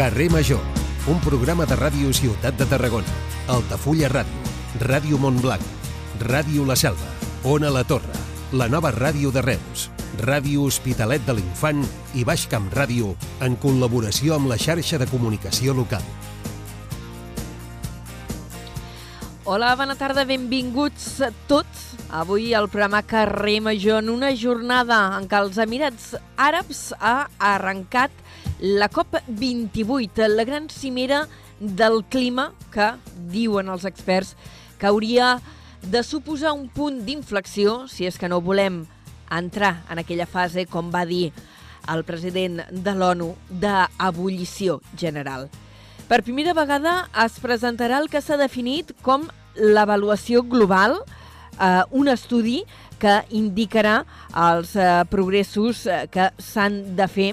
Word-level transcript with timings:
Carrer 0.00 0.30
Major, 0.30 0.62
un 1.12 1.18
programa 1.20 1.66
de 1.68 1.76
ràdio 1.76 2.08
Ciutat 2.16 2.56
de 2.56 2.64
Tarragona, 2.64 3.16
Altafulla 3.52 4.08
Ràdio, 4.08 4.52
Ràdio 4.80 5.18
Montblanc, 5.20 5.60
Ràdio 6.24 6.64
La 6.64 6.72
Selva, 6.72 7.10
Ona 7.44 7.68
La 7.68 7.82
Torre, 7.84 8.16
la 8.56 8.70
nova 8.72 8.94
ràdio 8.96 9.28
de 9.28 9.42
Reus, 9.44 9.90
Ràdio 10.24 10.64
Hospitalet 10.64 11.26
de 11.26 11.34
l'Infant 11.36 11.84
i 12.16 12.24
Baix 12.24 12.46
Camp 12.48 12.70
Ràdio 12.72 13.12
en 13.44 13.58
col·laboració 13.60 14.38
amb 14.38 14.48
la 14.48 14.56
xarxa 14.56 14.96
de 14.96 15.10
comunicació 15.10 15.76
local. 15.76 16.08
Hola, 19.44 19.74
bona 19.76 19.98
tarda, 20.00 20.24
benvinguts 20.24 21.20
tots. 21.44 21.90
Avui 22.08 22.54
al 22.56 22.70
programa 22.72 23.04
Carrer 23.04 23.60
Major 23.60 24.00
en 24.00 24.08
una 24.16 24.32
jornada 24.32 25.10
en 25.20 25.28
què 25.28 25.44
els 25.44 25.60
Emirats 25.60 26.14
Àrabs 26.40 26.86
ha 26.96 27.28
arrencat 27.52 28.16
la 28.60 28.90
COP28, 28.90 30.28
la 30.28 30.44
gran 30.44 30.68
cimera 30.68 31.26
del 31.60 32.04
clima 32.04 32.52
que, 32.72 32.92
diuen 33.32 33.68
els 33.72 33.86
experts, 33.88 34.36
que 34.78 34.88
hauria 34.88 35.38
de 35.82 36.02
suposar 36.04 36.52
un 36.52 36.68
punt 36.68 37.00
d'inflexió, 37.06 37.86
si 37.88 38.06
és 38.08 38.18
que 38.20 38.28
no 38.28 38.40
volem 38.44 38.84
entrar 39.32 39.80
en 39.90 40.00
aquella 40.02 40.28
fase, 40.28 40.66
com 40.68 40.92
va 40.92 41.06
dir 41.08 41.30
el 41.88 42.04
president 42.04 42.60
de 42.70 42.94
l'ONU, 42.94 43.32
d'ebullició 43.48 44.80
general. 44.96 45.48
Per 46.10 46.22
primera 46.26 46.52
vegada 46.52 47.08
es 47.24 47.38
presentarà 47.40 48.00
el 48.02 48.10
que 48.12 48.20
s'ha 48.20 48.36
definit 48.36 48.92
com 49.06 49.28
l'avaluació 49.54 50.42
global, 50.42 50.98
eh, 51.60 51.82
un 51.90 52.08
estudi 52.08 52.64
que 53.00 53.22
indicarà 53.30 54.02
els 54.36 54.74
eh, 54.76 55.04
progressos 55.10 55.86
eh, 55.86 56.04
que 56.12 56.28
s'han 56.36 56.82
de 56.96 57.08
fer 57.08 57.30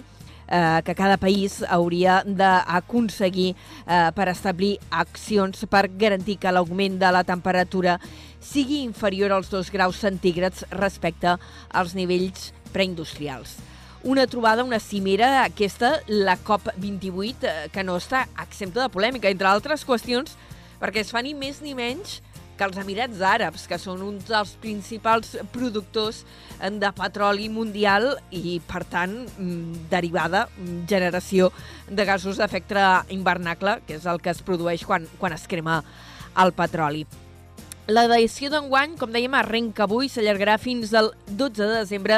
eh, 0.47 0.81
que 0.83 0.95
cada 0.95 1.17
país 1.17 1.63
hauria 1.67 2.23
d'aconseguir 2.25 3.53
eh, 3.53 4.09
per 4.15 4.29
establir 4.31 4.77
accions 4.89 5.65
per 5.69 5.87
garantir 5.99 6.37
que 6.41 6.51
l'augment 6.51 6.99
de 6.99 7.11
la 7.11 7.23
temperatura 7.27 7.99
sigui 8.39 8.81
inferior 8.83 9.31
als 9.35 9.49
2 9.51 9.71
graus 9.71 9.99
centígrads 9.99 10.65
respecte 10.71 11.37
als 11.69 11.95
nivells 11.95 12.51
preindustrials. 12.73 13.57
Una 14.03 14.27
trobada, 14.27 14.63
una 14.63 14.79
cimera, 14.79 15.43
aquesta, 15.43 15.97
la 16.07 16.37
COP28, 16.37 17.35
eh, 17.43 17.69
que 17.73 17.83
no 17.83 17.97
està 17.97 18.27
exempta 18.43 18.83
de 18.83 18.93
polèmica, 18.93 19.29
entre 19.29 19.49
altres 19.49 19.83
qüestions, 19.83 20.37
perquè 20.79 21.01
es 21.01 21.11
fa 21.11 21.23
ni 21.25 21.33
més 21.33 21.63
ni 21.65 21.73
menys 21.75 22.21
que 22.57 22.65
els 22.65 22.79
Emirats 22.81 23.21
Àrabs, 23.21 23.67
que 23.69 23.77
són 23.81 24.01
un 24.05 24.17
dels 24.27 24.55
principals 24.61 25.35
productors 25.53 26.23
eh, 26.59 26.71
de 26.71 26.91
petroli 26.97 27.47
mundial 27.53 28.15
i, 28.31 28.57
per 28.67 28.83
tant, 28.89 29.19
mm, 29.37 29.85
derivada, 29.93 30.47
mm, 30.57 30.81
generació 30.89 31.51
de 31.87 32.07
gasos 32.09 32.41
d'efecte 32.41 32.83
invernacle, 33.13 33.79
que 33.87 34.01
és 34.01 34.09
el 34.09 34.19
que 34.21 34.33
es 34.33 34.41
produeix 34.41 34.83
quan, 34.85 35.07
quan 35.21 35.37
es 35.37 35.47
crema 35.47 35.83
el 36.37 36.53
petroli. 36.57 37.05
L'edició 37.87 38.49
d'enguany, 38.51 38.97
com 38.99 39.13
dèiem, 39.15 39.31
arrenca 39.39 39.85
avui, 39.85 40.09
s'allargarà 40.11 40.57
fins 40.59 40.91
al 40.91 41.13
12 41.29 41.61
de 41.61 41.77
desembre 41.77 42.17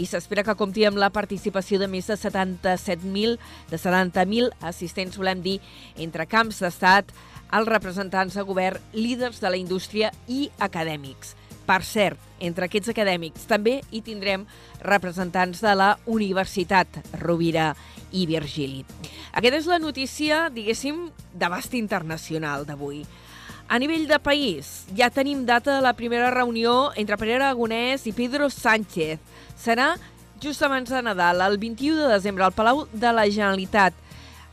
i 0.00 0.06
s'espera 0.08 0.46
que 0.46 0.54
compti 0.56 0.86
amb 0.88 0.96
la 0.96 1.10
participació 1.12 1.76
de 1.82 1.90
més 1.92 2.08
de 2.08 2.16
77.000 2.16 3.36
de 3.68 3.80
70.000 3.82 4.48
assistents, 4.64 5.18
volem 5.20 5.42
dir, 5.44 5.58
entre 6.00 6.24
camps 6.24 6.62
d'estat, 6.64 7.12
els 7.52 7.68
representants 7.68 8.34
de 8.38 8.44
govern, 8.46 8.80
líders 8.92 9.40
de 9.42 9.50
la 9.50 9.58
indústria 9.60 10.12
i 10.28 10.48
acadèmics. 10.58 11.34
Per 11.66 11.82
cert, 11.86 12.18
entre 12.42 12.66
aquests 12.66 12.90
acadèmics 12.90 13.46
també 13.46 13.78
hi 13.90 14.00
tindrem 14.02 14.46
representants 14.82 15.60
de 15.62 15.74
la 15.76 15.92
Universitat 16.10 16.98
Rovira 17.20 17.74
i 18.10 18.24
Virgili. 18.26 18.84
Aquesta 19.30 19.60
és 19.60 19.68
la 19.70 19.78
notícia, 19.78 20.48
diguéssim, 20.50 21.08
d'abast 21.34 21.76
internacional 21.78 22.66
d'avui. 22.66 23.04
A 23.70 23.78
nivell 23.78 24.08
de 24.10 24.18
país, 24.18 24.88
ja 24.98 25.12
tenim 25.14 25.44
data 25.46 25.76
de 25.76 25.82
la 25.84 25.92
primera 25.94 26.32
reunió 26.34 26.90
entre 26.98 27.14
Pere 27.20 27.36
Aragonès 27.36 28.02
i 28.10 28.12
Pedro 28.16 28.48
Sánchez. 28.50 29.20
Serà 29.54 29.92
just 30.42 30.64
abans 30.66 30.90
de 30.90 31.02
Nadal, 31.06 31.44
el 31.46 31.58
21 31.62 32.00
de 32.02 32.08
desembre, 32.10 32.42
al 32.42 32.56
Palau 32.56 32.88
de 32.90 33.12
la 33.14 33.28
Generalitat. 33.30 33.94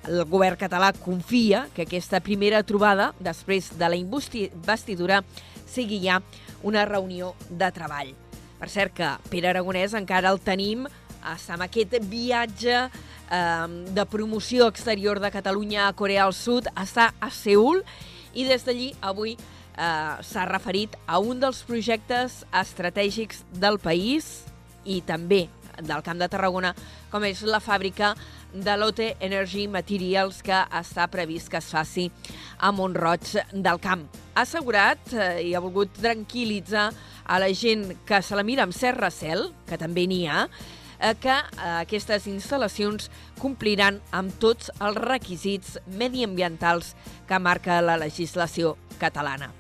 El 0.08 0.24
govern 0.30 0.56
català 0.56 0.94
confia 0.96 1.66
que 1.76 1.84
aquesta 1.84 2.22
primera 2.24 2.62
trobada, 2.64 3.12
després 3.20 3.74
de 3.76 3.90
la 3.92 3.98
investidura, 4.00 5.22
sigui 5.68 6.00
ja 6.06 6.22
una 6.64 6.86
reunió 6.88 7.34
de 7.50 7.68
treball. 7.76 8.14
Per 8.58 8.70
cert 8.72 8.96
que 8.96 9.10
Pere 9.30 9.52
Aragonès 9.52 9.94
encara 9.98 10.32
el 10.32 10.40
tenim 10.42 10.88
amb 11.28 11.66
aquest 11.66 11.98
viatge 12.08 12.78
eh, 12.88 13.68
de 13.94 14.06
promoció 14.08 14.70
exterior 14.72 15.20
de 15.20 15.32
Catalunya 15.32 15.88
a 15.88 15.94
Corea 15.94 16.24
del 16.24 16.34
Sud, 16.34 16.72
està 16.80 17.12
a 17.20 17.30
Seul 17.30 17.84
i 18.34 18.48
des 18.48 18.64
d'allí 18.64 18.94
avui 19.02 19.36
eh, 19.36 20.16
s'ha 20.24 20.48
referit 20.48 20.96
a 21.06 21.20
un 21.20 21.44
dels 21.44 21.62
projectes 21.68 22.44
estratègics 22.56 23.44
del 23.52 23.80
país 23.84 24.48
i 24.86 25.02
també 25.02 25.48
del 25.78 26.02
Camp 26.02 26.18
de 26.18 26.30
Tarragona, 26.30 26.74
com 27.12 27.24
és 27.28 27.44
la 27.46 27.60
fàbrica 27.62 28.16
de 28.54 28.78
l'OT 28.78 29.02
Energy 29.20 29.68
Materials 29.68 30.42
que 30.46 30.62
està 30.80 31.08
previst 31.12 31.52
que 31.52 31.60
es 31.60 31.70
faci 31.74 32.08
a 32.60 32.72
Montroig 32.72 33.36
del 33.52 33.82
Camp. 33.84 34.08
Ha 34.36 34.46
assegurat 34.46 35.14
eh, 35.14 35.50
i 35.50 35.54
ha 35.56 35.62
volgut 35.64 35.94
tranquil·litzar 36.00 36.90
a 37.28 37.40
la 37.44 37.52
gent 37.54 37.92
que 38.08 38.22
se 38.24 38.38
la 38.38 38.46
mira 38.48 38.64
amb 38.64 38.76
cert 38.76 39.02
recel, 39.02 39.50
que 39.68 39.80
també 39.80 40.08
n'hi 40.08 40.24
ha, 40.32 40.48
eh, 41.00 41.14
que 41.20 41.36
eh, 41.36 41.70
aquestes 41.84 42.28
instal·lacions 42.32 43.12
compliran 43.42 44.02
amb 44.16 44.34
tots 44.42 44.72
els 44.80 44.98
requisits 45.04 45.78
mediambientals 46.00 46.96
que 47.28 47.40
marca 47.40 47.82
la 47.82 48.00
legislació 48.00 48.78
catalana. 49.02 49.52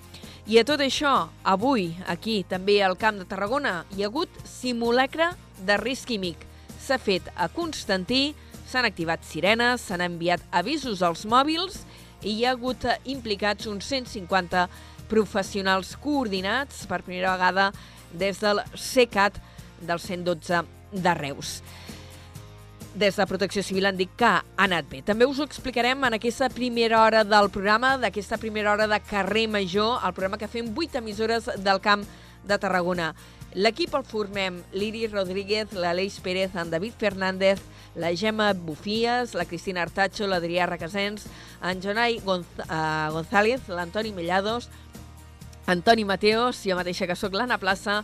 I 0.47 0.61
a 0.61 0.63
tot 0.63 0.79
això, 0.79 1.27
avui, 1.43 1.89
aquí, 2.07 2.39
també 2.47 2.77
al 2.79 2.95
Camp 2.95 3.17
de 3.19 3.25
Tarragona, 3.27 3.81
hi 3.91 4.05
ha 4.05 4.07
hagut 4.07 4.31
simulacre 4.47 5.33
de 5.67 5.75
risc 5.81 6.07
químic. 6.07 6.45
S'ha 6.79 6.95
fet 7.03 7.27
a 7.35 7.49
Constantí, 7.51 8.31
s'han 8.67 8.87
activat 8.87 9.23
sirenes, 9.25 9.81
s'han 9.87 10.03
enviat 10.03 10.43
avisos 10.51 11.01
als 11.01 11.25
mòbils 11.29 11.81
i 12.23 12.33
hi 12.33 12.45
ha 12.45 12.53
hagut 12.55 12.85
eh, 12.85 12.97
implicats 13.13 13.67
uns 13.71 13.87
150 13.87 14.67
professionals 15.07 15.95
coordinats 16.03 16.85
per 16.87 17.03
primera 17.05 17.35
vegada 17.37 17.71
des 18.11 18.41
del 18.43 18.61
CECAT 18.75 19.39
del 19.87 19.99
112 19.99 20.63
de 20.91 21.13
Reus. 21.13 21.61
Des 22.97 23.15
de 23.15 23.27
Protecció 23.29 23.61
Civil 23.61 23.85
han 23.85 23.97
dit 23.97 24.09
que 24.17 24.25
ha 24.25 24.43
anat 24.57 24.87
bé. 24.89 25.03
També 25.05 25.27
us 25.29 25.39
ho 25.39 25.45
explicarem 25.45 26.01
en 26.07 26.17
aquesta 26.17 26.49
primera 26.49 27.03
hora 27.03 27.23
del 27.23 27.51
programa, 27.53 27.95
d'aquesta 28.01 28.39
primera 28.41 28.71
hora 28.73 28.87
de 28.89 28.99
Carrer 29.05 29.45
Major, 29.47 29.99
el 30.01 30.15
programa 30.17 30.39
que 30.41 30.49
fem 30.49 30.71
8 30.73 30.97
emissores 31.03 31.51
del 31.61 31.81
Camp 31.81 32.07
de 32.47 32.57
Tarragona. 32.57 33.11
L'equip 33.53 33.93
el 33.95 34.05
formem 34.05 34.57
l'Iri 34.73 35.05
Rodríguez, 35.11 35.75
l'Aleix 35.77 36.17
Pérez, 36.25 36.55
en 36.55 36.71
David 36.73 36.97
Fernández, 36.97 37.61
la 37.97 38.15
Gemma 38.15 38.53
Bufies, 38.53 39.33
la 39.33 39.45
Cristina 39.45 39.81
Artacho, 39.81 40.27
l'Adrià 40.29 40.67
Requesens, 40.69 41.25
en 41.65 41.81
Jonai 41.81 42.21
Gonz 42.23 42.45
uh, 42.69 43.11
González, 43.11 43.67
l'Antoni 43.67 44.13
Mellados, 44.13 44.69
Antoni 45.67 46.05
Mateos, 46.05 46.61
jo 46.63 46.77
mateixa 46.77 47.09
que 47.09 47.17
sóc 47.17 47.35
l'Anna 47.35 47.57
Plaça, 47.59 48.03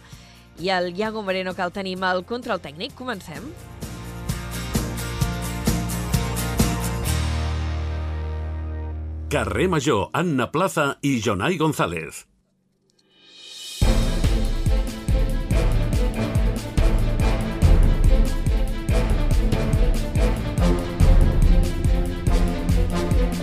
i 0.60 0.69
el 0.74 0.92
Iago 0.98 1.24
Moreno, 1.24 1.54
que 1.54 1.63
el 1.63 1.72
tenim 1.72 2.04
al 2.04 2.25
control 2.25 2.60
tècnic. 2.62 2.98
Comencem. 2.98 3.48
Carrer 9.34 9.69
Major, 9.69 10.10
Anna 10.13 10.51
Plaza 10.51 10.94
i 11.01 11.19
Jonai 11.22 11.57
González. 11.57 12.32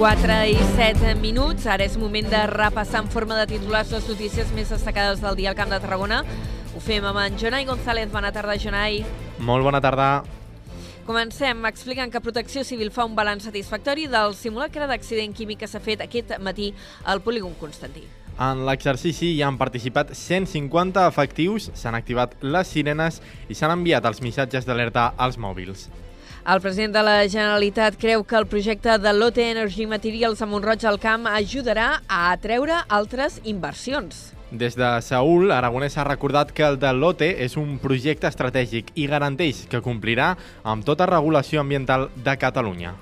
Quatre 0.01 0.33
i 0.49 0.55
set 0.79 1.03
minuts. 1.21 1.67
Ara 1.69 1.85
és 1.85 1.99
moment 2.01 2.25
de 2.33 2.39
repassar 2.49 3.03
en 3.03 3.11
forma 3.13 3.37
de 3.37 3.43
titulars 3.51 3.91
les 3.93 4.07
notícies 4.09 4.49
més 4.57 4.71
destacades 4.73 5.21
del 5.21 5.37
dia 5.37 5.51
al 5.51 5.59
Camp 5.59 5.69
de 5.69 5.77
Tarragona. 5.83 6.23
Ho 6.73 6.81
fem 6.81 7.05
amb 7.05 7.21
en 7.21 7.37
Jonai 7.37 7.67
González. 7.69 8.09
Bona 8.09 8.31
tarda, 8.33 8.57
Jonai. 8.57 9.03
Molt 9.45 9.69
bona 9.69 9.83
tarda. 9.85 10.09
Comencem 11.05 11.69
explicant 11.69 12.09
que 12.09 12.25
Protecció 12.25 12.65
Civil 12.65 12.89
fa 12.97 13.05
un 13.05 13.13
balanç 13.13 13.51
satisfactori 13.51 14.09
del 14.09 14.33
simulacre 14.41 14.89
d'accident 14.89 15.37
químic 15.37 15.61
que 15.67 15.69
s'ha 15.69 15.85
fet 15.85 16.01
aquest 16.01 16.39
matí 16.41 16.73
al 17.05 17.21
polígon 17.21 17.53
Constantí. 17.61 18.09
En 18.41 18.65
l'exercici 18.65 19.35
hi 19.35 19.43
han 19.45 19.61
participat 19.61 20.15
150 20.17 21.11
efectius, 21.13 21.75
s'han 21.77 22.01
activat 22.01 22.41
les 22.41 22.73
sirenes 22.73 23.21
i 23.51 23.55
s'han 23.55 23.77
enviat 23.83 24.09
els 24.09 24.25
missatges 24.25 24.65
d'alerta 24.65 25.11
als 25.19 25.37
mòbils. 25.37 25.91
El 26.51 26.61
president 26.61 26.97
de 26.97 27.03
la 27.07 27.29
Generalitat 27.29 27.95
creu 27.95 28.25
que 28.27 28.35
el 28.35 28.47
projecte 28.51 28.97
de 28.99 29.11
l'OT 29.15 29.37
Energy 29.39 29.85
Materials 29.87 30.41
a 30.43 30.49
Montroig 30.51 30.83
al 30.89 30.99
Camp 30.99 31.29
ajudarà 31.31 32.01
a 32.09 32.33
atreure 32.33 32.81
altres 32.89 33.37
inversions. 33.45 34.33
Des 34.51 34.75
de 34.75 34.89
Seul, 35.07 35.53
Aragonès 35.55 35.95
ha 35.95 36.09
recordat 36.09 36.51
que 36.51 36.67
el 36.67 36.81
de 36.83 36.91
l'OTE 36.91 37.31
és 37.47 37.55
un 37.61 37.79
projecte 37.79 38.27
estratègic 38.27 38.91
i 38.99 39.07
garanteix 39.07 39.63
que 39.71 39.79
complirà 39.85 40.33
amb 40.67 40.83
tota 40.83 41.07
regulació 41.07 41.63
ambiental 41.63 42.09
de 42.17 42.35
Catalunya. 42.43 42.97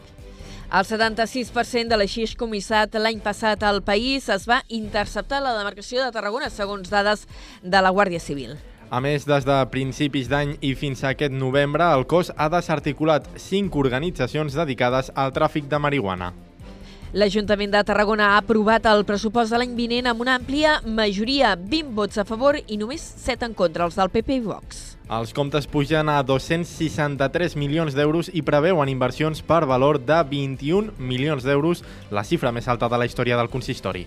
El 0.69 0.85
76% 0.85 1.89
de 1.89 1.97
l'aixix 1.97 2.37
comissat 2.37 3.01
l'any 3.01 3.23
passat 3.25 3.65
al 3.65 3.81
país 3.81 4.29
es 4.29 4.45
va 4.45 4.61
interceptar 4.69 5.41
a 5.41 5.47
la 5.47 5.57
demarcació 5.57 6.05
de 6.05 6.13
Tarragona, 6.13 6.53
segons 6.53 6.93
dades 6.93 7.25
de 7.63 7.81
la 7.81 7.97
Guàrdia 7.97 8.21
Civil. 8.21 8.59
A 8.91 9.03
més, 9.05 9.27
des 9.29 9.45
de 9.45 9.55
principis 9.69 10.31
d'any 10.33 10.55
i 10.65 10.71
fins 10.73 11.03
a 11.05 11.11
aquest 11.13 11.35
novembre, 11.37 11.85
el 11.93 12.07
cos 12.09 12.31
ha 12.37 12.47
desarticulat 12.49 13.27
cinc 13.37 13.75
organitzacions 13.77 14.55
dedicades 14.57 15.11
al 15.15 15.35
tràfic 15.37 15.67
de 15.69 15.77
marihuana. 15.77 16.31
L'Ajuntament 17.13 17.73
de 17.73 17.83
Tarragona 17.85 18.31
ha 18.33 18.39
aprovat 18.41 18.87
el 18.89 19.05
pressupost 19.09 19.53
de 19.53 19.61
l'any 19.61 19.75
vinent 19.77 20.09
amb 20.09 20.25
una 20.25 20.39
àmplia 20.41 20.79
majoria, 20.85 21.55
20 21.57 21.93
vots 21.97 22.21
a 22.21 22.25
favor 22.29 22.57
i 22.65 22.79
només 22.81 23.05
7 23.25 23.51
en 23.51 23.57
contra, 23.57 23.85
els 23.85 23.97
del 23.97 24.13
PP 24.13 24.39
i 24.39 24.43
Vox. 24.47 24.81
Els 25.19 25.35
comptes 25.37 25.69
pugen 25.69 26.09
a 26.13 26.23
263 26.25 27.57
milions 27.61 27.97
d'euros 27.97 28.29
i 28.33 28.45
preveuen 28.45 28.89
inversions 28.93 29.45
per 29.45 29.67
valor 29.69 30.01
de 30.01 30.23
21 30.33 30.97
milions 30.99 31.45
d'euros, 31.45 31.85
la 32.13 32.25
xifra 32.25 32.53
més 32.53 32.69
alta 32.69 32.89
de 32.89 33.01
la 33.01 33.09
història 33.09 33.37
del 33.37 33.53
consistori. 33.53 34.07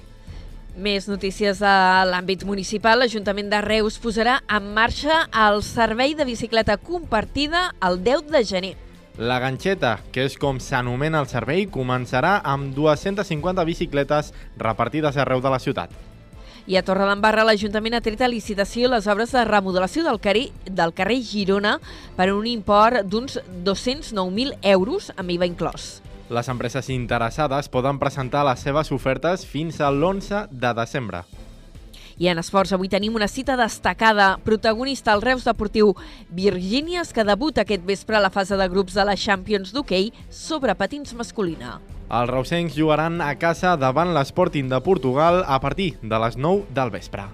Més 0.71 1.09
notícies 1.11 1.59
de 1.59 1.71
l'àmbit 2.07 2.45
municipal. 2.47 3.01
L'Ajuntament 3.01 3.49
de 3.51 3.59
Reus 3.59 3.97
posarà 3.99 4.37
en 4.47 4.69
marxa 4.71 5.25
el 5.35 5.59
servei 5.67 6.13
de 6.15 6.23
bicicleta 6.23 6.77
compartida 6.79 7.73
el 7.83 7.99
10 8.05 8.29
de 8.31 8.43
gener. 8.47 8.75
La 9.19 9.41
ganxeta, 9.43 9.97
que 10.15 10.23
és 10.23 10.37
com 10.39 10.61
s'anomena 10.63 11.19
el 11.19 11.27
servei, 11.27 11.65
començarà 11.67 12.37
amb 12.47 12.71
250 12.73 13.65
bicicletes 13.67 14.31
repartides 14.55 15.19
arreu 15.19 15.43
de 15.43 15.51
la 15.51 15.59
ciutat. 15.59 15.91
I 16.71 16.77
a 16.79 16.83
Torredembarra 16.87 17.43
l'Ajuntament 17.43 17.97
ha 17.97 18.01
tret 18.05 18.21
a 18.23 18.29
licitació 18.31 18.87
les 18.93 19.09
obres 19.11 19.33
de 19.35 19.43
remodelació 19.43 20.05
del 20.07 20.21
carrer, 20.23 20.45
del 20.63 20.93
carrer 20.95 21.19
Girona 21.25 21.79
per 22.15 22.29
un 22.31 22.47
import 22.47 23.03
d'uns 23.03 23.41
209.000 23.65 24.55
euros 24.71 25.11
amb 25.17 25.35
IVA 25.35 25.51
inclòs. 25.51 25.89
Les 26.31 26.47
empreses 26.47 26.87
interessades 26.87 27.67
poden 27.67 27.97
presentar 27.99 28.45
les 28.47 28.61
seves 28.63 28.93
ofertes 28.95 29.41
fins 29.43 29.81
a 29.83 29.89
l'11 29.91 30.45
de 30.47 30.69
desembre. 30.77 31.25
I 32.21 32.29
en 32.31 32.39
esports 32.39 32.71
avui 32.71 32.87
tenim 32.87 33.17
una 33.19 33.27
cita 33.27 33.57
destacada. 33.59 34.37
Protagonista 34.45 35.11
al 35.11 35.25
Reus 35.25 35.43
Deportiu 35.43 35.91
Virgínies, 36.29 37.11
que 37.11 37.27
debuta 37.27 37.65
aquest 37.65 37.83
vespre 37.83 38.15
a 38.15 38.23
la 38.23 38.31
fase 38.31 38.55
de 38.55 38.69
grups 38.71 38.95
de 38.95 39.03
la 39.03 39.17
Champions 39.19 39.75
d'hoquei 39.75 40.13
sobre 40.29 40.77
patins 40.79 41.11
masculina. 41.19 41.81
Els 42.07 42.31
reusencs 42.31 42.79
jugaran 42.79 43.19
a 43.19 43.33
casa 43.35 43.75
davant 43.75 44.15
l'Sporting 44.15 44.71
de 44.71 44.79
Portugal 44.79 45.43
a 45.43 45.59
partir 45.59 45.97
de 45.99 46.25
les 46.27 46.39
9 46.39 46.63
del 46.71 46.95
vespre. 46.95 47.27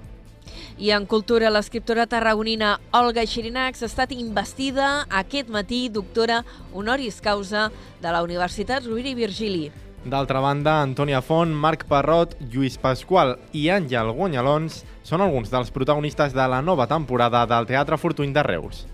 I 0.78 0.92
en 0.94 1.08
cultura, 1.10 1.50
l'escriptora 1.50 2.04
tarragonina 2.06 2.76
Olga 2.94 3.24
Xirinacs 3.26 3.82
ha 3.82 3.88
estat 3.90 4.12
investida 4.14 5.08
aquest 5.10 5.50
matí 5.50 5.88
doctora 5.90 6.44
honoris 6.72 7.18
causa 7.26 7.72
de 8.02 8.12
la 8.14 8.22
Universitat 8.22 8.86
Rovira 8.86 9.10
i 9.10 9.16
Virgili. 9.18 9.64
D'altra 10.06 10.40
banda, 10.40 10.76
Antònia 10.86 11.24
Font, 11.26 11.50
Marc 11.50 11.88
Parrot, 11.90 12.36
Lluís 12.54 12.78
Pasqual 12.78 13.40
i 13.58 13.66
Àngel 13.74 14.14
Guanyalons 14.14 14.84
són 15.02 15.26
alguns 15.26 15.50
dels 15.50 15.74
protagonistes 15.74 16.38
de 16.38 16.46
la 16.46 16.62
nova 16.62 16.86
temporada 16.86 17.42
del 17.50 17.66
Teatre 17.66 17.98
Fortuny 17.98 18.38
de 18.38 18.46
Reus. 18.46 18.86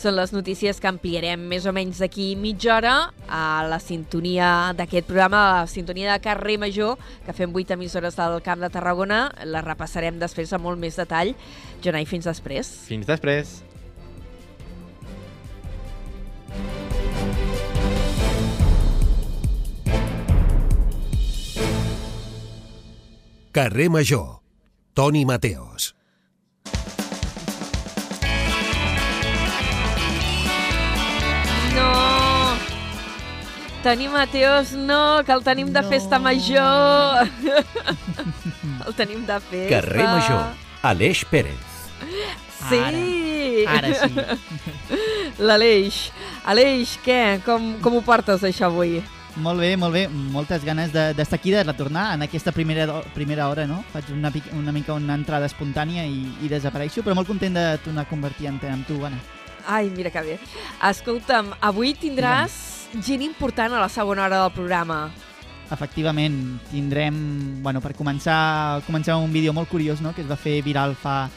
Són 0.00 0.14
les 0.16 0.30
notícies 0.32 0.78
que 0.80 0.88
ampliarem 0.88 1.42
més 1.44 1.66
o 1.68 1.74
menys 1.76 1.98
d'aquí 2.00 2.30
mitja 2.40 2.70
hora 2.78 2.92
a 3.28 3.40
la 3.68 3.76
sintonia 3.84 4.72
d'aquest 4.72 5.04
programa, 5.04 5.42
a 5.42 5.58
la 5.58 5.66
sintonia 5.68 6.14
de 6.14 6.22
Carrer 6.24 6.56
Major, 6.62 6.96
que 7.26 7.34
fem 7.36 7.52
8 7.52 7.76
emissores 7.76 8.16
del 8.16 8.40
Camp 8.40 8.64
de 8.64 8.70
Tarragona. 8.72 9.26
La 9.44 9.60
repassarem 9.60 10.16
després 10.16 10.54
amb 10.56 10.64
molt 10.64 10.80
més 10.80 10.96
detall. 10.96 11.34
Jonai, 11.84 12.08
fins 12.08 12.24
després. 12.24 12.72
Fins 12.88 13.04
després. 13.04 13.60
Carrer 23.52 23.92
Major. 23.92 24.38
Toni 24.96 25.26
Mateos. 25.28 25.92
Toni 33.82 34.08
Mateos, 34.08 34.72
no, 34.72 35.22
que 35.24 35.32
el 35.32 35.42
tenim 35.42 35.72
de 35.72 35.80
No. 35.80 35.88
festa 35.88 36.18
major. 36.18 37.26
el 38.86 38.94
tenim 38.94 39.24
de 39.26 39.40
festa. 39.40 39.68
Carrer 39.80 40.04
Major. 40.04 40.44
Aleix 40.82 41.24
Pérez. 41.24 41.56
Sí! 42.68 43.64
Ara 43.66 43.94
sí. 43.94 44.14
L'Aleix. 45.38 46.10
Aleix, 46.44 46.98
què? 47.04 47.40
Com, 47.44 47.78
com 47.80 47.96
ho 47.96 48.02
portes, 48.04 48.42
això, 48.44 48.68
avui? 48.68 48.98
Molt 49.40 49.60
bé, 49.62 49.76
molt 49.80 49.94
bé. 49.94 50.08
Moltes 50.08 50.64
ganes 50.64 50.92
de- 50.92 51.14
d'estar 51.16 51.38
aquí, 51.38 51.50
de 51.54 51.62
retornar 51.64 52.14
en 52.14 52.22
aquesta 52.26 52.52
primera, 52.52 53.00
primera 53.14 53.48
hora, 53.48 53.64
no? 53.66 53.82
Faig 53.94 54.10
una, 54.12 54.30
una 54.52 54.72
mica 54.72 54.92
una 54.92 55.14
entrada 55.14 55.46
espontània 55.48 56.04
i, 56.04 56.26
i 56.44 56.48
desapareixo, 56.52 57.00
però 57.06 57.14
molt 57.16 57.28
content 57.28 57.54
de 57.56 57.64
tornar 57.84 58.04
a 58.04 58.10
convertir-te 58.10 58.68
amb 58.68 58.84
tu, 58.86 59.00
Anna. 59.06 59.20
Ai, 59.66 59.88
mira 59.88 60.10
que 60.10 60.20
bé. 60.20 60.38
Escolta'm, 60.90 61.52
avui 61.60 61.94
tindràs 61.94 62.79
gent 62.98 63.22
important 63.22 63.74
a 63.74 63.80
la 63.80 63.88
segona 63.88 64.24
hora 64.26 64.42
del 64.42 64.52
programa. 64.52 65.10
Efectivament, 65.70 66.58
tindrem, 66.72 67.62
bueno, 67.62 67.80
per 67.80 67.94
començar, 67.94 68.82
començar 68.88 69.20
un 69.22 69.30
vídeo 69.32 69.54
molt 69.54 69.70
curiós, 69.70 70.00
no?, 70.02 70.10
que 70.12 70.24
es 70.24 70.30
va 70.30 70.38
fer 70.38 70.58
viral 70.66 70.96
fa 70.98 71.28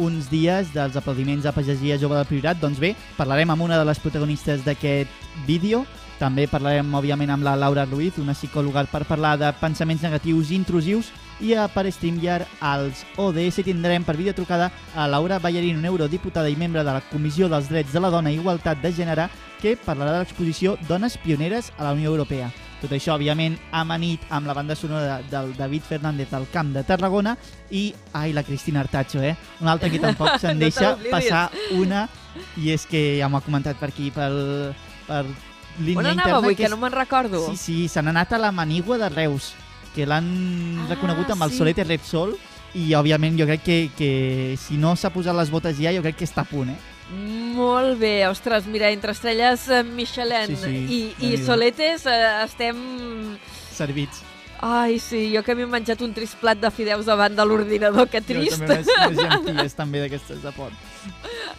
uns 0.00 0.30
dies 0.32 0.70
dels 0.72 0.96
aplaudiments 0.96 1.44
a 1.44 1.52
Pagesia 1.52 1.98
Jove 2.00 2.16
del 2.16 2.28
Priorat. 2.30 2.60
Doncs 2.62 2.80
bé, 2.80 2.94
parlarem 3.18 3.52
amb 3.52 3.66
una 3.68 3.76
de 3.76 3.84
les 3.84 4.00
protagonistes 4.00 4.64
d'aquest 4.64 5.10
vídeo. 5.46 5.84
També 6.22 6.44
parlarem, 6.46 6.86
òbviament, 6.94 7.32
amb 7.34 7.42
la 7.42 7.56
Laura 7.58 7.82
Ruiz, 7.88 8.14
una 8.22 8.36
psicòloga, 8.36 8.84
per 8.86 9.00
parlar 9.08 9.32
de 9.40 9.48
pensaments 9.58 10.04
negatius 10.06 10.52
intrusius 10.54 11.08
i 11.42 11.56
a 11.58 11.64
per 11.66 11.88
StreamYard 11.90 12.46
als 12.62 13.00
ODS 13.18 13.64
tindrem 13.66 14.04
per 14.06 14.14
videotrucada 14.14 14.68
a 14.94 15.08
Laura 15.10 15.40
Ballarín, 15.42 15.80
una 15.80 15.90
eurodiputada 15.90 16.46
i 16.48 16.54
membre 16.54 16.84
de 16.86 16.94
la 16.94 17.02
Comissió 17.10 17.48
dels 17.50 17.66
Drets 17.72 17.90
de 17.90 18.04
la 18.04 18.12
Dona 18.14 18.30
i 18.30 18.38
Igualtat 18.38 18.78
de 18.78 18.94
Gènere, 18.94 19.26
que 19.58 19.74
parlarà 19.74 20.14
de 20.14 20.22
l'exposició 20.22 20.76
Dones 20.86 21.18
Pioneres 21.18 21.72
a 21.76 21.88
la 21.88 21.96
Unió 21.98 22.14
Europea. 22.14 22.52
Tot 22.78 22.94
això, 22.94 23.16
òbviament, 23.18 23.58
amanit 23.74 24.22
amb 24.30 24.46
la 24.46 24.54
banda 24.54 24.78
sonora 24.78 25.18
de, 25.18 25.30
del 25.34 25.56
David 25.58 25.90
Fernández 25.90 26.30
del 26.30 26.46
Camp 26.54 26.70
de 26.74 26.86
Tarragona 26.86 27.34
i, 27.70 27.88
ai, 28.12 28.30
la 28.32 28.46
Cristina 28.46 28.86
Artacho, 28.86 29.18
eh? 29.22 29.34
Una 29.58 29.74
altra 29.74 29.90
que 29.90 29.98
tampoc 29.98 30.36
se'n 30.42 30.54
No 30.54 30.68
deixa 30.68 30.92
l'oblidis. 30.92 31.14
passar 31.18 31.48
una, 31.74 32.06
i 32.62 32.70
és 32.70 32.86
que 32.86 33.08
ja 33.18 33.26
m'ho 33.26 33.42
ha 33.42 33.46
comentat 33.50 33.82
per 33.82 33.90
aquí, 33.90 34.12
pel, 34.14 34.70
per 35.10 35.24
línia 35.80 35.98
On 36.00 36.06
anava 36.06 36.36
avui, 36.38 36.54
que 36.56 36.64
és- 36.64 36.70
no 36.70 36.76
me'n 36.76 36.92
recordo? 36.92 37.46
Sí, 37.50 37.56
sí, 37.56 37.88
se 37.88 38.02
n'ha 38.02 38.10
anat 38.10 38.32
a 38.32 38.38
la 38.38 38.52
Manigua 38.52 38.98
de 38.98 39.08
Reus, 39.08 39.54
que 39.94 40.06
l'han 40.06 40.80
Ah, 40.84 40.86
reconegut 40.94 41.30
amb 41.30 41.42
el 41.44 41.50
sí. 41.50 41.58
Solete 41.58 41.84
Repsol, 41.84 42.36
i 42.74 42.92
òbviament 42.96 43.36
jo 43.38 43.44
crec 43.46 43.62
que, 43.62 43.90
que 43.96 44.56
si 44.58 44.76
no 44.80 44.94
s'ha 44.96 45.10
posat 45.10 45.36
les 45.36 45.50
botes 45.50 45.76
ja, 45.78 45.92
jo 45.92 46.00
crec 46.02 46.16
que 46.16 46.24
està 46.24 46.42
a 46.42 46.48
punt, 46.48 46.70
eh? 46.70 46.78
Molt 47.12 47.98
bé, 48.00 48.26
ostres, 48.26 48.64
mira, 48.66 48.88
entre 48.90 49.12
estrelles 49.12 49.68
eh, 49.68 49.82
Michelin 49.84 50.46
Sí, 50.46 50.56
sí, 50.56 51.14
i, 51.20 51.32
i 51.34 51.36
soletes 51.44 52.06
eh, 52.06 52.44
estem... 52.44 53.36
Servits. 53.72 54.22
Ai, 54.64 54.98
sí, 55.02 55.32
jo 55.34 55.42
que 55.42 55.56
m'he 55.58 55.66
menjat 55.66 56.00
un 56.06 56.12
trist 56.14 56.36
plat 56.38 56.56
de 56.62 56.70
fideus 56.70 57.04
davant 57.04 57.34
de 57.34 57.44
l'ordinador, 57.44 58.06
que 58.08 58.20
trist, 58.22 58.60
Jo 58.62 58.66
també 58.68 59.16
llenties 59.18 59.74
també 59.80 60.00
d'aquestes 60.04 60.40
de 60.40 60.52
pot. 60.54 60.72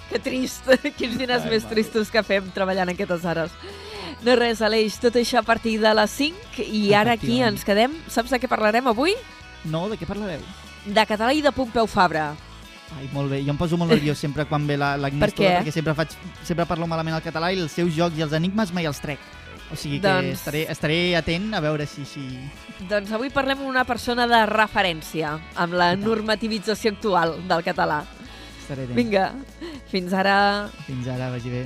que 0.09 0.19
trist. 0.23 0.63
Quins 0.97 1.17
diners 1.19 1.43
Ai, 1.43 1.49
més 1.51 1.63
mare. 1.65 1.75
tristos 1.75 2.09
que 2.09 2.23
fem 2.23 2.47
treballant 2.55 2.89
aquestes 2.89 3.25
hores. 3.25 3.51
No 4.23 4.35
res, 4.39 4.61
Aleix, 4.63 4.95
tot 5.03 5.15
això 5.19 5.39
a 5.41 5.43
partir 5.43 5.77
de 5.81 5.91
les 5.93 6.11
5 6.15 6.63
i 6.63 6.93
ara 6.95 7.17
aquí 7.17 7.41
ens 7.43 7.63
quedem. 7.67 7.91
Saps 8.07 8.31
de 8.31 8.39
què 8.39 8.47
parlarem 8.47 8.87
avui? 8.87 9.13
No, 9.65 9.89
de 9.91 9.97
què 9.99 10.07
parlareu? 10.07 10.39
De 10.85 11.05
català 11.07 11.33
i 11.35 11.41
de 11.43 11.51
Pompeu 11.51 11.87
Fabra. 11.87 12.29
Ai, 12.99 13.07
molt 13.11 13.31
bé. 13.31 13.41
Jo 13.43 13.51
em 13.51 13.57
poso 13.57 13.75
molt 13.79 13.91
nerviós 13.91 14.17
sempre 14.19 14.45
quan 14.45 14.67
ve 14.67 14.77
la- 14.77 14.95
l'Agnès 14.97 15.19
Per 15.19 15.31
què? 15.33 15.47
Tola, 15.47 15.59
perquè 15.63 15.71
sempre, 15.73 15.93
faig, 15.97 16.09
sempre 16.43 16.65
parlo 16.69 16.87
malament 16.87 17.15
el 17.17 17.23
català 17.25 17.51
i 17.53 17.59
els 17.59 17.71
seus 17.71 17.93
jocs 17.95 18.17
i 18.17 18.21
els 18.21 18.33
enigmes 18.33 18.71
mai 18.73 18.85
els 18.85 18.99
trec. 19.01 19.19
O 19.71 19.75
sigui 19.75 19.99
que 19.99 20.07
Doncs- 20.07 20.33
estaré, 20.37 20.61
estaré 20.69 21.15
atent 21.17 21.53
a 21.55 21.59
veure 21.59 21.87
si... 21.87 22.05
si... 22.05 22.21
Doncs 22.87 23.11
avui 23.11 23.29
parlem 23.33 23.57
amb 23.63 23.67
una 23.71 23.83
persona 23.87 24.27
de 24.27 24.45
referència 24.45 25.39
amb 25.55 25.73
la 25.73 25.95
normativització 25.95 26.91
actual 26.91 27.39
del 27.47 27.63
català. 27.63 28.03
estaré 28.61 28.83
atent. 28.83 28.95
Vinga, 28.95 29.31
fins 29.89 30.13
ara. 30.13 30.69
Fins 30.85 31.07
ara, 31.07 31.31
vagi 31.31 31.49
bé. 31.49 31.65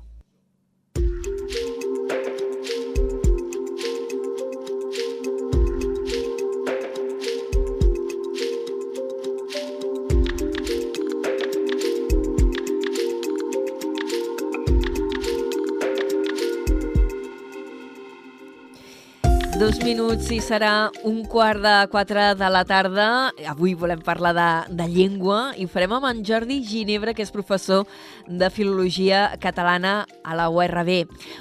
Dos 19.61 19.77
minuts 19.85 20.31
i 20.33 20.39
serà 20.41 20.89
un 21.05 21.19
quart 21.29 21.61
de 21.61 21.71
quatre 21.91 22.31
de 22.33 22.47
la 22.49 22.63
tarda. 22.65 23.03
Avui 23.45 23.75
volem 23.77 23.99
parlar 24.01 24.31
de, 24.33 24.45
de 24.73 24.87
llengua 24.89 25.51
i 25.53 25.67
ho 25.67 25.69
farem 25.69 25.91
amb 25.93 26.07
en 26.09 26.23
Jordi 26.25 26.63
Ginebra, 26.65 27.13
que 27.13 27.21
és 27.21 27.29
professor 27.29 27.83
de 28.25 28.49
Filologia 28.49 29.35
Catalana 29.43 30.07
a 30.25 30.33
la 30.39 30.47
URB. 30.49 30.89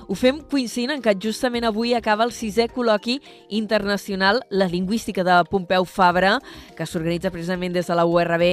Ho 0.04 0.18
fem 0.20 0.42
coincidint 0.52 0.92
en 0.98 1.00
que 1.00 1.14
justament 1.16 1.64
avui 1.64 1.94
acaba 1.96 2.26
el 2.28 2.34
sisè 2.36 2.66
col·loqui 2.74 3.22
internacional 3.56 4.42
La 4.50 4.68
Lingüística 4.68 5.24
de 5.24 5.38
Pompeu 5.48 5.88
Fabra, 5.88 6.34
que 6.76 6.84
s'organitza 6.84 7.32
precisament 7.32 7.72
des 7.72 7.88
de 7.88 7.96
la 7.96 8.04
URB 8.04 8.44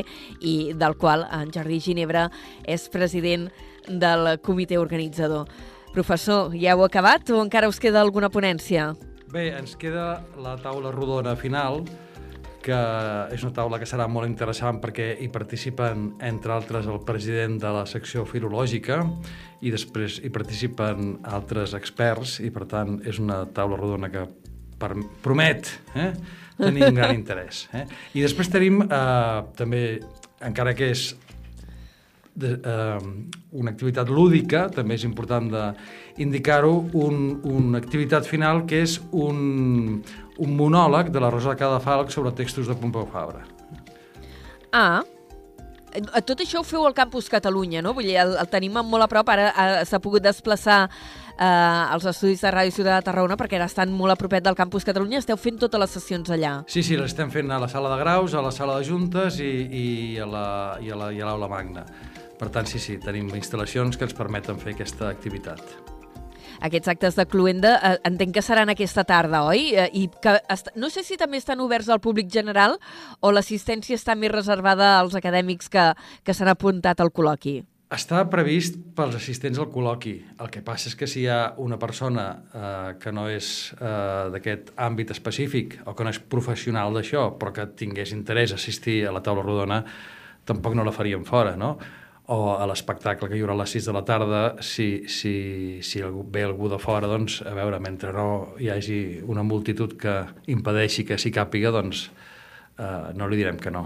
i 0.47 0.55
del 0.79 0.95
qual 0.95 1.27
en 1.27 1.51
Jordi 1.51 1.81
Ginebra 1.89 2.29
és 2.63 2.87
president 2.87 3.49
del 3.89 4.37
comitè 4.39 4.79
organitzador. 4.79 5.51
Professor, 5.91 6.55
ja 6.55 6.71
heu 6.71 6.87
acabat 6.87 7.35
o 7.35 7.43
encara 7.43 7.67
us 7.67 7.83
queda 7.83 7.99
alguna 7.99 8.31
ponència? 8.31 8.93
Bé, 9.37 9.51
ens 9.53 9.75
queda 9.77 10.23
la 10.41 10.55
taula 10.57 10.89
rodona 10.89 11.35
final, 11.37 11.83
que 12.65 12.77
és 13.35 13.43
una 13.45 13.53
taula 13.53 13.77
que 13.77 13.85
serà 13.85 14.07
molt 14.09 14.25
interessant 14.25 14.79
perquè 14.81 15.11
hi 15.21 15.27
participen, 15.29 16.07
entre 16.25 16.55
altres, 16.55 16.87
el 16.89 17.03
president 17.05 17.59
de 17.61 17.73
la 17.75 17.83
secció 17.85 18.23
filològica 18.25 18.97
i 19.61 19.69
després 19.69 20.17
hi 20.25 20.31
participen 20.33 21.19
altres 21.37 21.75
experts 21.77 22.39
i, 22.41 22.49
per 22.55 22.65
tant, 22.71 22.97
és 23.05 23.21
una 23.21 23.43
taula 23.53 23.77
rodona 23.77 24.09
que 24.09 24.25
per, 24.81 24.95
promet 25.21 25.69
eh, 25.93 26.09
tenir 26.57 26.87
un 26.89 26.97
gran 26.97 27.13
interès. 27.21 27.67
Eh? 27.77 27.85
I 28.17 28.25
després 28.25 28.49
tenim 28.49 28.81
eh, 28.87 29.37
també, 29.59 29.83
encara 30.49 30.73
que 30.73 30.89
és 30.95 31.11
de, 32.37 32.53
eh, 32.63 33.33
una 33.51 33.73
activitat 33.73 34.09
lúdica, 34.13 34.67
també 34.73 34.95
és 34.95 35.05
important 35.07 35.49
d'indicar-ho, 35.49 36.73
un, 36.93 37.19
una 37.49 37.81
activitat 37.81 38.29
final 38.29 38.65
que 38.69 38.83
és 38.85 38.99
un, 39.11 39.99
un 40.37 40.55
monòleg 40.61 41.11
de 41.13 41.23
la 41.23 41.33
Rosa 41.33 41.55
de 41.55 41.61
Cadafalc 41.63 42.13
sobre 42.13 42.35
textos 42.37 42.69
de 42.69 42.77
Pompeu 42.77 43.07
Fabra. 43.09 43.45
Ah, 44.71 45.01
tot 46.27 46.41
això 46.43 46.61
ho 46.61 46.67
feu 46.67 46.85
al 46.85 46.93
Campus 46.93 47.29
Catalunya, 47.31 47.81
no? 47.81 47.95
Vull 47.97 48.09
dir, 48.09 48.19
el, 48.21 48.35
el 48.37 48.49
tenim 48.51 48.77
molt 48.77 49.05
a 49.05 49.09
prop, 49.09 49.29
ara 49.33 49.49
eh, 49.49 49.85
s'ha 49.87 49.99
pogut 50.03 50.21
desplaçar 50.21 50.83
eh, 50.85 51.43
als 51.45 52.05
estudis 52.05 52.43
de 52.43 52.51
Ràdio 52.53 52.75
Ciutat 52.75 52.99
de 52.99 53.07
Tarragona 53.07 53.37
perquè 53.39 53.57
ara 53.57 53.69
estan 53.69 53.93
molt 53.93 54.13
a 54.13 54.17
propet 54.19 54.45
del 54.45 54.57
Campus 54.59 54.85
Catalunya, 54.85 55.23
esteu 55.23 55.39
fent 55.41 55.57
totes 55.61 55.81
les 55.81 55.95
sessions 55.97 56.29
allà. 56.33 56.53
Sí, 56.69 56.83
sí, 56.83 56.99
les 56.99 57.13
estem 57.13 57.31
fent 57.33 57.49
a 57.51 57.61
la 57.63 57.69
sala 57.71 57.95
de 57.95 58.01
graus, 58.03 58.35
a 58.35 58.43
la 58.45 58.53
sala 58.53 58.77
de 58.77 58.85
juntes 58.85 59.41
i, 59.41 59.51
i 59.81 59.87
a 60.21 60.27
l'aula 60.29 61.07
la, 61.07 61.11
i 61.15 61.23
a 61.23 61.49
magna. 61.49 61.87
Per 62.37 62.49
tant, 62.53 62.67
sí, 62.69 62.77
sí, 62.77 62.99
tenim 63.01 63.31
instal·lacions 63.33 63.97
que 63.97 64.05
ens 64.05 64.17
permeten 64.17 64.59
fer 64.61 64.75
aquesta 64.75 65.09
activitat. 65.09 65.61
Aquests 66.61 66.89
actes 66.89 67.17
de 67.17 67.25
Cluenda 67.29 67.75
eh, 67.77 67.95
entenc 68.07 68.33
que 68.37 68.43
seran 68.45 68.69
aquesta 68.73 69.03
tarda, 69.05 69.43
oi? 69.45 69.71
Eh, 69.77 69.87
I 69.93 70.07
que 70.21 70.37
no 70.77 70.89
sé 70.93 71.03
si 71.05 71.17
també 71.17 71.37
estan 71.41 71.61
oberts 71.61 71.89
al 71.89 72.01
públic 72.01 72.29
general 72.33 72.77
o 73.21 73.31
l'assistència 73.33 73.97
està 73.97 74.15
més 74.17 74.33
reservada 74.33 74.95
als 74.99 75.17
acadèmics 75.17 75.69
que, 75.69 75.91
que 76.23 76.33
s'han 76.33 76.53
apuntat 76.53 77.01
al 77.01 77.13
col·loqui. 77.13 77.59
Està 77.93 78.25
previst 78.27 78.75
pels 78.97 79.15
assistents 79.15 79.61
al 79.61 79.69
col·loqui. 79.71 80.17
El 80.43 80.49
que 80.51 80.63
passa 80.65 80.89
és 80.89 80.97
que 80.99 81.07
si 81.07 81.21
hi 81.23 81.29
ha 81.31 81.53
una 81.63 81.77
persona 81.79 82.25
eh, 82.33 82.89
que 82.99 83.13
no 83.15 83.29
és 83.31 83.71
eh, 83.77 84.27
d'aquest 84.33 84.73
àmbit 84.75 85.13
específic 85.15 85.77
o 85.85 85.93
que 85.95 86.03
no 86.03 86.11
és 86.11 86.19
professional 86.19 86.97
d'això, 86.97 87.29
però 87.39 87.53
que 87.55 87.69
tingués 87.79 88.11
interès 88.17 88.51
a 88.51 88.59
assistir 88.59 89.05
a 89.07 89.13
la 89.15 89.23
taula 89.23 89.45
rodona, 89.45 89.79
tampoc 90.47 90.75
no 90.75 90.83
la 90.83 90.95
faríem 90.95 91.23
fora, 91.27 91.55
no? 91.55 91.77
O 92.27 92.37
a 92.59 92.65
l'espectacle 92.67 93.29
que 93.29 93.37
hi 93.37 93.43
haurà 93.43 93.55
a 93.55 93.61
les 93.61 93.73
6 93.77 93.85
de 93.87 93.93
la 93.95 94.03
tarda, 94.07 94.41
si, 94.59 94.87
si, 95.07 95.35
si 95.83 96.01
algú, 96.03 96.25
ve 96.27 96.43
algú 96.43 96.67
de 96.67 96.79
fora, 96.79 97.07
doncs, 97.07 97.39
a 97.47 97.53
veure, 97.55 97.79
mentre 97.83 98.11
no 98.15 98.27
hi 98.59 98.67
hagi 98.73 98.99
una 99.23 99.45
multitud 99.47 99.95
que 100.01 100.17
impedeixi 100.51 101.07
que 101.07 101.19
s'hi 101.21 101.31
càpiga, 101.31 101.71
doncs 101.71 102.09
eh, 102.09 103.15
no 103.15 103.31
li 103.31 103.39
direm 103.39 103.61
que 103.63 103.71
no. 103.71 103.85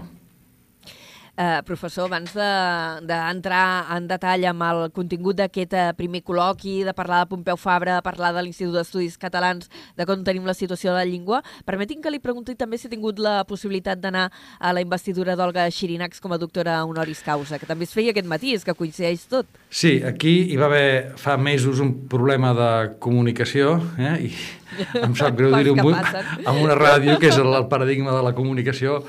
Eh, 1.42 1.62
professor, 1.66 2.06
abans 2.06 2.30
d'entrar 2.36 3.62
de, 3.82 3.94
en 3.96 4.04
detall 4.06 4.44
amb 4.46 4.62
el 4.62 4.80
contingut 4.94 5.40
d'aquest 5.40 5.72
eh, 5.74 5.86
primer 5.98 6.20
col·loqui, 6.22 6.82
de 6.86 6.92
parlar 6.94 7.22
de 7.24 7.30
Pompeu 7.32 7.56
Fabra, 7.58 7.96
de 7.96 8.04
parlar 8.06 8.30
de 8.36 8.44
l'Institut 8.44 8.76
d'Estudis 8.76 9.16
Catalans, 9.18 9.70
de 9.98 10.06
com 10.06 10.22
tenim 10.22 10.46
la 10.46 10.54
situació 10.54 10.92
de 10.92 11.00
la 11.00 11.08
llengua, 11.08 11.40
permetin 11.66 12.04
que 12.04 12.12
li 12.14 12.20
pregunti 12.22 12.54
també 12.58 12.78
si 12.78 12.86
ha 12.86 12.92
tingut 12.92 13.18
la 13.18 13.40
possibilitat 13.48 13.98
d'anar 14.04 14.28
a 14.60 14.70
la 14.76 14.84
investidura 14.84 15.34
d'Olga 15.38 15.64
Xirinacs 15.74 16.22
com 16.22 16.36
a 16.36 16.38
doctora 16.38 16.76
honoris 16.86 17.24
causa, 17.26 17.58
que 17.58 17.66
també 17.66 17.88
es 17.90 17.96
feia 17.96 18.14
aquest 18.14 18.30
matí, 18.30 18.54
és 18.54 18.62
que 18.62 18.76
coincideix 18.78 19.26
tot. 19.32 19.50
Sí, 19.66 19.96
aquí 20.06 20.36
hi 20.52 20.60
va 20.60 20.68
haver 20.70 21.18
fa 21.18 21.34
mesos 21.40 21.82
un 21.82 22.06
problema 22.12 22.54
de 22.54 22.70
comunicació, 23.02 23.80
eh? 23.98 24.14
i 24.28 24.32
em 25.02 25.18
sap 25.18 25.34
greu 25.40 25.58
dir-ho 25.58 25.74
amb, 25.74 26.62
una 26.62 26.78
ràdio, 26.78 27.18
que 27.18 27.32
és 27.32 27.42
el, 27.42 27.50
el 27.50 27.66
paradigma 27.72 28.14
de 28.14 28.22
la 28.30 28.36
comunicació, 28.36 29.02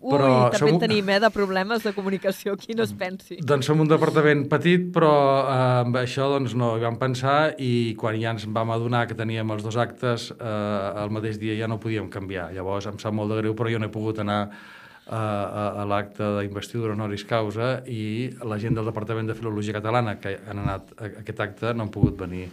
Ui, 0.00 0.14
però 0.14 0.28
també 0.48 0.72
som... 0.72 0.78
tenim, 0.80 1.08
eh, 1.12 1.18
de 1.20 1.28
problemes 1.28 1.82
de 1.84 1.90
comunicació, 1.92 2.54
qui 2.56 2.72
no 2.72 2.86
es 2.86 2.92
pensi. 2.96 3.36
Doncs 3.44 3.68
som 3.68 3.82
un 3.84 3.88
departament 3.88 4.46
petit, 4.48 4.86
però 4.94 5.12
eh, 5.42 5.56
amb 5.82 5.98
això 6.00 6.30
doncs, 6.32 6.54
no 6.56 6.70
hi 6.78 6.84
vam 6.86 6.96
pensar 7.00 7.52
i 7.60 7.92
quan 8.00 8.16
ja 8.16 8.32
ens 8.32 8.46
vam 8.48 8.72
adonar 8.72 9.04
que 9.10 9.16
teníem 9.18 9.50
els 9.52 9.64
dos 9.66 9.76
actes, 9.76 10.30
eh, 10.32 11.02
el 11.02 11.12
mateix 11.12 11.36
dia 11.42 11.58
ja 11.58 11.68
no 11.68 11.76
podíem 11.82 12.08
canviar. 12.08 12.48
Llavors 12.56 12.88
em 12.88 12.96
sap 13.02 13.12
molt 13.12 13.34
de 13.34 13.42
greu, 13.42 13.56
però 13.58 13.68
jo 13.68 13.80
no 13.82 13.90
he 13.90 13.92
pogut 13.92 14.22
anar 14.24 14.38
eh, 14.48 15.12
a, 15.12 15.66
a 15.82 15.84
l'acte 15.90 16.30
d'investidura 16.38 16.96
honoris 16.96 17.26
causa 17.28 17.68
i 17.84 18.30
la 18.40 18.56
gent 18.62 18.78
del 18.78 18.88
Departament 18.88 19.28
de 19.28 19.36
Filologia 19.36 19.76
Catalana 19.76 20.16
que 20.22 20.32
han 20.40 20.62
anat 20.62 20.94
a 20.96 21.10
aquest 21.20 21.44
acte 21.44 21.74
no 21.74 21.84
han 21.84 21.92
pogut 21.92 22.16
venir 22.22 22.46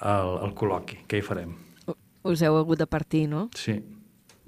al, 0.00 0.34
al 0.42 0.56
col·loqui. 0.58 1.04
Què 1.06 1.22
hi 1.22 1.26
farem? 1.28 1.54
Us 2.26 2.42
heu 2.42 2.58
hagut 2.58 2.82
de 2.82 2.88
partir, 2.90 3.28
no? 3.30 3.46
Sí 3.54 3.78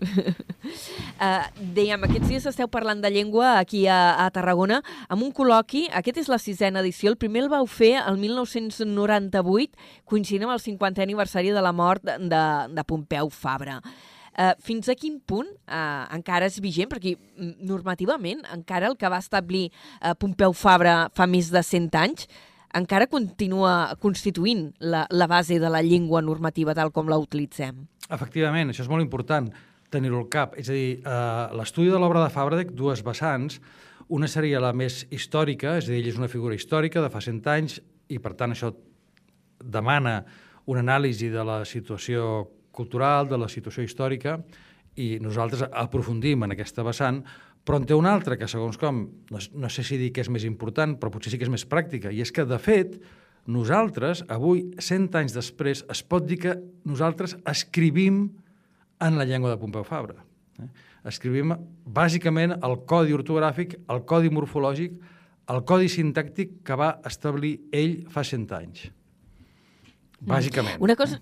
uh, 0.01 1.47
dèiem, 1.77 2.05
aquests 2.07 2.29
dies 2.29 2.47
esteu 2.51 2.69
parlant 2.73 3.01
de 3.03 3.11
llengua 3.13 3.59
aquí 3.59 3.87
a, 3.87 4.25
a 4.25 4.29
Tarragona 4.35 4.81
amb 5.09 5.25
un 5.27 5.33
col·loqui, 5.37 5.87
aquest 6.01 6.23
és 6.25 6.31
la 6.33 6.41
sisena 6.43 6.83
edició, 6.85 7.13
el 7.13 7.19
primer 7.21 7.45
el 7.45 7.51
vau 7.53 7.67
fer 7.71 7.97
el 8.01 8.21
1998, 8.21 9.77
coincidint 10.09 10.49
amb 10.49 10.57
el 10.57 10.65
50è 10.65 11.05
aniversari 11.05 11.53
de 11.55 11.63
la 11.65 11.73
mort 11.73 12.05
de, 12.05 12.45
de 12.75 12.87
Pompeu 12.87 13.31
Fabra. 13.31 13.81
Uh, 14.31 14.55
fins 14.63 14.87
a 14.89 14.95
quin 14.95 15.19
punt 15.27 15.49
uh, 15.51 16.07
encara 16.15 16.47
és 16.47 16.61
vigent? 16.63 16.89
Perquè 16.89 17.17
mm, 17.17 17.57
normativament 17.67 18.45
encara 18.55 18.89
el 18.89 18.95
que 18.97 19.11
va 19.11 19.19
establir 19.19 19.67
uh, 19.69 20.15
Pompeu 20.15 20.55
Fabra 20.57 21.11
fa 21.17 21.27
més 21.29 21.51
de 21.53 21.61
100 21.67 21.99
anys 21.99 22.31
encara 22.77 23.09
continua 23.11 23.97
constituint 23.99 24.71
la, 24.79 25.07
la 25.11 25.27
base 25.27 25.59
de 25.59 25.71
la 25.71 25.83
llengua 25.83 26.23
normativa 26.23 26.75
tal 26.79 26.93
com 26.95 27.11
la 27.11 27.19
utilitzem. 27.19 27.87
Efectivament, 28.11 28.71
això 28.71 28.85
és 28.85 28.91
molt 28.91 29.03
important 29.03 29.51
tenir-ho 29.91 30.23
al 30.23 30.29
cap. 30.33 30.57
És 30.59 30.71
a 30.71 30.77
dir, 30.77 31.01
eh, 31.05 31.57
l'estudi 31.59 31.91
de 31.91 31.99
l'obra 31.99 32.25
de 32.25 32.31
té 32.31 32.75
dues 32.75 33.03
vessants. 33.05 33.61
Una 34.09 34.27
seria 34.27 34.61
la 34.61 34.73
més 34.73 35.07
històrica, 35.11 35.77
és 35.79 35.89
a 35.89 35.93
dir, 35.93 36.01
ell 36.01 36.09
és 36.09 36.19
una 36.19 36.29
figura 36.29 36.55
històrica 36.55 37.01
de 37.01 37.11
fa 37.11 37.21
100 37.21 37.47
anys 37.47 37.81
i, 38.09 38.19
per 38.19 38.35
tant, 38.35 38.51
això 38.51 38.73
demana 39.63 40.25
una 40.67 40.81
anàlisi 40.81 41.29
de 41.31 41.45
la 41.45 41.65
situació 41.65 42.49
cultural, 42.73 43.29
de 43.29 43.39
la 43.39 43.49
situació 43.49 43.83
històrica, 43.83 44.39
i 44.97 45.19
nosaltres 45.23 45.63
aprofundim 45.71 46.43
en 46.43 46.53
aquesta 46.53 46.83
vessant, 46.83 47.23
però 47.65 47.79
en 47.79 47.87
té 47.87 47.95
una 47.95 48.13
altra 48.13 48.37
que, 48.37 48.49
segons 48.49 48.79
com, 48.81 49.03
no, 49.31 49.39
no 49.55 49.71
sé 49.71 49.85
si 49.87 49.99
dir 50.01 50.11
que 50.13 50.25
és 50.25 50.31
més 50.33 50.47
important, 50.49 50.97
però 50.99 51.13
potser 51.13 51.33
sí 51.33 51.39
que 51.39 51.47
és 51.47 51.53
més 51.53 51.67
pràctica, 51.69 52.11
i 52.11 52.23
és 52.25 52.33
que, 52.33 52.47
de 52.49 52.59
fet, 52.59 52.97
nosaltres, 53.47 54.25
avui, 54.29 54.65
100 54.81 55.19
anys 55.21 55.37
després, 55.37 55.85
es 55.93 56.03
pot 56.03 56.27
dir 56.27 56.41
que 56.41 56.57
nosaltres 56.89 57.37
escrivim 57.49 58.29
en 59.01 59.19
la 59.19 59.25
llengua 59.25 59.51
de 59.51 59.59
Pompeu 59.61 59.85
Fabra. 59.85 60.25
Eh? 60.61 60.69
Escrivim 61.11 61.55
bàsicament 61.87 62.57
el 62.59 62.77
codi 62.89 63.17
ortogràfic, 63.17 63.79
el 63.89 64.05
codi 64.09 64.31
morfològic, 64.33 64.99
el 65.51 65.63
codi 65.67 65.89
sintàctic 65.91 66.61
que 66.67 66.77
va 66.79 66.93
establir 67.09 67.57
ell 67.73 68.03
fa 68.13 68.25
100 68.27 68.57
anys. 68.59 68.91
Bàsicament. 70.21 70.77
Una 70.85 70.97
cosa, 70.97 71.19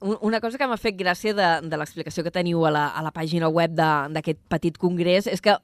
una 0.00 0.40
cosa 0.40 0.58
que 0.58 0.66
m'ha 0.66 0.80
fet 0.80 0.96
gràcia 0.96 1.34
de, 1.36 1.50
de 1.68 1.78
l'explicació 1.80 2.24
que 2.24 2.32
teniu 2.32 2.64
a 2.64 2.72
la, 2.72 2.86
a 2.96 3.04
la 3.04 3.12
pàgina 3.12 3.50
web 3.52 3.76
d'aquest 3.76 4.40
petit 4.48 4.80
congrés 4.80 5.28
és 5.28 5.44
que 5.44 5.58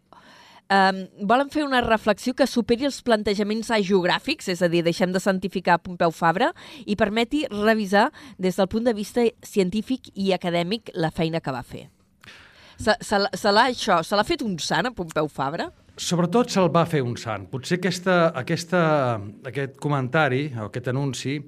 Um, 0.71 1.01
volen 1.27 1.49
fer 1.51 1.65
una 1.67 1.81
reflexió 1.83 2.31
que 2.39 2.47
superi 2.47 2.87
els 2.87 3.01
plantejaments 3.03 3.73
geogràfics, 3.75 4.47
és 4.53 4.61
a 4.63 4.69
dir, 4.71 4.85
deixem 4.87 5.11
de 5.11 5.19
santificar 5.19 5.81
Pompeu 5.83 6.13
Fabra, 6.15 6.53
i 6.87 6.95
permeti 6.95 7.43
revisar 7.51 8.13
des 8.39 8.55
del 8.55 8.69
punt 8.71 8.87
de 8.87 8.95
vista 8.95 9.25
científic 9.43 10.13
i 10.15 10.31
acadèmic 10.33 10.93
la 10.95 11.11
feina 11.11 11.41
que 11.43 11.51
va 11.51 11.65
fer. 11.67 11.89
Se, 12.79 12.95
se, 13.03 13.19
se 13.35 13.55
això, 13.65 13.99
se 14.07 14.15
l'ha 14.15 14.25
fet 14.25 14.47
un 14.47 14.55
sant 14.63 14.87
a 14.87 14.95
Pompeu 14.95 15.27
Fabra? 15.27 15.73
Sobretot 15.99 16.55
se'l 16.55 16.71
va 16.71 16.87
fer 16.87 17.03
un 17.03 17.19
sant. 17.19 17.51
Potser 17.51 17.81
aquesta, 17.81 18.31
aquesta, 18.39 18.81
aquest 19.51 19.75
comentari, 19.83 20.47
o 20.55 20.71
aquest 20.71 20.95
anunci, 20.95 21.41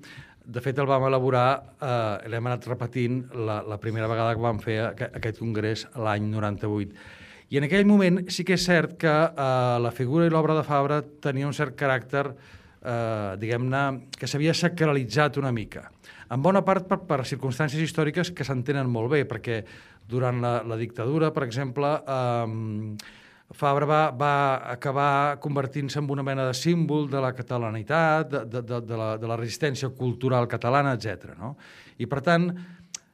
de 0.43 0.61
fet 0.61 0.83
el 0.83 0.91
vam 0.91 1.07
elaborar, 1.07 1.49
eh, 1.79 2.29
l'hem 2.29 2.51
anat 2.51 2.67
repetint 2.67 3.23
la, 3.39 3.63
la 3.63 3.79
primera 3.79 4.11
vegada 4.11 4.35
que 4.35 4.43
vam 4.43 4.59
fer 4.59 4.81
aquest 4.91 5.39
congrés 5.39 5.87
l'any 5.95 6.27
98 6.35 7.22
i 7.53 7.59
en 7.61 7.67
aquell 7.67 7.85
moment 7.85 8.23
sí 8.33 8.47
que 8.49 8.57
és 8.57 8.65
cert 8.65 8.97
que 9.01 9.13
eh, 9.13 9.79
la 9.85 9.93
figura 9.93 10.25
i 10.25 10.33
l'obra 10.33 10.57
de 10.57 10.65
Fabra 10.65 11.03
tenia 11.05 11.45
un 11.45 11.53
cert 11.53 11.77
caràcter 11.77 12.25
eh, 12.33 13.35
diguem-ne, 13.43 13.83
que 14.17 14.29
s'havia 14.31 14.55
sacralitzat 14.57 15.37
una 15.37 15.53
mica. 15.53 15.85
En 16.33 16.41
bona 16.41 16.63
part 16.65 16.89
per, 16.89 17.03
per 17.05 17.27
circumstàncies 17.29 17.85
històriques 17.85 18.33
que 18.33 18.47
s'entenen 18.49 18.89
molt 18.89 19.13
bé, 19.13 19.27
perquè 19.29 19.61
durant 20.09 20.41
la, 20.41 20.55
la 20.65 20.79
dictadura, 20.81 21.29
per 21.37 21.45
exemple, 21.45 21.93
eh, 22.01 23.21
Fabra 23.53 23.85
va, 23.85 24.03
va 24.17 24.35
acabar 24.73 25.37
convertint-se 25.45 26.01
en 26.01 26.09
una 26.11 26.25
mena 26.25 26.47
de 26.49 26.55
símbol 26.57 27.11
de 27.13 27.21
la 27.21 27.35
catalanitat, 27.37 28.31
de, 28.33 28.47
de, 28.49 28.63
de, 28.65 28.81
de, 28.89 28.97
la, 28.97 29.11
de 29.21 29.29
la 29.29 29.37
resistència 29.37 29.93
cultural 29.93 30.49
catalana, 30.49 30.97
etc. 30.97 31.35
No? 31.37 31.59
I, 32.01 32.09
per 32.09 32.23
tant, 32.25 32.49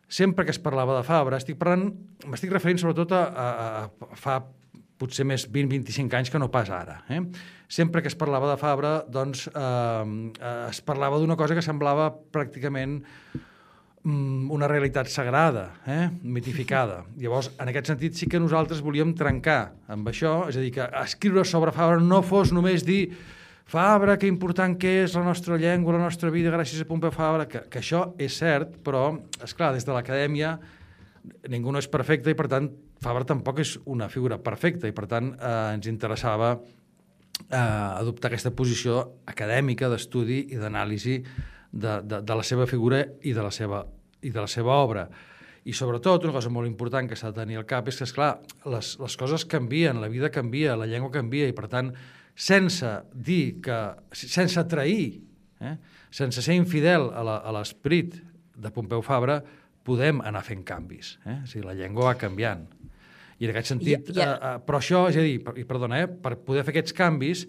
sempre 0.08 0.44
que 0.44 0.54
es 0.54 0.58
parlava 0.58 0.96
de 0.96 1.04
Fabra, 1.06 1.38
estic 1.38 1.58
parlant, 1.60 1.90
m'estic 2.26 2.52
referint 2.54 2.80
sobretot 2.80 3.12
a, 3.12 3.24
a, 3.28 3.48
a 4.08 4.16
fa 4.18 4.38
potser 4.98 5.26
més 5.28 5.44
20-25 5.46 6.16
anys 6.18 6.32
que 6.32 6.40
no 6.42 6.48
pas 6.50 6.70
ara. 6.74 7.02
Eh? 7.12 7.20
Sempre 7.70 8.02
que 8.02 8.10
es 8.10 8.16
parlava 8.18 8.50
de 8.50 8.56
Fabra, 8.58 8.96
doncs, 9.06 9.46
eh, 9.52 10.48
es 10.68 10.80
parlava 10.82 11.20
d'una 11.20 11.36
cosa 11.38 11.54
que 11.54 11.62
semblava 11.62 12.08
pràcticament 12.34 12.98
mm, 14.02 14.50
una 14.54 14.70
realitat 14.70 15.10
sagrada, 15.12 15.68
eh? 15.86 16.08
mitificada. 16.22 17.04
Llavors, 17.22 17.52
en 17.60 17.70
aquest 17.70 17.92
sentit, 17.92 18.18
sí 18.18 18.30
que 18.30 18.42
nosaltres 18.42 18.82
volíem 18.82 19.14
trencar 19.18 19.60
amb 19.92 20.10
això, 20.10 20.40
és 20.50 20.58
a 20.58 20.64
dir, 20.64 20.74
que 20.74 20.88
escriure 21.04 21.46
sobre 21.46 21.74
Fabra 21.76 22.02
no 22.02 22.24
fos 22.26 22.50
només 22.56 22.86
dir 22.88 23.04
Fabra, 23.68 24.16
que 24.16 24.24
important 24.24 24.78
que 24.80 25.02
és 25.02 25.12
la 25.12 25.26
nostra 25.26 25.58
llengua, 25.60 25.92
la 25.98 26.06
nostra 26.06 26.30
vida, 26.32 26.48
gràcies 26.48 26.80
a 26.80 26.86
Pompeu 26.88 27.12
Fabra, 27.12 27.44
que, 27.44 27.60
que 27.68 27.82
això 27.82 28.14
és 28.16 28.38
cert, 28.40 28.78
però, 28.80 29.10
és 29.44 29.52
clar, 29.52 29.74
des 29.76 29.84
de 29.84 29.92
l'acadèmia 29.92 30.54
ningú 31.52 31.74
no 31.74 31.82
és 31.82 31.88
perfecte 31.92 32.32
i, 32.32 32.38
per 32.38 32.46
tant, 32.48 32.70
Fabra 33.04 33.28
tampoc 33.28 33.60
és 33.60 33.74
una 33.84 34.08
figura 34.08 34.38
perfecta 34.40 34.88
i, 34.88 34.94
per 34.96 35.04
tant, 35.10 35.34
eh, 35.36 35.52
ens 35.76 35.84
interessava 35.86 36.54
eh, 36.56 37.60
adoptar 37.60 38.32
aquesta 38.32 38.54
posició 38.56 39.02
acadèmica 39.28 39.92
d'estudi 39.92 40.46
i 40.48 40.56
d'anàlisi 40.56 41.20
de, 41.20 42.00
de, 42.08 42.24
de 42.24 42.40
la 42.40 42.46
seva 42.48 42.64
figura 42.66 43.04
i 43.20 43.36
de 43.36 43.44
la 43.44 43.52
seva, 43.52 43.84
i 44.24 44.32
de 44.32 44.40
la 44.40 44.48
seva 44.48 44.80
obra. 44.80 45.10
I 45.68 45.76
sobretot, 45.76 46.24
una 46.24 46.40
cosa 46.40 46.48
molt 46.48 46.72
important 46.72 47.04
que 47.04 47.20
s'ha 47.20 47.34
de 47.34 47.42
tenir 47.42 47.60
al 47.60 47.68
cap 47.68 47.92
és 47.92 48.00
que, 48.00 48.08
esclar, 48.08 48.38
les, 48.72 48.96
les 48.96 49.20
coses 49.20 49.44
canvien, 49.44 50.00
la 50.00 50.08
vida 50.08 50.32
canvia, 50.32 50.72
la 50.80 50.88
llengua 50.88 51.12
canvia, 51.12 51.52
i 51.52 51.52
per 51.52 51.68
tant, 51.68 51.92
sense 52.38 52.90
dir 53.12 53.58
que... 53.62 53.78
sense 54.14 54.62
trair, 54.70 55.18
eh? 55.60 55.76
sense 56.14 56.42
ser 56.44 56.54
infidel 56.56 57.10
a 57.10 57.52
l'esperit 57.56 58.14
de 58.58 58.70
Pompeu 58.74 59.02
Fabra, 59.02 59.40
podem 59.88 60.20
anar 60.24 60.44
fent 60.46 60.62
canvis. 60.66 61.16
Eh? 61.24 61.40
O 61.42 61.48
sigui, 61.50 61.64
la 61.66 61.74
llengua 61.76 62.12
va 62.12 62.18
canviant. 62.20 62.66
I 63.38 63.48
en 63.48 63.54
aquest 63.54 63.72
sentit... 63.72 64.12
Ja, 64.12 64.20
ja. 64.20 64.28
Eh, 64.28 64.52
eh, 64.52 64.60
però 64.66 64.80
això, 64.82 65.06
és 65.10 65.18
a 65.18 65.24
dir, 65.24 65.38
per, 65.44 65.56
i 65.58 65.66
perdona, 65.68 66.02
eh, 66.04 66.10
per 66.10 66.36
poder 66.44 66.64
fer 66.66 66.74
aquests 66.76 66.94
canvis, 66.96 67.44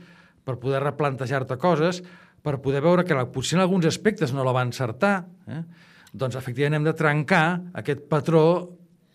per 0.46 0.58
poder 0.62 0.82
replantejar-te 0.84 1.60
coses, 1.62 2.02
per 2.46 2.58
poder 2.64 2.82
veure 2.86 3.06
que 3.06 3.18
potser 3.34 3.58
en 3.58 3.66
alguns 3.66 3.90
aspectes 3.90 4.34
no 4.34 4.46
la 4.48 4.56
va 4.56 4.66
encertar, 4.66 5.16
eh? 5.50 5.64
doncs 6.10 6.38
efectivament 6.40 6.80
hem 6.80 6.88
de 6.88 6.98
trencar 6.98 7.46
aquest 7.78 8.06
patró 8.10 8.44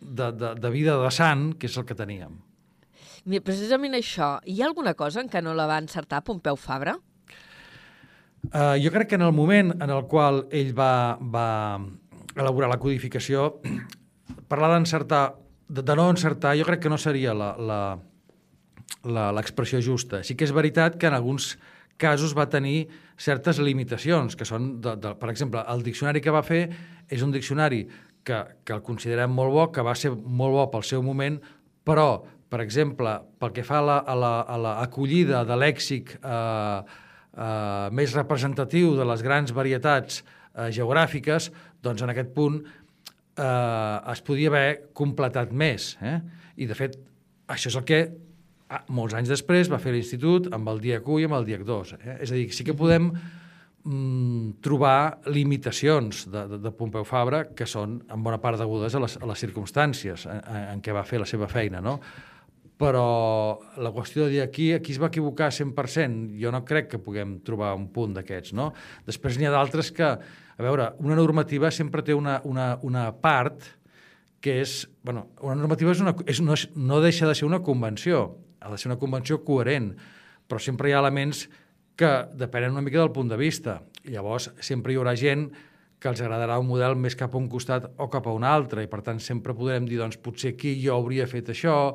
de, 0.00 0.30
de, 0.30 0.54
de 0.60 0.70
vida 0.70 0.98
de 1.00 1.10
sant, 1.14 1.54
que 1.58 1.70
és 1.70 1.78
el 1.80 1.86
que 1.88 1.96
teníem. 1.98 2.36
Precisament 3.24 3.96
això, 3.96 4.36
hi 4.44 4.60
ha 4.60 4.66
alguna 4.68 4.92
cosa 4.94 5.22
en 5.22 5.30
què 5.32 5.40
no 5.40 5.54
la 5.56 5.64
va 5.66 5.78
encertar 5.80 6.20
Pompeu 6.26 6.58
Fabra? 6.60 6.98
Uh, 8.52 8.76
jo 8.76 8.90
crec 8.92 9.08
que 9.08 9.16
en 9.16 9.24
el 9.24 9.32
moment 9.32 9.72
en 9.80 9.88
el 9.88 10.02
qual 10.10 10.42
ell 10.52 10.74
va, 10.76 11.16
va 11.16 11.80
elaborar 12.36 12.68
la 12.68 12.80
codificació, 12.82 13.62
parlar 14.52 14.74
d'encertar, 14.74 15.22
de, 15.68 15.80
de 15.80 15.96
no 15.96 16.10
encertar, 16.12 16.52
jo 16.58 16.66
crec 16.68 16.84
que 16.84 16.92
no 16.92 17.00
seria 17.00 17.32
l'expressió 19.04 19.80
justa. 19.80 20.20
Sí 20.20 20.36
que 20.36 20.44
és 20.44 20.52
veritat 20.52 21.00
que 21.00 21.08
en 21.08 21.16
alguns 21.16 21.54
casos 21.96 22.36
va 22.36 22.50
tenir 22.52 22.90
certes 23.16 23.56
limitacions, 23.62 24.36
que 24.36 24.44
són, 24.44 24.82
de, 24.84 24.98
de, 25.00 25.14
per 25.16 25.32
exemple, 25.32 25.64
el 25.72 25.80
diccionari 25.86 26.20
que 26.20 26.34
va 26.34 26.44
fer 26.44 26.66
és 27.08 27.24
un 27.24 27.32
diccionari 27.32 27.86
que, 28.24 28.44
que 28.66 28.76
el 28.76 28.84
considerem 28.84 29.32
molt 29.32 29.54
bo, 29.54 29.68
que 29.72 29.84
va 29.86 29.96
ser 29.96 30.12
molt 30.12 30.58
bo 30.58 30.68
pel 30.72 30.84
seu 30.84 31.04
moment, 31.06 31.40
però 31.84 32.08
per 32.54 32.62
exemple, 32.62 33.16
pel 33.42 33.50
que 33.50 33.64
fa 33.66 33.80
a 33.82 34.14
l'acollida 34.14 35.40
la, 35.40 35.40
a 35.40 35.42
la, 35.42 35.48
de 35.50 35.58
lèxic 35.58 36.12
eh, 36.20 37.00
eh, 37.34 37.88
més 37.90 38.14
representatiu 38.14 38.94
de 38.94 39.06
les 39.10 39.24
grans 39.26 39.50
varietats 39.56 40.20
eh, 40.22 40.68
geogràfiques, 40.70 41.50
doncs 41.82 42.04
en 42.06 42.12
aquest 42.12 42.30
punt 42.36 42.60
eh, 42.62 44.12
es 44.12 44.22
podia 44.22 44.52
haver 44.52 44.68
completat 44.94 45.50
més. 45.50 45.94
Eh? 45.98 46.18
I, 46.62 46.68
de 46.70 46.78
fet, 46.78 46.94
això 47.50 47.72
és 47.72 47.78
el 47.80 47.86
que 47.88 48.04
ah, 48.04 48.84
molts 48.94 49.16
anys 49.18 49.32
després 49.34 49.70
va 49.72 49.82
fer 49.82 49.96
l'Institut 49.96 50.52
amb 50.54 50.70
el 50.70 50.82
DIAC 50.84 51.08
1 51.10 51.24
i 51.24 51.26
amb 51.30 51.40
el 51.40 51.48
DIAC 51.48 51.64
2. 51.66 51.96
Eh? 51.98 52.18
És 52.20 52.30
a 52.30 52.38
dir, 52.38 52.44
sí 52.54 52.66
que 52.66 52.76
podem 52.78 53.08
mm, 53.10 54.60
trobar 54.62 55.24
limitacions 55.26 56.28
de, 56.30 56.44
de, 56.52 56.60
de 56.68 56.74
Pompeu 56.78 57.02
Fabra 57.08 57.48
que 57.50 57.66
són 57.66 57.98
en 58.06 58.22
bona 58.22 58.38
part 58.38 58.62
degudes 58.62 58.94
a 58.94 59.02
les, 59.02 59.18
a 59.18 59.32
les 59.32 59.42
circumstàncies 59.42 60.28
en, 60.30 60.46
en 60.76 60.86
què 60.86 60.94
va 60.94 61.02
fer 61.08 61.18
la 61.22 61.28
seva 61.28 61.50
feina, 61.50 61.82
no? 61.82 61.98
Però 62.80 63.60
la 63.78 63.92
qüestió 63.94 64.24
de 64.24 64.32
dir 64.32 64.42
aquí, 64.42 64.72
aquí 64.74 64.92
es 64.92 65.00
va 65.00 65.10
equivocar 65.12 65.52
100%, 65.54 66.34
jo 66.40 66.50
no 66.50 66.64
crec 66.66 66.90
que 66.90 67.02
puguem 67.02 67.38
trobar 67.46 67.74
un 67.78 67.86
punt 67.94 68.16
d'aquests, 68.16 68.54
no? 68.58 68.72
Després 69.06 69.38
n'hi 69.38 69.46
ha 69.46 69.54
d'altres 69.54 69.92
que, 69.94 70.10
a 70.10 70.62
veure, 70.62 70.90
una 70.98 71.18
normativa 71.18 71.70
sempre 71.70 72.02
té 72.02 72.16
una, 72.16 72.40
una, 72.44 72.74
una 72.82 73.06
part 73.22 73.62
que 74.44 74.58
és, 74.60 74.82
bueno, 75.06 75.28
una 75.40 75.54
normativa 75.56 75.94
és 75.94 76.02
una, 76.02 76.16
és, 76.28 76.42
no, 76.44 76.56
no 76.76 76.98
deixa 77.00 77.28
de 77.30 77.36
ser 77.38 77.46
una 77.46 77.62
convenció, 77.64 78.26
ha 78.60 78.72
de 78.72 78.80
ser 78.80 78.90
una 78.90 78.98
convenció 79.00 79.38
coherent, 79.46 79.94
però 80.44 80.60
sempre 80.60 80.90
hi 80.90 80.96
ha 80.96 81.00
elements 81.00 81.46
que 81.96 82.10
depenen 82.34 82.74
una 82.74 82.82
mica 82.82 82.98
del 83.00 83.14
punt 83.14 83.30
de 83.30 83.38
vista. 83.38 83.78
Llavors 84.04 84.50
sempre 84.60 84.92
hi 84.92 84.98
haurà 84.98 85.14
gent 85.16 85.46
que 86.02 86.10
els 86.10 86.20
agradarà 86.20 86.58
un 86.60 86.68
model 86.68 86.98
més 87.00 87.16
cap 87.16 87.32
a 87.32 87.40
un 87.40 87.46
costat 87.48 87.86
o 87.96 88.10
cap 88.12 88.26
a 88.28 88.34
un 88.36 88.44
altre, 88.44 88.84
i 88.84 88.90
per 88.90 89.00
tant 89.06 89.22
sempre 89.22 89.56
podrem 89.56 89.86
dir, 89.88 90.02
doncs 90.02 90.18
potser 90.20 90.52
aquí 90.52 90.74
jo 90.82 90.98
hauria 90.98 91.24
fet 91.30 91.48
això, 91.54 91.94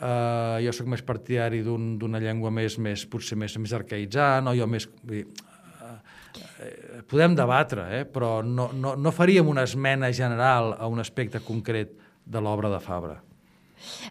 Uh, 0.00 0.56
jo 0.64 0.72
sóc 0.72 0.86
més 0.88 1.02
partidari 1.04 1.60
d'una 1.60 2.00
un, 2.00 2.18
llengua 2.24 2.48
més, 2.48 2.78
més, 2.80 3.04
potser 3.04 3.36
més, 3.36 3.52
més 3.60 3.74
arcaïtzant, 3.76 4.48
o 4.48 4.54
jo 4.56 4.68
més... 4.70 4.86
Dir, 5.04 5.26
uh, 5.28 5.90
uh, 5.92 7.02
podem 7.10 7.36
debatre, 7.36 7.84
eh? 7.98 8.04
però 8.08 8.38
no, 8.40 8.70
no, 8.72 8.94
no 8.96 9.12
faríem 9.12 9.50
una 9.52 9.66
esmena 9.68 10.08
general 10.16 10.72
a 10.78 10.88
un 10.88 11.04
aspecte 11.04 11.42
concret 11.44 11.92
de 12.24 12.40
l'obra 12.40 12.72
de 12.72 12.80
Fabra. 12.80 13.18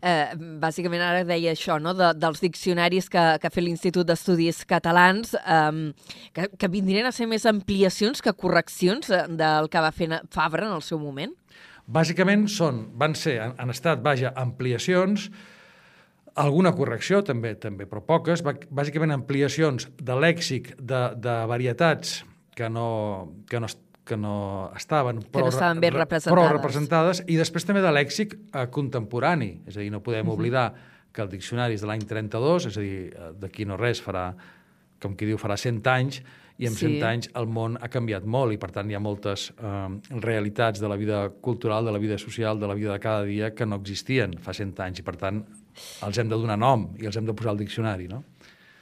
Eh, 0.02 0.34
bàsicament 0.62 1.02
ara 1.04 1.25
deia 1.28 1.54
això, 1.54 1.78
no? 1.82 1.93
de, 1.97 2.12
dels 2.17 2.41
diccionaris 2.41 3.10
que, 3.12 3.25
que 3.41 3.49
ha 3.49 3.54
fet 3.54 3.65
l'Institut 3.65 4.08
d'Estudis 4.10 4.63
Catalans, 4.69 5.36
eh, 5.39 5.91
que, 6.36 6.49
que 6.54 6.71
vindrien 6.71 7.10
a 7.10 7.13
ser 7.15 7.30
més 7.30 7.45
ampliacions 7.49 8.21
que 8.25 8.34
correccions 8.34 9.10
del 9.10 9.69
que 9.71 9.86
va 9.86 9.93
fer 9.95 10.12
Fabra 10.34 10.67
en 10.67 10.75
el 10.78 10.86
seu 10.86 11.02
moment? 11.02 11.34
Bàsicament 11.89 12.45
són, 12.54 12.84
van 13.02 13.15
ser, 13.17 13.39
han, 13.41 13.56
han 13.58 13.73
estat, 13.73 14.04
vaja, 14.06 14.34
ampliacions, 14.38 15.30
alguna 16.39 16.71
correcció 16.75 17.21
també, 17.25 17.54
també 17.60 17.88
però 17.89 18.02
poques, 18.06 18.43
bàsicament 18.43 19.13
ampliacions 19.15 19.89
de 19.97 20.17
lèxic 20.17 20.73
de, 20.80 21.02
de 21.19 21.36
varietats 21.49 22.21
que 22.56 22.69
no, 22.71 22.88
que 23.49 23.60
no, 23.60 23.69
que 24.08 24.17
no 24.17 24.36
estaven, 24.75 25.21
però, 25.23 25.45
que 25.45 25.47
no 25.47 25.54
estaven 25.54 25.84
ben 25.84 25.95
representades. 25.95 26.34
però 26.34 26.47
representades, 26.52 27.23
i 27.28 27.38
després 27.39 27.67
també 27.67 27.84
de 27.86 27.93
lèxic 27.93 28.36
eh, 28.39 28.65
contemporani, 28.73 29.54
és 29.69 29.78
a 29.78 29.84
dir, 29.84 29.91
no 29.93 30.04
podem 30.06 30.25
uh 30.25 30.32
-huh. 30.32 30.39
oblidar 30.39 30.73
que 31.12 31.21
el 31.21 31.30
diccionari 31.30 31.73
és 31.73 31.82
de 31.82 31.88
l'any 31.88 32.06
32, 32.06 32.65
és 32.65 32.78
a 32.78 32.82
dir, 32.82 33.13
eh, 33.13 33.32
d'aquí 33.39 33.65
no 33.65 33.78
res 33.78 34.02
farà, 34.02 34.34
com 34.99 35.15
qui 35.15 35.25
diu, 35.25 35.38
farà 35.38 35.58
100 35.58 35.88
anys, 35.88 36.21
i 36.60 36.67
en 36.67 36.73
sí. 36.73 36.99
100 36.99 37.04
anys 37.08 37.30
el 37.39 37.47
món 37.47 37.78
ha 37.80 37.88
canviat 37.88 38.25
molt 38.25 38.52
i 38.54 38.58
per 38.58 38.69
tant 38.71 38.89
hi 38.89 38.95
ha 38.95 38.99
moltes 38.99 39.54
eh, 39.56 40.19
realitats 40.19 40.80
de 40.80 40.89
la 40.91 40.97
vida 40.99 41.30
cultural, 41.41 41.86
de 41.86 41.91
la 41.91 41.99
vida 41.99 42.17
social, 42.17 42.60
de 42.60 42.67
la 42.67 42.73
vida 42.73 42.91
de 42.91 42.99
cada 42.99 43.23
dia 43.23 43.56
que 43.56 43.65
no 43.65 43.75
existien 43.80 44.36
fa 44.39 44.54
100 44.54 44.80
anys 44.80 44.99
i 44.99 45.04
per 45.04 45.15
tant 45.15 45.45
els 46.05 46.17
hem 46.17 46.29
de 46.29 46.37
donar 46.37 46.57
nom 46.59 46.89
i 46.99 47.07
els 47.09 47.17
hem 47.17 47.27
de 47.27 47.35
posar 47.35 47.53
al 47.53 47.61
diccionari, 47.61 48.07
no? 48.11 48.23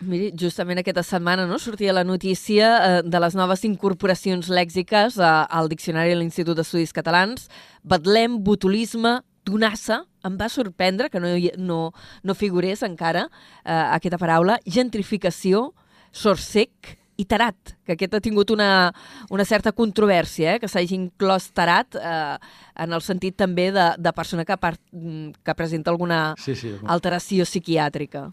Miri, 0.06 0.28
justament 0.38 0.78
aquesta 0.78 1.02
setmana 1.02 1.48
no, 1.50 1.58
sortia 1.58 1.94
la 1.96 2.04
notícia 2.06 2.68
eh, 2.78 3.00
de 3.02 3.20
les 3.24 3.34
noves 3.34 3.64
incorporacions 3.66 4.52
lèxiques 4.54 5.18
eh, 5.18 5.30
al 5.50 5.72
Diccionari 5.72 6.14
de 6.14 6.20
l'Institut 6.20 6.60
d'Estudis 6.60 6.94
Catalans. 6.94 7.48
Betlem, 7.82 8.38
botulisme, 8.46 9.16
donassa, 9.48 10.04
em 10.28 10.38
va 10.38 10.52
sorprendre 10.54 11.10
que 11.10 11.22
no, 11.24 11.34
no, 11.58 11.80
no 12.22 12.38
figurés 12.38 12.86
encara 12.86 13.26
eh, 13.26 13.74
aquesta 13.74 14.22
paraula, 14.22 14.60
gentrificació, 14.70 15.72
sorsec, 16.14 16.94
i 17.18 17.26
tarat, 17.26 17.74
que 17.86 17.96
aquest 17.96 18.14
ha 18.14 18.22
tingut 18.22 18.52
una, 18.54 18.92
una 19.34 19.46
certa 19.46 19.74
controvèrsia, 19.76 20.56
eh? 20.56 20.62
que 20.62 20.70
s'hagi 20.70 20.96
inclòs 20.98 21.50
tarat 21.58 21.98
eh, 21.98 22.36
en 22.84 22.94
el 22.94 23.04
sentit 23.06 23.38
també 23.40 23.72
de, 23.74 23.88
de 23.98 24.14
persona 24.14 24.46
que, 24.46 24.58
part, 24.62 24.82
que 24.92 25.58
presenta 25.58 25.94
alguna 25.94 26.22
sí, 26.42 26.56
sí. 26.56 26.76
alteració 26.86 27.48
psiquiàtrica. 27.50 28.28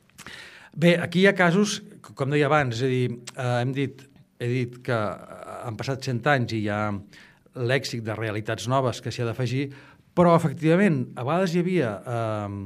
Bé, 0.76 0.96
aquí 1.00 1.22
hi 1.22 1.28
ha 1.30 1.36
casos, 1.38 1.78
com 2.12 2.32
deia 2.34 2.50
abans, 2.50 2.76
és 2.76 2.84
a 2.84 2.90
dir, 2.92 3.04
eh, 3.32 3.50
hem 3.62 3.72
dit, 3.76 4.04
he 4.42 4.50
dit 4.50 4.80
que 4.84 5.00
han 5.64 5.78
passat 5.80 6.04
100 6.04 6.32
anys 6.34 6.56
i 6.56 6.64
hi 6.64 6.70
ha 6.72 6.82
lèxic 7.54 8.02
de 8.04 8.16
realitats 8.18 8.66
noves 8.68 9.00
que 9.00 9.14
s'hi 9.14 9.22
ha 9.22 9.30
d'afegir, 9.30 9.68
però 10.14 10.34
efectivament 10.36 11.06
a 11.16 11.24
vegades 11.24 11.54
hi 11.54 11.62
havia 11.64 11.94
eh, 12.04 12.58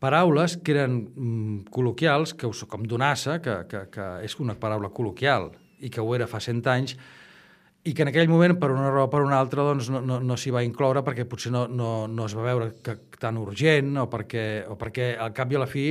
paraules 0.00 0.56
que 0.64 0.74
eren 0.74 0.98
mm, 1.04 1.70
col·loquials, 1.74 2.34
que 2.34 2.48
us, 2.48 2.64
com 2.68 2.84
donassa, 2.88 3.38
que, 3.44 3.62
que, 3.70 3.86
que 3.92 4.10
és 4.26 4.36
una 4.40 4.56
paraula 4.58 4.90
col·loquial 4.94 5.50
i 5.80 5.90
que 5.92 6.02
ho 6.02 6.14
era 6.16 6.28
fa 6.28 6.40
100 6.40 6.68
anys, 6.72 6.96
i 7.84 7.94
que 7.96 8.04
en 8.04 8.10
aquell 8.10 8.28
moment, 8.28 8.58
per 8.60 8.68
una 8.74 8.90
raó 8.90 9.06
o 9.08 9.10
per 9.12 9.22
una 9.24 9.38
altra, 9.40 9.64
doncs, 9.64 9.88
no, 9.92 10.02
no, 10.04 10.18
no 10.20 10.36
s'hi 10.36 10.52
va 10.52 10.64
incloure 10.66 11.00
perquè 11.04 11.24
potser 11.28 11.52
no, 11.54 11.64
no, 11.68 12.06
no 12.08 12.26
es 12.28 12.34
va 12.36 12.44
veure 12.44 12.72
que, 12.84 12.96
tan 13.20 13.38
urgent 13.40 13.94
o 14.02 14.06
perquè, 14.12 14.66
o 14.68 14.76
perquè 14.80 15.14
al 15.20 15.32
cap 15.36 15.52
i 15.52 15.56
a 15.56 15.62
la 15.64 15.68
fi 15.70 15.86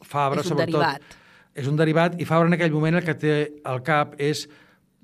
Fabra, 0.00 0.40
És 0.40 0.48
un 0.48 0.54
sobretot... 0.54 0.80
derivat. 0.80 1.18
És 1.60 1.66
un 1.68 1.76
derivat 1.76 2.16
i 2.22 2.24
Fabra 2.28 2.48
en 2.48 2.56
aquell 2.56 2.72
moment 2.72 2.96
el 2.96 3.04
que 3.04 3.16
té 3.20 3.34
al 3.68 3.82
cap 3.84 4.14
és 4.16 4.46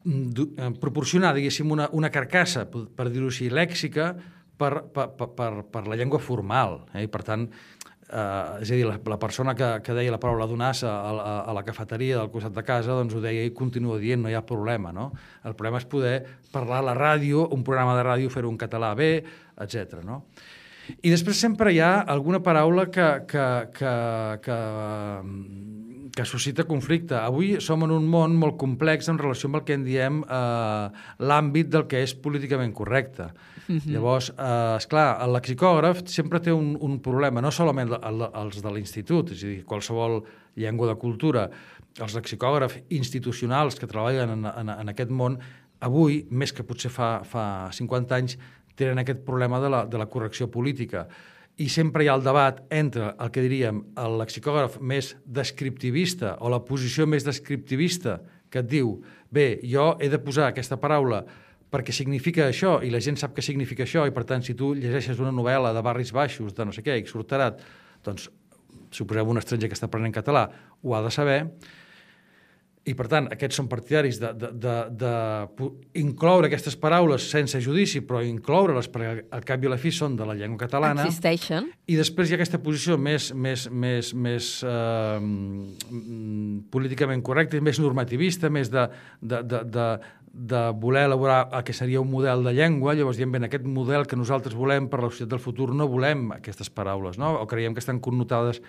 mm, 0.05 0.47
eh, 0.47 0.71
proporcionar, 0.81 1.35
diguéssim, 1.37 1.69
una, 1.75 1.91
una 1.93 2.09
carcassa, 2.15 2.65
per, 2.71 3.11
dir-ho 3.13 3.29
així, 3.29 3.51
lèxica 3.53 4.15
per, 4.57 4.87
per, 4.95 5.11
per, 5.37 5.51
per 5.69 5.85
la 5.85 5.99
llengua 6.01 6.23
formal. 6.23 6.79
Eh? 6.95 7.05
I 7.05 7.13
per 7.13 7.27
tant, 7.29 7.45
eh, 8.11 8.63
és 8.63 8.71
a 8.71 8.79
dir, 8.79 8.85
la, 8.87 8.97
la 8.99 9.19
persona 9.23 9.55
que, 9.59 9.71
que 9.85 9.97
deia 9.97 10.15
la 10.15 10.21
paraula 10.23 10.49
donassa 10.51 10.91
a, 10.91 11.15
a, 11.15 11.35
a 11.51 11.57
la 11.57 11.65
cafeteria 11.67 12.21
del 12.21 12.31
costat 12.35 12.55
de 12.57 12.65
casa, 12.67 12.95
doncs 12.97 13.17
ho 13.17 13.23
deia 13.25 13.47
i 13.47 13.55
continua 13.57 13.99
dient, 14.03 14.23
no 14.23 14.33
hi 14.33 14.37
ha 14.39 14.45
problema, 14.47 14.93
no? 14.95 15.11
El 15.45 15.57
problema 15.59 15.81
és 15.83 15.89
poder 15.91 16.17
parlar 16.53 16.83
a 16.83 16.89
la 16.91 16.97
ràdio, 16.99 17.49
un 17.55 17.65
programa 17.67 17.97
de 17.99 18.07
ràdio, 18.07 18.33
fer-ho 18.33 18.53
en 18.53 18.61
català 18.61 18.95
bé, 18.99 19.11
etc. 19.63 20.01
no? 20.07 20.23
I 21.03 21.11
després 21.11 21.39
sempre 21.43 21.73
hi 21.75 21.81
ha 21.83 22.05
alguna 22.07 22.39
paraula 22.47 22.87
que, 22.95 23.07
que, 23.27 23.47
que, 23.75 23.93
que, 24.45 24.59
que 26.15 26.27
suscita 26.31 26.67
conflicte. 26.69 27.17
Avui 27.19 27.57
som 27.65 27.83
en 27.83 27.95
un 27.97 28.07
món 28.11 28.37
molt 28.39 28.57
complex 28.61 29.11
en 29.11 29.19
relació 29.19 29.51
amb 29.51 29.61
el 29.61 29.67
que 29.67 29.75
en 29.77 29.87
diem 29.87 30.23
eh, 30.23 30.87
l'àmbit 31.27 31.73
del 31.75 31.89
que 31.91 32.05
és 32.07 32.15
políticament 32.15 32.75
correcte. 32.77 33.33
Mm 33.69 33.77
-hmm. 33.77 33.93
Llavors, 33.93 34.31
eh, 34.31 34.77
esclar, 34.77 35.19
el 35.25 35.33
lexicògraf 35.33 36.03
sempre 36.07 36.41
té 36.41 36.53
un, 36.53 36.77
un 36.81 37.01
problema, 37.01 37.41
no 37.41 37.51
solament 37.51 37.91
el, 37.93 37.99
el, 38.03 38.29
els 38.35 38.63
de 38.63 38.71
l'institut, 38.71 39.31
és 39.31 39.45
a 39.45 39.47
dir, 39.47 39.65
qualsevol 39.65 40.23
llengua 40.55 40.89
de 40.89 40.95
cultura, 40.95 41.51
els 42.01 42.15
lexicògrafs 42.15 42.83
institucionals 42.89 43.79
que 43.79 43.87
treballen 43.87 44.31
en, 44.31 44.45
en, 44.45 44.69
en 44.69 44.89
aquest 44.89 45.11
món, 45.11 45.39
avui, 45.81 46.27
més 46.31 46.53
que 46.53 46.63
potser 46.63 46.91
fa, 46.91 47.23
fa 47.25 47.69
50 47.73 48.15
anys, 48.15 48.39
tenen 48.77 48.99
aquest 48.99 49.25
problema 49.25 49.61
de 49.61 49.71
la, 49.73 49.85
de 49.87 49.99
la 49.99 50.07
correcció 50.07 50.51
política. 50.51 51.07
I 51.57 51.69
sempre 51.73 52.05
hi 52.05 52.09
ha 52.09 52.15
el 52.15 52.25
debat 52.25 52.61
entre 52.71 53.15
el 53.19 53.31
que 53.33 53.41
diríem 53.41 53.81
el 53.97 54.19
lexicògraf 54.21 54.77
més 54.81 55.15
descriptivista 55.25 56.37
o 56.41 56.51
la 56.53 56.61
posició 56.65 57.07
més 57.07 57.25
descriptivista 57.25 58.21
que 58.53 58.61
et 58.61 58.69
diu, 58.69 59.01
bé, 59.33 59.59
jo 59.65 59.95
he 60.01 60.11
de 60.13 60.21
posar 60.21 60.51
aquesta 60.51 60.77
paraula 60.77 61.25
perquè 61.71 61.93
significa 61.93 62.47
això 62.49 62.77
i 62.87 62.91
la 62.95 63.01
gent 63.03 63.19
sap 63.21 63.35
que 63.37 63.43
significa 63.43 63.83
això 63.87 64.05
i 64.07 64.13
per 64.15 64.25
tant 64.29 64.45
si 64.47 64.55
tu 64.55 64.73
llegeixes 64.75 65.19
una 65.23 65.33
novel·la 65.35 65.73
de 65.75 65.83
barris 65.83 66.13
baixos, 66.15 66.55
de 66.55 66.65
no 66.69 66.73
sé 66.73 66.85
què, 66.87 66.99
i 67.01 67.07
surt 67.11 67.29
tarat, 67.33 67.59
doncs 68.07 68.29
suposem 68.95 69.29
un 69.29 69.41
estranger 69.43 69.69
que 69.69 69.75
està 69.77 69.89
aprenent 69.91 70.15
català 70.15 70.47
ho 70.83 70.95
ha 70.95 71.03
de 71.03 71.11
saber 71.11 71.41
i, 72.87 72.93
per 72.95 73.09
tant, 73.11 73.25
aquests 73.35 73.57
són 73.59 73.67
partidaris 73.67 74.21
de, 74.23 74.29
de, 74.39 74.49
de, 74.63 74.75
de 74.95 75.09
pu- 75.59 75.73
incloure 75.99 76.47
aquestes 76.47 76.77
paraules 76.79 77.25
sense 77.33 77.59
judici, 77.59 77.99
però 78.07 78.21
incloure-les 78.23 78.87
perquè 78.95 79.25
al 79.35 79.43
cap 79.49 79.65
i 79.65 79.67
a 79.67 79.73
la 79.73 79.79
fi 79.83 79.91
són 79.91 80.15
de 80.15 80.23
la 80.29 80.37
llengua 80.39 80.61
catalana. 80.61 81.03
Existeixen. 81.03 81.67
I 81.91 81.97
després 81.99 82.31
hi 82.31 82.37
ha 82.37 82.39
aquesta 82.39 82.61
posició 82.63 82.95
més, 82.95 83.33
més, 83.35 83.67
més, 83.75 84.13
més 84.15 84.53
eh, 84.63 85.19
políticament 86.71 87.25
correcta, 87.27 87.59
més 87.59 87.81
normativista, 87.83 88.51
més 88.55 88.71
de, 88.71 88.87
de, 89.21 89.43
de, 89.43 89.65
de, 89.67 89.89
de 90.37 90.71
voler 90.77 91.07
elaborar 91.09 91.49
el 91.57 91.65
que 91.65 91.73
seria 91.73 92.01
un 92.03 92.11
model 92.13 92.45
de 92.45 92.53
llengua, 92.53 92.93
llavors 92.95 93.17
diem, 93.17 93.33
bé, 93.33 93.41
aquest 93.47 93.65
model 93.65 94.05
que 94.07 94.19
nosaltres 94.21 94.55
volem 94.55 94.91
per 94.93 95.01
a 95.01 95.07
la 95.07 95.09
societat 95.09 95.33
del 95.33 95.41
futur 95.41 95.71
no 95.75 95.89
volem 95.89 96.29
aquestes 96.37 96.69
paraules, 96.69 97.17
no? 97.17 97.39
o 97.41 97.47
creiem 97.49 97.73
que 97.73 97.81
estan 97.81 98.03
connotades 98.05 98.61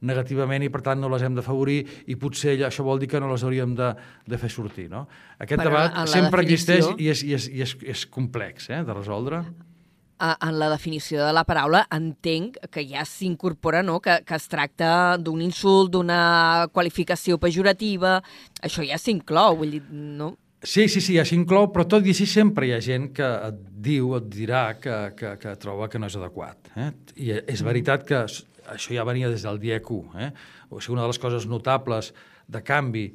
negativament 0.00 0.64
i 0.64 0.70
per 0.72 0.80
tant 0.80 1.00
no 1.00 1.10
les 1.12 1.20
hem 1.26 1.34
d'afavorir 1.36 1.82
i 2.08 2.16
potser 2.16 2.54
això 2.64 2.86
vol 2.86 3.02
dir 3.02 3.10
que 3.12 3.20
no 3.20 3.28
les 3.28 3.44
hauríem 3.44 3.74
de, 3.76 3.90
de 4.24 4.38
fer 4.40 4.48
sortir. 4.48 4.88
No? 4.88 5.04
Aquest 5.36 5.60
Però 5.60 5.68
debat 5.68 5.98
sempre 6.08 6.40
definició- 6.40 6.78
existeix 6.80 6.94
i 6.96 7.10
és, 7.12 7.22
i 7.22 7.34
és, 7.36 7.48
i 7.52 7.64
és, 7.66 7.76
és 7.84 8.06
complex 8.08 8.70
eh, 8.70 8.80
de 8.80 8.96
resoldre. 8.96 9.44
en 10.20 10.58
la 10.58 10.68
definició 10.68 11.24
de 11.26 11.32
la 11.32 11.44
paraula 11.44 11.86
entenc 11.90 12.56
que 12.70 12.82
ja 12.88 13.04
s'incorpora 13.04 13.82
no? 13.82 14.00
que, 14.00 14.22
que 14.24 14.34
es 14.36 14.48
tracta 14.48 15.16
d'un 15.18 15.40
insult, 15.40 15.92
d'una 15.92 16.68
qualificació 16.72 17.38
pejorativa, 17.38 18.22
això 18.62 18.84
ja 18.84 18.98
s'inclou, 18.98 19.56
vull 19.56 19.70
dir, 19.70 19.82
no? 19.90 20.36
Sí, 20.62 20.88
sí, 20.92 21.00
sí, 21.00 21.14
ja 21.16 21.24
s'inclou, 21.24 21.70
però 21.72 21.86
tot 21.88 22.04
i 22.04 22.12
així 22.12 22.26
sempre 22.28 22.66
hi 22.68 22.74
ha 22.76 22.80
gent 22.84 23.08
que 23.16 23.24
et 23.46 23.60
diu, 23.80 24.12
et 24.18 24.26
dirà 24.28 24.64
que, 24.76 24.96
que, 25.16 25.32
que 25.40 25.54
troba 25.62 25.88
que 25.88 25.98
no 25.98 26.10
és 26.10 26.16
adequat. 26.18 26.68
Eh? 26.76 26.90
I 27.16 27.30
és 27.48 27.62
veritat 27.64 28.04
que 28.04 28.18
això 28.20 28.92
ja 28.92 29.06
venia 29.08 29.30
des 29.32 29.46
del 29.46 29.60
dia 29.62 29.80
Q. 29.80 30.02
Eh? 30.20 30.28
O 30.68 30.82
sigui, 30.82 30.98
una 30.98 31.06
de 31.06 31.14
les 31.14 31.20
coses 31.22 31.46
notables 31.48 32.12
de 32.50 32.60
canvi 32.66 33.06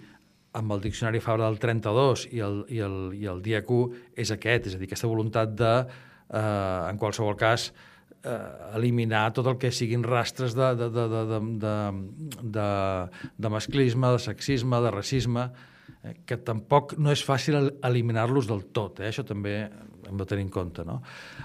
amb 0.57 0.73
el 0.73 0.81
diccionari 0.81 1.21
Fabra 1.21 1.45
del 1.45 1.59
32 1.61 2.25
i 2.31 2.41
el, 2.41 2.63
i 2.71 2.81
el, 2.81 2.97
i 3.19 3.29
el 3.29 3.43
dia 3.45 3.61
Q 3.67 3.81
és 4.17 4.31
aquest, 4.33 4.71
és 4.71 4.77
a 4.77 4.81
dir, 4.81 4.89
aquesta 4.89 5.11
voluntat 5.11 5.53
de, 5.59 5.73
eh, 6.31 6.81
en 6.89 6.97
qualsevol 6.97 7.37
cas, 7.37 7.67
eh, 8.23 8.39
eliminar 8.79 9.27
tot 9.37 9.51
el 9.51 9.59
que 9.61 9.69
siguin 9.75 10.03
rastres 10.07 10.55
de, 10.57 10.73
de, 10.79 10.89
de, 10.89 11.07
de, 11.13 11.23
de, 11.29 11.39
de, 11.61 11.77
de, 12.57 12.67
de 13.37 13.53
masclisme, 13.53 14.15
de 14.15 14.25
sexisme, 14.31 14.81
de 14.81 14.97
racisme, 14.97 15.49
que 16.25 16.37
tampoc 16.37 16.93
no 17.01 17.11
és 17.13 17.23
fàcil 17.25 17.55
el- 17.59 17.73
eliminar-los 17.87 18.47
del 18.49 18.65
tot, 18.75 18.99
eh? 18.99 19.09
això 19.09 19.23
també 19.25 19.55
hem 20.05 20.17
de 20.19 20.25
tenir 20.29 20.43
en 20.45 20.51
compte. 20.53 20.83
No? 20.85 20.99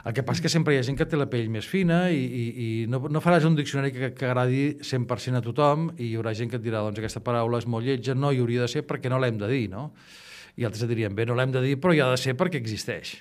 El 0.04 0.12
que 0.12 0.22
passa 0.22 0.40
és 0.40 0.44
que 0.44 0.52
sempre 0.52 0.74
hi 0.74 0.80
ha 0.80 0.84
gent 0.84 0.98
que 0.98 1.06
té 1.08 1.16
la 1.16 1.28
pell 1.32 1.48
més 1.48 1.64
fina 1.66 2.02
i, 2.12 2.20
i, 2.20 2.44
i 2.50 2.68
no, 2.92 3.00
no 3.08 3.22
faràs 3.24 3.46
un 3.48 3.56
diccionari 3.56 3.92
que, 3.94 4.10
que 4.12 4.26
agradi 4.28 4.76
100% 4.84 5.40
a 5.40 5.44
tothom 5.46 5.88
i 5.96 6.10
hi 6.10 6.16
haurà 6.18 6.34
gent 6.36 6.50
que 6.52 6.60
et 6.60 6.64
dirà 6.66 6.82
doncs 6.84 7.00
aquesta 7.00 7.22
paraula 7.24 7.58
és 7.62 7.66
molt 7.66 7.86
lletja, 7.88 8.14
no 8.14 8.32
hi 8.34 8.42
hauria 8.42 8.66
de 8.66 8.68
ser 8.68 8.84
perquè 8.88 9.08
no 9.08 9.18
l'hem 9.22 9.38
de 9.40 9.48
dir, 9.48 9.64
no? 9.72 9.90
I 10.60 10.66
altres 10.68 10.82
et 10.84 10.90
dirien, 10.92 11.14
bé, 11.16 11.24
no 11.24 11.34
l'hem 11.38 11.52
de 11.54 11.62
dir, 11.64 11.76
però 11.80 11.94
hi 11.96 12.00
ha 12.04 12.10
de 12.12 12.20
ser 12.20 12.36
perquè 12.36 12.60
existeix. 12.60 13.14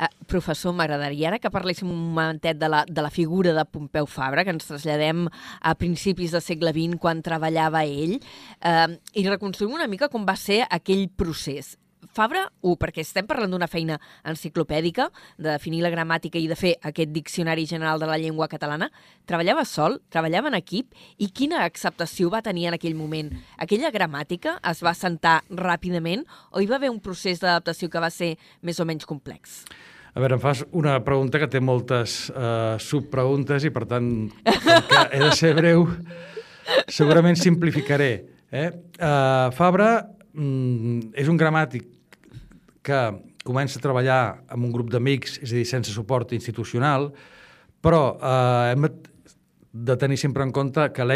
Uh, 0.00 0.08
professor, 0.24 0.72
m'agradaria 0.72 1.26
ara 1.28 1.38
que 1.42 1.50
parléssim 1.52 1.90
un 1.92 1.98
momentet 2.14 2.56
de 2.56 2.70
la, 2.72 2.86
de 2.88 3.02
la 3.04 3.10
figura 3.12 3.52
de 3.52 3.64
Pompeu 3.68 4.06
Fabra, 4.08 4.46
que 4.46 4.54
ens 4.54 4.64
traslladem 4.64 5.26
a 5.28 5.74
principis 5.76 6.32
del 6.32 6.40
segle 6.40 6.72
XX, 6.72 6.96
quan 7.02 7.20
treballava 7.20 7.84
ell, 7.84 8.16
uh, 8.64 8.88
i 9.12 9.26
reconstruïm 9.28 9.76
una 9.76 9.90
mica 9.92 10.08
com 10.08 10.24
va 10.24 10.38
ser 10.40 10.62
aquell 10.70 11.04
procés. 11.12 11.74
Fabra, 12.10 12.48
un, 12.66 12.74
perquè 12.74 13.04
estem 13.04 13.26
parlant 13.28 13.52
d'una 13.52 13.68
feina 13.70 13.96
enciclopèdica, 14.26 15.06
de 15.38 15.52
definir 15.52 15.84
la 15.84 15.92
gramàtica 15.94 16.40
i 16.40 16.48
de 16.50 16.56
fer 16.58 16.72
aquest 16.82 17.12
diccionari 17.14 17.68
general 17.70 18.02
de 18.02 18.08
la 18.10 18.16
llengua 18.18 18.48
catalana, 18.50 18.88
treballava 19.30 19.62
sol, 19.64 20.00
treballava 20.10 20.50
en 20.50 20.58
equip, 20.58 20.90
i 21.22 21.28
quina 21.30 21.62
acceptació 21.62 22.32
va 22.32 22.42
tenir 22.42 22.66
en 22.66 22.74
aquell 22.74 22.96
moment? 22.98 23.30
Aquella 23.62 23.92
gramàtica 23.94 24.56
es 24.72 24.82
va 24.82 24.90
assentar 24.90 25.36
ràpidament 25.54 26.26
o 26.50 26.58
hi 26.58 26.66
va 26.66 26.80
haver 26.80 26.90
un 26.90 26.98
procés 26.98 27.38
d'adaptació 27.38 27.88
que 27.92 28.02
va 28.02 28.10
ser 28.10 28.32
més 28.66 28.82
o 28.82 28.88
menys 28.88 29.06
complex? 29.06 29.62
A 30.10 30.18
veure, 30.18 30.34
em 30.34 30.42
fas 30.42 30.64
una 30.74 30.96
pregunta 31.06 31.38
que 31.38 31.46
té 31.46 31.62
moltes 31.62 32.24
uh, 32.34 32.74
subpreguntes 32.82 33.62
i, 33.62 33.70
per 33.70 33.84
tant, 33.86 34.10
que 34.42 35.06
he 35.14 35.22
de 35.22 35.30
ser 35.38 35.54
breu, 35.54 35.86
segurament 36.90 37.38
simplificaré. 37.38 38.10
Eh? 38.50 38.66
Uh, 38.98 39.54
Fabra 39.54 39.92
mm, 40.34 41.14
és 41.14 41.30
un 41.30 41.38
gramàtic 41.38 41.99
que 42.90 43.02
comença 43.46 43.78
a 43.78 43.84
treballar 43.84 44.22
amb 44.52 44.66
un 44.66 44.72
grup 44.74 44.90
d'amics, 44.92 45.38
és 45.44 45.52
a 45.52 45.60
dir, 45.60 45.66
sense 45.68 45.94
suport 45.94 46.34
institucional, 46.36 47.10
però 47.80 48.02
eh, 48.16 48.72
hem 48.74 48.88
de 49.70 49.96
tenir 49.96 50.18
sempre 50.20 50.44
en 50.44 50.52
compte 50.52 50.90
que 50.92 51.06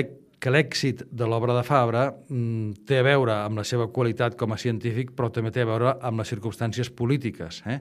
l'èxit 0.53 1.05
de 1.11 1.29
l'obra 1.29 1.57
de 1.57 1.65
Fabra 1.67 2.07
mm, 2.13 2.85
té 2.89 3.01
a 3.01 3.07
veure 3.07 3.35
amb 3.43 3.61
la 3.61 3.67
seva 3.67 3.89
qualitat 3.93 4.39
com 4.41 4.55
a 4.55 4.61
científic, 4.61 5.13
però 5.17 5.31
també 5.33 5.53
té 5.53 5.65
a 5.65 5.69
veure 5.69 5.97
amb 6.01 6.23
les 6.23 6.31
circumstàncies 6.31 6.93
polítiques. 6.95 7.63
Eh? 7.67 7.81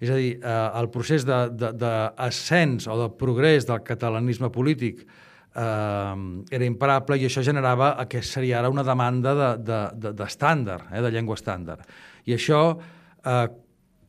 És 0.00 0.12
a 0.12 0.20
dir, 0.20 0.36
eh, 0.38 0.60
el 0.80 0.90
procés 0.92 1.26
d'ascens 1.26 2.84
de, 2.84 2.86
de, 2.86 2.92
o 2.92 3.00
de 3.02 3.10
progrés 3.20 3.66
del 3.68 3.82
catalanisme 3.86 4.52
polític 4.52 5.02
eh, 5.02 6.14
era 6.56 6.68
imparable 6.68 7.18
i 7.18 7.26
això 7.26 7.42
generava 7.46 7.94
el 7.98 8.08
que 8.12 8.22
seria 8.22 8.60
ara 8.60 8.70
una 8.72 8.86
demanda 8.86 9.34
d'estàndard, 9.34 9.66
de, 9.66 10.08
de, 10.08 10.16
d'estàndard, 10.22 10.88
eh, 10.92 11.04
de 11.04 11.12
llengua 11.14 11.38
estàndard. 11.40 11.84
I 12.28 12.36
això 12.36 12.62
eh, 13.24 13.48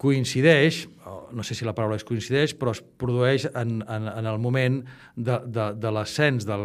coincideix, 0.01 0.87
no 1.31 1.43
sé 1.45 1.53
si 1.53 1.65
la 1.65 1.75
paraula 1.77 1.99
és 1.99 2.05
coincideix, 2.07 2.55
però 2.57 2.73
es 2.73 2.81
produeix 2.81 3.45
en, 3.53 3.81
en, 3.85 4.07
en 4.09 4.27
el 4.27 4.39
moment 4.41 4.79
de, 5.15 5.37
de, 5.45 5.67
de 5.77 5.91
l'ascens 5.93 6.47
de, 6.47 6.57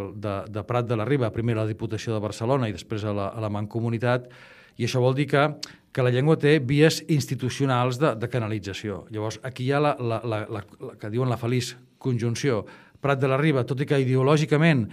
de 0.48 0.62
Prat 0.64 0.88
de 0.88 0.96
la 0.96 1.04
Riba, 1.04 1.28
primer 1.35 1.59
a 1.59 1.61
la 1.61 1.68
Diputació 1.68 2.14
de 2.14 2.22
Barcelona 2.24 2.70
i 2.70 2.74
després 2.74 3.04
a 3.04 3.12
la, 3.16 3.28
a 3.37 3.42
la 3.44 3.50
Mancomunitat, 3.52 4.30
i 4.76 4.88
això 4.88 5.02
vol 5.04 5.16
dir 5.16 5.28
que, 5.28 5.44
que 5.92 6.04
la 6.04 6.12
llengua 6.12 6.38
té 6.40 6.59
vies 6.64 7.02
institucionals 7.12 8.00
de, 8.00 8.14
de 8.16 8.28
canalització. 8.32 9.04
Llavors, 9.12 9.38
aquí 9.44 9.68
hi 9.68 9.72
ha 9.72 9.82
la, 9.85 9.94
la, 10.00 10.22
la, 10.24 10.40
la, 10.52 10.64
la 10.88 10.96
que 11.00 11.12
diuen 11.12 11.32
la 11.32 11.40
feliç 11.40 11.74
conjunció. 12.00 12.62
Prat 13.00 13.20
de 13.20 13.28
la 13.28 13.40
Riba, 13.40 13.64
tot 13.68 13.80
i 13.80 13.88
que 13.88 14.00
ideològicament 14.00 14.87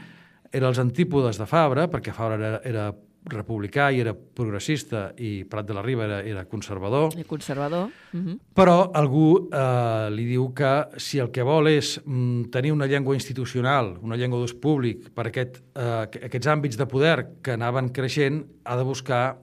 era 0.53 0.69
els 0.69 0.79
antípodes 0.83 1.39
de 1.39 1.47
Fabra, 1.49 1.87
perquè 1.91 2.13
Fabra 2.15 2.37
era, 2.39 2.61
era 2.67 2.85
republicà 3.29 3.89
i 3.91 4.01
era 4.03 4.13
progressista 4.13 5.05
i 5.17 5.45
Prat 5.49 5.67
de 5.67 5.75
la 5.77 5.83
Riba 5.83 6.03
era, 6.05 6.19
era 6.27 6.45
conservador, 6.49 7.13
I 7.17 7.23
conservador. 7.23 7.89
Uh 8.11 8.19
-huh. 8.19 8.39
però 8.53 8.91
algú 8.93 9.49
eh, 9.51 10.09
li 10.11 10.25
diu 10.25 10.53
que 10.53 10.87
si 10.97 11.19
el 11.19 11.31
que 11.31 11.43
vol 11.43 11.67
és 11.67 12.01
mm, 12.05 12.49
tenir 12.51 12.71
una 12.71 12.85
llengua 12.85 13.15
institucional, 13.15 13.97
una 14.01 14.15
llengua 14.15 14.39
d'ús 14.39 14.53
públic 14.53 15.09
per 15.13 15.27
aquest, 15.27 15.63
eh, 15.75 16.25
aquests 16.25 16.47
àmbits 16.47 16.77
de 16.77 16.85
poder 16.85 17.27
que 17.41 17.51
anaven 17.51 17.89
creixent, 17.89 18.45
ha 18.65 18.75
de 18.75 18.83
buscar 18.83 19.37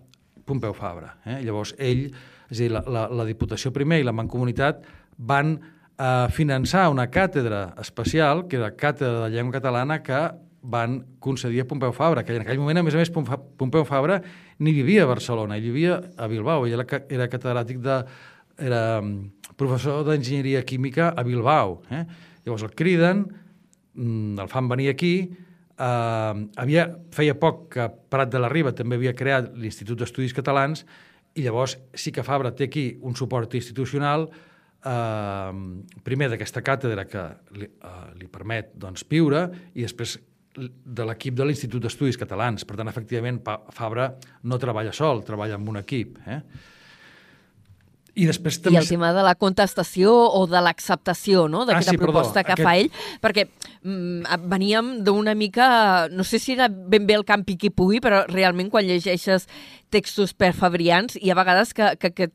Pompeu 0.45 0.73
Fabra. 0.75 1.17
Eh? 1.25 1.43
Llavors, 1.43 1.75
ell, 1.79 2.11
és 2.51 2.59
a 2.59 2.63
dir, 2.63 2.71
la, 2.71 2.83
la, 2.87 3.09
la 3.09 3.25
Diputació 3.25 3.71
primer 3.73 4.01
i 4.01 4.05
la 4.05 4.13
Mancomunitat 4.13 4.85
van 5.17 5.61
eh, 5.99 6.27
finançar 6.31 6.89
una 6.91 7.09
càtedra 7.11 7.75
especial, 7.81 8.47
que 8.49 8.57
era 8.57 8.73
Càtedra 8.77 9.25
de 9.25 9.31
Llengua 9.31 9.61
Catalana, 9.61 10.03
que 10.03 10.31
van 10.63 10.99
concedir 11.25 11.63
a 11.63 11.67
Pompeu 11.69 11.93
Fabra, 11.97 12.23
que 12.25 12.35
en 12.37 12.43
aquell 12.45 12.59
moment, 12.61 12.79
a 12.79 12.83
més 12.85 12.95
a 12.95 13.01
més, 13.01 13.11
Pompeu 13.11 13.85
Fabra 13.89 14.21
ni 14.61 14.73
vivia 14.77 15.05
a 15.07 15.09
Barcelona, 15.09 15.57
ell 15.57 15.65
vivia 15.71 16.01
a 16.21 16.27
Bilbao, 16.29 16.67
ell 16.67 16.75
era, 16.77 16.85
ca- 16.85 17.05
era 17.09 17.29
catedràtic 17.33 17.79
de... 17.81 18.01
era 18.61 19.01
mm, 19.01 19.55
professor 19.57 20.05
d'enginyeria 20.05 20.61
química 20.69 21.15
a 21.17 21.23
Bilbao. 21.25 21.81
Eh? 21.91 22.05
Llavors 22.45 22.63
el 22.67 22.75
criden, 22.77 23.25
mm, 23.95 24.39
el 24.45 24.49
fan 24.53 24.69
venir 24.69 24.91
aquí, 24.93 25.15
eh, 25.81 26.45
havia, 26.61 26.85
feia 27.17 27.39
poc 27.41 27.71
que 27.73 27.89
Prat 28.13 28.29
de 28.33 28.39
la 28.45 28.49
Riba 28.53 28.75
també 28.77 28.97
havia 29.01 29.15
creat 29.17 29.55
l'Institut 29.57 29.99
d'Estudis 30.05 30.37
Catalans 30.37 30.85
i 31.35 31.45
llavors 31.47 31.79
sí 31.95 32.13
que 32.13 32.25
Fabra 32.27 32.53
té 32.53 32.69
aquí 32.69 32.99
un 33.01 33.17
suport 33.17 33.55
institucional 33.57 34.29
eh, 34.85 35.53
primer 36.05 36.29
d'aquesta 36.33 36.61
càtedra 36.67 37.07
que 37.09 37.25
li, 37.57 37.65
eh, 37.69 38.09
li 38.21 38.29
permet 38.29 38.75
doncs, 38.75 39.05
viure 39.09 39.47
i 39.75 39.85
després 39.87 40.19
de 40.57 41.05
l'equip 41.07 41.37
de 41.39 41.45
l'Institut 41.47 41.83
d'Estudis 41.85 42.19
Catalans. 42.19 42.65
Per 42.67 42.77
tant, 42.77 42.89
efectivament, 42.91 43.39
Fabra 43.77 44.11
no 44.43 44.59
treballa 44.59 44.93
sol, 44.93 45.23
treballa 45.25 45.55
amb 45.61 45.69
un 45.71 45.79
equip. 45.81 46.19
Eh? 46.27 46.41
I 48.21 48.27
després 48.27 48.59
I 48.59 48.63
també... 48.65 48.81
el 48.83 48.89
tema 48.91 49.13
de 49.15 49.23
la 49.23 49.37
contestació 49.39 50.11
o 50.13 50.43
de 50.51 50.61
l'acceptació 50.61 51.45
no? 51.49 51.63
d'aquesta 51.65 51.93
Ah, 51.93 51.95
sí, 51.95 52.01
perdó, 52.01 52.11
proposta 52.13 52.43
que 52.43 52.57
aquest- 52.57 52.67
fa 52.67 52.75
ell, 52.77 52.91
perquè 53.23 53.47
mm, 53.85 54.41
veníem 54.51 54.91
d'una 55.07 55.37
mica, 55.39 56.09
no 56.11 56.27
sé 56.27 56.41
si 56.43 56.57
era 56.59 56.67
ben 56.69 57.07
bé 57.07 57.15
el 57.15 57.25
campi 57.25 57.57
qui 57.57 57.71
pugui, 57.71 58.01
però 58.03 58.25
realment 58.27 58.69
quan 58.69 58.85
llegeixes 58.85 59.47
textos 59.95 60.35
per 60.35 60.53
fabrians 60.59 61.17
hi 61.23 61.31
ha 61.31 61.39
vegades 61.39 61.73
que, 61.73 61.95
que, 62.03 62.11
que 62.11 62.31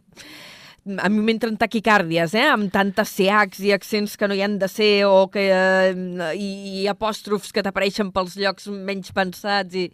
a 0.85 1.09
mi 1.09 1.21
m'entren 1.25 1.55
taquicàrdies, 1.57 2.35
eh? 2.37 2.43
amb 2.53 2.67
tantes 2.73 3.09
CHs 3.17 3.61
i 3.65 3.71
accents 3.73 4.13
que 4.21 4.27
no 4.29 4.35
hi 4.37 4.43
han 4.45 4.59
de 4.61 4.67
ser 4.69 5.05
o 5.09 5.23
que, 5.33 5.47
eh, 5.49 5.93
i, 6.37 6.49
i 6.83 6.87
apòstrofs 6.91 7.49
que 7.55 7.63
t'apareixen 7.65 8.11
pels 8.13 8.35
llocs 8.37 8.67
menys 8.69 9.09
pensats 9.15 9.73
i, 9.81 9.87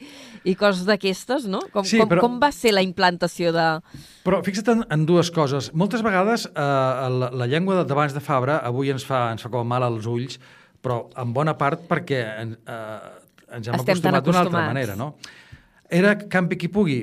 i 0.44 0.56
coses 0.60 0.84
d'aquestes, 0.90 1.46
no? 1.48 1.62
Com, 1.72 1.88
Sí, 1.88 2.02
com, 2.02 2.10
però- 2.12 2.26
com 2.26 2.36
va 2.44 2.50
ser 2.52 2.74
la 2.76 2.84
implantació 2.84 3.54
de... 3.56 3.68
Però 4.28 4.42
fixa't 4.44 4.74
en, 4.76 4.84
en 4.92 5.06
dues 5.08 5.32
coses. 5.32 5.72
Moltes 5.74 6.04
vegades 6.04 6.50
eh, 6.52 6.60
la, 6.60 7.32
la 7.32 7.48
llengua 7.48 7.86
d'abans 7.88 8.14
de 8.18 8.20
Fabra 8.24 8.60
avui 8.68 8.92
ens 8.92 9.08
fa, 9.08 9.30
ens 9.32 9.48
fa 9.48 9.54
com 9.54 9.68
mal 9.72 9.88
als 9.88 10.10
ulls, 10.12 10.42
però 10.84 11.06
en 11.24 11.32
bona 11.32 11.56
part 11.56 11.88
perquè 11.88 12.20
eh, 12.44 12.46
ens 12.52 13.68
hem 13.72 13.80
Estem 13.80 13.96
acostumat 13.96 14.28
d'una 14.28 14.44
altra 14.44 14.68
manera. 14.68 15.00
No? 15.00 15.14
Era 15.92 16.18
campi 16.28 16.60
qui 16.60 16.68
pugui, 16.72 17.02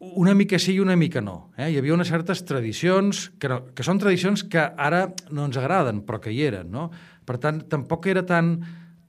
una 0.00 0.34
mica 0.34 0.58
sí 0.62 0.74
i 0.76 0.80
una 0.80 0.96
mica 0.96 1.20
no. 1.20 1.50
Eh? 1.58 1.70
Hi 1.72 1.78
havia 1.80 1.94
unes 1.96 2.08
certes 2.10 2.44
tradicions, 2.46 3.28
que, 3.40 3.48
no, 3.50 3.60
que 3.74 3.82
són 3.86 3.98
tradicions 3.98 4.44
que 4.50 4.62
ara 4.62 5.08
no 5.34 5.48
ens 5.48 5.58
agraden, 5.58 6.04
però 6.06 6.20
que 6.22 6.30
hi 6.34 6.44
eren. 6.46 6.70
No? 6.70 6.88
Per 7.26 7.38
tant, 7.42 7.64
tampoc 7.70 8.06
era 8.06 8.22
tan, 8.26 8.54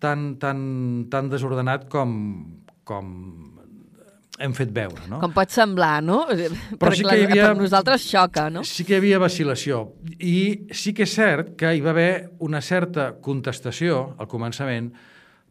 tan, 0.02 0.34
tan, 0.42 0.64
tan 1.12 1.30
desordenat 1.30 1.86
com, 1.92 2.16
com 2.84 3.14
hem 4.40 4.54
fet 4.56 4.72
veure. 4.74 5.04
No? 5.12 5.20
Com 5.22 5.34
pot 5.36 5.52
semblar, 5.52 6.00
no? 6.02 6.24
Però 6.32 6.94
sí 6.96 7.04
per, 7.04 7.12
que 7.12 7.20
hi 7.20 7.26
havia- 7.28 7.50
per 7.52 7.58
nosaltres 7.60 8.06
xoca, 8.08 8.48
no? 8.50 8.64
Sí 8.64 8.86
que 8.88 8.96
hi 8.96 9.02
havia 9.02 9.20
vacil·lació. 9.22 9.84
I 10.20 10.68
sí 10.72 10.94
que 10.96 11.04
és 11.04 11.14
cert 11.16 11.54
que 11.60 11.74
hi 11.76 11.84
va 11.86 11.92
haver 11.94 12.12
una 12.40 12.62
certa 12.66 13.12
contestació 13.22 14.16
al 14.18 14.30
començament, 14.32 14.94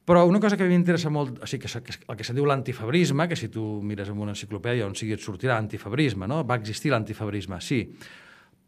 però 0.09 0.25
una 0.25 0.41
cosa 0.41 0.57
que 0.57 0.65
a 0.65 0.67
mi 0.67 0.73
m'interessa 0.73 1.11
molt, 1.13 1.43
o 1.45 1.47
sigui, 1.47 1.69
que, 1.69 1.97
el 2.09 2.17
que 2.17 2.25
se 2.25 2.33
diu 2.33 2.47
l'antifabrisme, 2.49 3.27
que 3.29 3.37
si 3.37 3.51
tu 3.53 3.83
mires 3.85 4.09
en 4.09 4.17
una 4.17 4.33
enciclopèdia 4.33 4.87
on 4.89 4.95
sigui 4.97 5.13
et 5.13 5.21
sortirà 5.21 5.59
antifabrisme, 5.61 6.25
no? 6.25 6.39
va 6.49 6.57
existir 6.57 6.95
l'antifabrisme, 6.95 7.59
sí. 7.61 7.83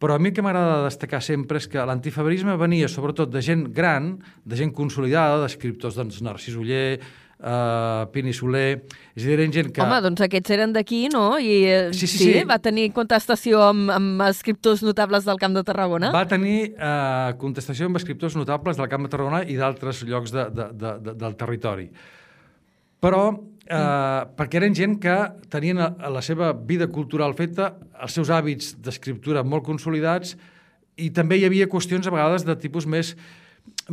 Però 0.01 0.19
a 0.19 0.21
mi 0.21 0.29
el 0.29 0.35
que 0.37 0.45
m'agrada 0.45 0.83
destacar 0.85 1.23
sempre 1.25 1.57
és 1.57 1.69
que 1.69 1.81
l'antifabrisme 1.81 2.59
venia 2.61 2.91
sobretot 2.93 3.33
de 3.33 3.41
gent 3.41 3.71
gran, 3.73 4.19
de 4.45 4.61
gent 4.61 4.75
consolidada, 4.77 5.41
d'escriptors 5.41 5.97
doncs, 5.97 6.21
Narcís 6.21 6.61
Uller, 6.61 7.01
uh, 7.41 8.07
Pini 8.13 8.33
Soler... 8.37 8.83
És 9.17 9.25
a 9.25 9.27
dir, 9.27 9.35
eren 9.35 9.53
gent 9.53 9.71
que... 9.75 9.83
Home, 9.85 9.99
doncs 10.05 10.23
aquests 10.25 10.55
eren 10.55 10.73
d'aquí, 10.77 11.01
no? 11.13 11.25
I 11.43 11.55
eh, 11.67 11.81
Sí, 11.97 12.07
sí, 12.07 12.21
sí. 12.21 12.45
va 12.49 12.61
tenir 12.63 12.91
contestació 12.97 13.63
amb, 13.67 13.91
amb 13.93 14.23
escriptors 14.29 14.85
notables 14.87 15.27
del 15.29 15.41
Camp 15.43 15.57
de 15.59 15.65
Tarragona. 15.67 16.13
Va 16.15 16.25
tenir 16.31 16.59
eh, 16.71 17.33
contestació 17.41 17.91
amb 17.91 18.01
escriptors 18.01 18.39
notables 18.39 18.81
del 18.81 18.89
Camp 18.93 19.07
de 19.07 19.13
Tarragona 19.13 19.43
i 19.45 19.59
d'altres 19.61 20.05
llocs 20.09 20.33
de, 20.37 20.47
de, 20.55 20.71
de, 20.73 20.95
de, 21.09 21.17
del 21.25 21.37
territori. 21.41 21.89
Però, 23.01 23.25
eh, 23.65 24.23
perquè 24.37 24.61
eren 24.61 24.77
gent 24.77 24.97
que 25.03 25.17
tenien 25.53 25.81
a, 25.81 25.91
a 25.99 26.13
la 26.13 26.23
seva 26.25 26.53
vida 26.55 26.91
cultural 26.93 27.35
feta, 27.39 27.73
els 28.01 28.17
seus 28.17 28.33
hàbits 28.33 28.75
d'escriptura 28.85 29.45
molt 29.45 29.65
consolidats, 29.67 30.37
i 31.01 31.09
també 31.17 31.39
hi 31.41 31.47
havia 31.49 31.69
qüestions 31.71 32.07
a 32.07 32.13
vegades 32.13 32.45
de 32.45 32.57
tipus 32.61 32.87
més 32.87 33.15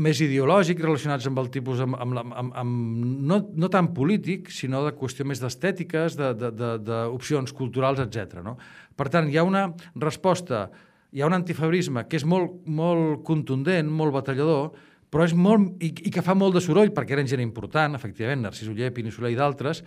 més 0.02 0.20
ideològic, 0.24 0.80
relacionats 0.84 1.28
amb 1.30 1.40
el 1.42 1.50
tipus, 1.54 1.82
amb, 1.84 1.98
amb, 2.00 2.20
amb, 2.22 2.52
amb 2.62 3.06
no, 3.30 3.40
no 3.58 3.70
tant 3.74 3.92
polític, 3.96 4.52
sinó 4.54 4.84
de 4.86 4.94
qüestió 4.98 5.26
més 5.28 5.42
d'estètiques, 5.44 6.18
d'opcions 6.20 6.42
de, 6.42 6.52
de, 6.60 6.74
d'opcions 6.88 7.54
culturals, 7.58 8.02
etc. 8.04 8.42
No? 8.46 8.58
Per 8.98 9.10
tant, 9.14 9.30
hi 9.32 9.40
ha 9.40 9.46
una 9.48 9.68
resposta, 9.96 10.68
hi 11.14 11.24
ha 11.24 11.30
un 11.30 11.38
antifabrisme 11.38 12.06
que 12.10 12.20
és 12.20 12.28
molt, 12.28 12.60
molt 12.68 13.24
contundent, 13.28 13.90
molt 13.90 14.16
batallador, 14.16 14.72
però 15.14 15.24
és 15.24 15.34
molt, 15.38 15.78
i, 15.84 15.94
i 16.10 16.14
que 16.14 16.24
fa 16.26 16.36
molt 16.36 16.58
de 16.58 16.64
soroll, 16.64 16.92
perquè 16.96 17.16
eren 17.16 17.30
gent 17.30 17.44
important, 17.44 17.96
efectivament, 17.96 18.44
Narcís 18.44 18.70
Uller, 18.72 18.92
Pini 18.96 19.14
Soler 19.14 19.32
i 19.34 19.40
d'altres, 19.40 19.84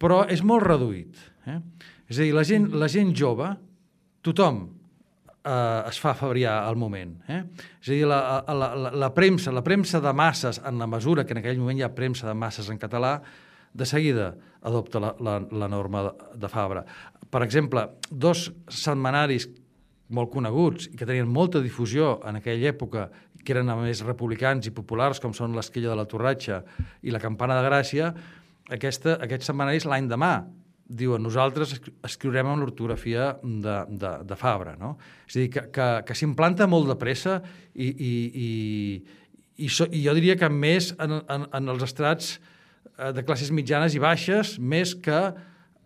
però 0.00 0.22
és 0.32 0.42
molt 0.46 0.64
reduït. 0.64 1.18
Eh? 1.46 1.60
És 2.08 2.18
a 2.18 2.24
dir, 2.24 2.32
la 2.34 2.44
gent, 2.48 2.70
la 2.80 2.88
gent 2.90 3.12
jove, 3.16 3.52
tothom 4.24 4.64
eh, 5.44 5.82
es 5.88 6.00
fa 6.00 6.14
fabriar 6.14 6.58
al 6.66 6.76
moment. 6.76 7.14
Eh? 7.28 7.42
És 7.80 7.90
a 7.90 7.94
dir, 7.94 8.08
la, 8.08 8.20
la, 8.48 8.72
la, 8.74 8.92
la 9.04 9.10
premsa, 9.14 9.52
la 9.54 9.64
premsa 9.66 10.00
de 10.00 10.12
masses, 10.16 10.60
en 10.66 10.78
la 10.78 10.88
mesura 10.90 11.24
que 11.24 11.36
en 11.36 11.42
aquell 11.42 11.60
moment 11.60 11.80
hi 11.80 11.86
ha 11.86 11.94
premsa 11.94 12.28
de 12.28 12.34
masses 12.34 12.70
en 12.70 12.78
català, 12.80 13.18
de 13.72 13.86
seguida 13.86 14.32
adopta 14.66 15.00
la, 15.00 15.14
la, 15.22 15.38
la 15.52 15.68
norma 15.70 16.02
de, 16.08 16.12
de 16.42 16.48
Fabra. 16.50 16.84
Per 17.30 17.42
exemple, 17.46 17.86
dos 18.10 18.48
setmanaris 18.66 19.46
molt 20.10 20.32
coneguts 20.32 20.88
i 20.90 20.98
que 20.98 21.06
tenien 21.06 21.30
molta 21.30 21.62
difusió 21.62 22.16
en 22.26 22.40
aquella 22.40 22.72
època, 22.72 23.08
que 23.40 23.54
eren 23.54 23.70
a 23.72 23.76
més 23.78 24.02
republicans 24.04 24.66
i 24.66 24.74
populars, 24.74 25.20
com 25.22 25.32
són 25.32 25.54
l'Esquella 25.56 25.94
de 25.94 26.00
la 26.00 26.08
Torratxa 26.10 26.60
i 27.06 27.14
la 27.14 27.22
Campana 27.22 27.56
de 27.60 27.68
Gràcia, 27.68 28.10
aquesta, 28.74 29.16
aquests 29.22 29.48
setmanaris 29.48 29.86
l'any 29.88 30.10
demà 30.10 30.34
diuen 30.90 31.22
nosaltres 31.22 31.76
esc- 31.76 31.90
escriurem 32.06 32.48
amb 32.50 32.64
l'ortografia 32.64 33.30
de, 33.42 33.76
de, 33.88 34.12
de 34.26 34.38
Fabra. 34.38 34.74
No? 34.80 34.96
És 35.28 35.36
a 35.36 35.42
dir, 35.42 35.50
que, 35.54 35.66
que, 35.74 35.88
que 36.08 36.16
s'implanta 36.18 36.66
molt 36.70 36.90
de 36.90 36.96
pressa 36.98 37.38
i, 37.74 37.86
i, 37.88 38.14
i, 38.46 38.50
i, 39.64 39.68
so, 39.70 39.86
i 39.86 40.02
jo 40.06 40.16
diria 40.18 40.38
que 40.40 40.50
més 40.50 40.92
en, 40.98 41.20
en, 41.22 41.46
en 41.46 41.74
els 41.74 41.86
estrats 41.86 42.34
eh, 42.36 43.12
de 43.14 43.24
classes 43.26 43.52
mitjanes 43.54 43.94
i 43.94 44.02
baixes, 44.02 44.56
més 44.58 44.96
que 44.98 45.22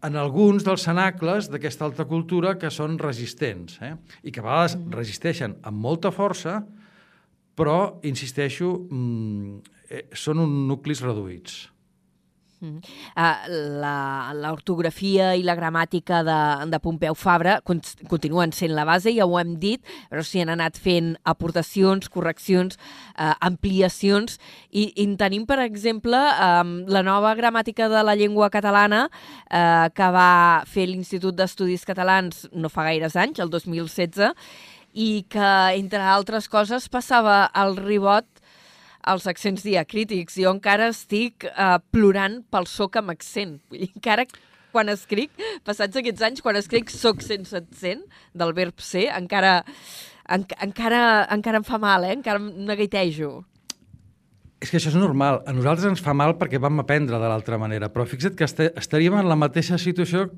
en 0.04 0.16
alguns 0.20 0.64
dels 0.66 0.84
cenacles 0.84 1.48
d'aquesta 1.52 1.86
alta 1.88 2.04
cultura 2.08 2.56
que 2.60 2.72
són 2.72 2.98
resistents 3.00 3.78
eh? 3.84 3.94
i 4.24 4.32
que 4.32 4.42
a 4.42 4.44
vegades 4.44 4.76
resisteixen 4.92 5.56
amb 5.64 5.80
molta 5.80 6.12
força, 6.12 6.58
però, 7.54 8.00
insisteixo, 8.04 8.72
mm, 8.90 9.78
eh, 9.88 10.02
són 10.12 10.42
un 10.42 10.64
nuclis 10.68 11.00
reduïts. 11.04 11.73
Uh, 12.64 13.48
la- 13.82 14.32
L'ortografia 14.34 15.32
i 15.36 15.42
la 15.46 15.54
gramàtica 15.58 16.22
de, 16.26 16.38
de 16.72 16.80
Pompeu 16.82 17.14
Fabra 17.14 17.58
con 17.64 17.80
continuen 18.10 18.52
sent 18.52 18.74
la 18.74 18.84
base, 18.88 19.12
ja 19.14 19.26
ho 19.26 19.38
hem 19.40 19.54
dit, 19.62 19.82
però 20.10 20.22
s'hi 20.24 20.42
han 20.42 20.52
anat 20.54 20.78
fent 20.80 21.14
aportacions, 21.28 22.08
correccions, 22.12 22.78
uh, 23.18 23.34
ampliacions, 23.44 24.38
i, 24.70 24.88
i 24.94 25.04
en 25.06 25.16
tenim, 25.20 25.46
per 25.46 25.60
exemple, 25.64 26.18
um, 26.18 26.76
la 26.90 27.02
nova 27.06 27.34
gramàtica 27.38 27.88
de 27.92 28.02
la 28.06 28.16
llengua 28.18 28.50
catalana 28.50 29.06
uh, 29.08 29.88
que 29.94 30.10
va 30.14 30.30
fer 30.66 30.88
l'Institut 30.90 31.36
d'Estudis 31.38 31.84
Catalans 31.86 32.46
no 32.52 32.70
fa 32.72 32.88
gaires 32.88 33.16
anys, 33.16 33.40
el 33.44 33.50
2016, 33.52 34.32
i 34.94 35.24
que, 35.28 35.50
entre 35.74 36.02
altres 36.06 36.46
coses, 36.48 36.86
passava 36.88 37.44
al 37.50 37.74
ribot 37.76 38.26
els 39.10 39.28
accents 39.30 39.64
diacrítics. 39.66 40.38
Jo 40.40 40.52
encara 40.54 40.90
estic 40.92 41.46
uh, 41.50 41.78
plorant 41.94 42.40
pel 42.52 42.68
soc 42.70 42.98
amb 43.00 43.14
accent. 43.14 43.58
Vull 43.70 43.84
dir, 43.84 43.92
encara 43.94 44.26
quan 44.74 44.90
escric, 44.90 45.30
passats 45.66 46.00
aquests 46.00 46.24
anys, 46.26 46.42
quan 46.42 46.58
escric 46.58 46.90
soc 46.90 47.22
sense 47.22 47.54
accent 47.54 48.02
del 48.34 48.54
verb 48.56 48.82
ser, 48.82 49.06
encara, 49.14 49.60
en, 50.26 50.46
encara, 50.66 51.02
encara 51.34 51.60
em 51.62 51.66
fa 51.66 51.78
mal, 51.78 52.06
eh? 52.08 52.16
encara 52.16 52.42
em 52.42 52.48
neguitejo. 52.66 53.36
És 54.64 54.72
que 54.72 54.80
això 54.80 54.90
és 54.90 54.98
normal. 54.98 55.42
A 55.46 55.52
nosaltres 55.54 55.86
ens 55.90 56.02
fa 56.02 56.14
mal 56.16 56.34
perquè 56.40 56.58
vam 56.62 56.80
aprendre 56.82 57.20
de 57.20 57.30
l'altra 57.30 57.60
manera, 57.60 57.90
però 57.92 58.06
fixa't 58.08 58.34
que 58.38 58.48
estaríem 58.48 59.18
en 59.20 59.28
la 59.28 59.38
mateixa 59.38 59.78
situació 59.78 60.30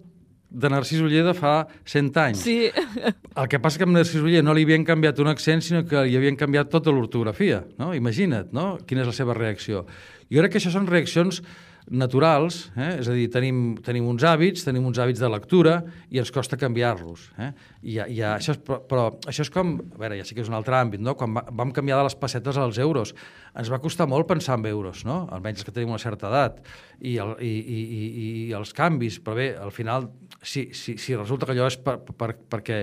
de 0.50 0.70
Narcís 0.70 1.02
Uller 1.02 1.24
de 1.26 1.34
fa 1.36 1.54
100 1.84 2.10
anys. 2.22 2.42
Sí. 2.44 2.70
El 2.70 3.48
que 3.50 3.60
passa 3.62 3.80
que 3.80 3.86
amb 3.88 3.96
Narcís 3.96 4.22
Uller 4.22 4.42
no 4.46 4.54
li 4.56 4.66
havien 4.66 4.86
canviat 4.86 5.18
un 5.22 5.30
accent, 5.32 5.64
sinó 5.64 5.84
que 5.88 6.06
li 6.06 6.16
havien 6.18 6.38
canviat 6.38 6.70
tota 6.72 6.94
l'ortografia, 6.94 7.64
no? 7.80 7.92
Imagina't, 7.96 8.52
no?, 8.56 8.76
quina 8.86 9.04
és 9.04 9.10
la 9.10 9.16
seva 9.16 9.36
reacció. 9.36 9.84
Jo 10.32 10.42
crec 10.42 10.56
que 10.56 10.62
això 10.62 10.72
són 10.74 10.88
reaccions 10.90 11.42
naturals, 11.86 12.66
eh? 12.74 12.96
és 12.98 13.06
a 13.06 13.14
dir, 13.14 13.28
tenim, 13.30 13.76
tenim 13.84 14.06
uns 14.10 14.24
hàbits, 14.26 14.64
tenim 14.66 14.86
uns 14.88 14.98
hàbits 14.98 15.20
de 15.22 15.28
lectura 15.30 15.76
i 16.10 16.18
ens 16.18 16.32
costa 16.34 16.58
canviar-los. 16.58 17.28
Eh? 17.38 17.50
I, 17.82 17.94
ja, 18.16 18.32
això 18.34 18.56
és, 18.56 18.60
però, 18.66 18.80
però 18.90 19.04
això 19.30 19.46
és 19.46 19.52
com, 19.54 19.76
a 19.94 20.00
veure, 20.02 20.18
ja 20.18 20.26
sí 20.26 20.34
que 20.34 20.42
és 20.42 20.50
un 20.50 20.56
altre 20.58 20.74
àmbit, 20.78 21.02
no? 21.02 21.14
quan 21.18 21.36
va, 21.36 21.44
vam 21.46 21.70
canviar 21.76 22.00
de 22.00 22.08
les 22.08 22.18
pessetes 22.18 22.58
als 22.58 22.80
euros, 22.82 23.14
ens 23.54 23.70
va 23.70 23.80
costar 23.82 24.08
molt 24.10 24.26
pensar 24.26 24.58
en 24.58 24.66
euros, 24.72 25.04
no? 25.06 25.24
almenys 25.34 25.62
que 25.62 25.74
tenim 25.74 25.94
una 25.94 26.02
certa 26.02 26.30
edat, 26.32 26.58
i, 26.98 27.16
el, 27.22 27.36
i, 27.38 27.52
i, 27.54 27.82
i, 27.82 28.30
i 28.48 28.54
els 28.58 28.74
canvis, 28.74 29.20
però 29.22 29.38
bé, 29.38 29.52
al 29.54 29.74
final, 29.74 30.10
si, 30.42 30.68
si, 30.74 30.98
si 30.98 31.14
resulta 31.14 31.46
que 31.46 31.54
allò 31.54 31.70
és 31.70 31.78
per, 31.78 32.00
per, 32.02 32.32
perquè 32.50 32.82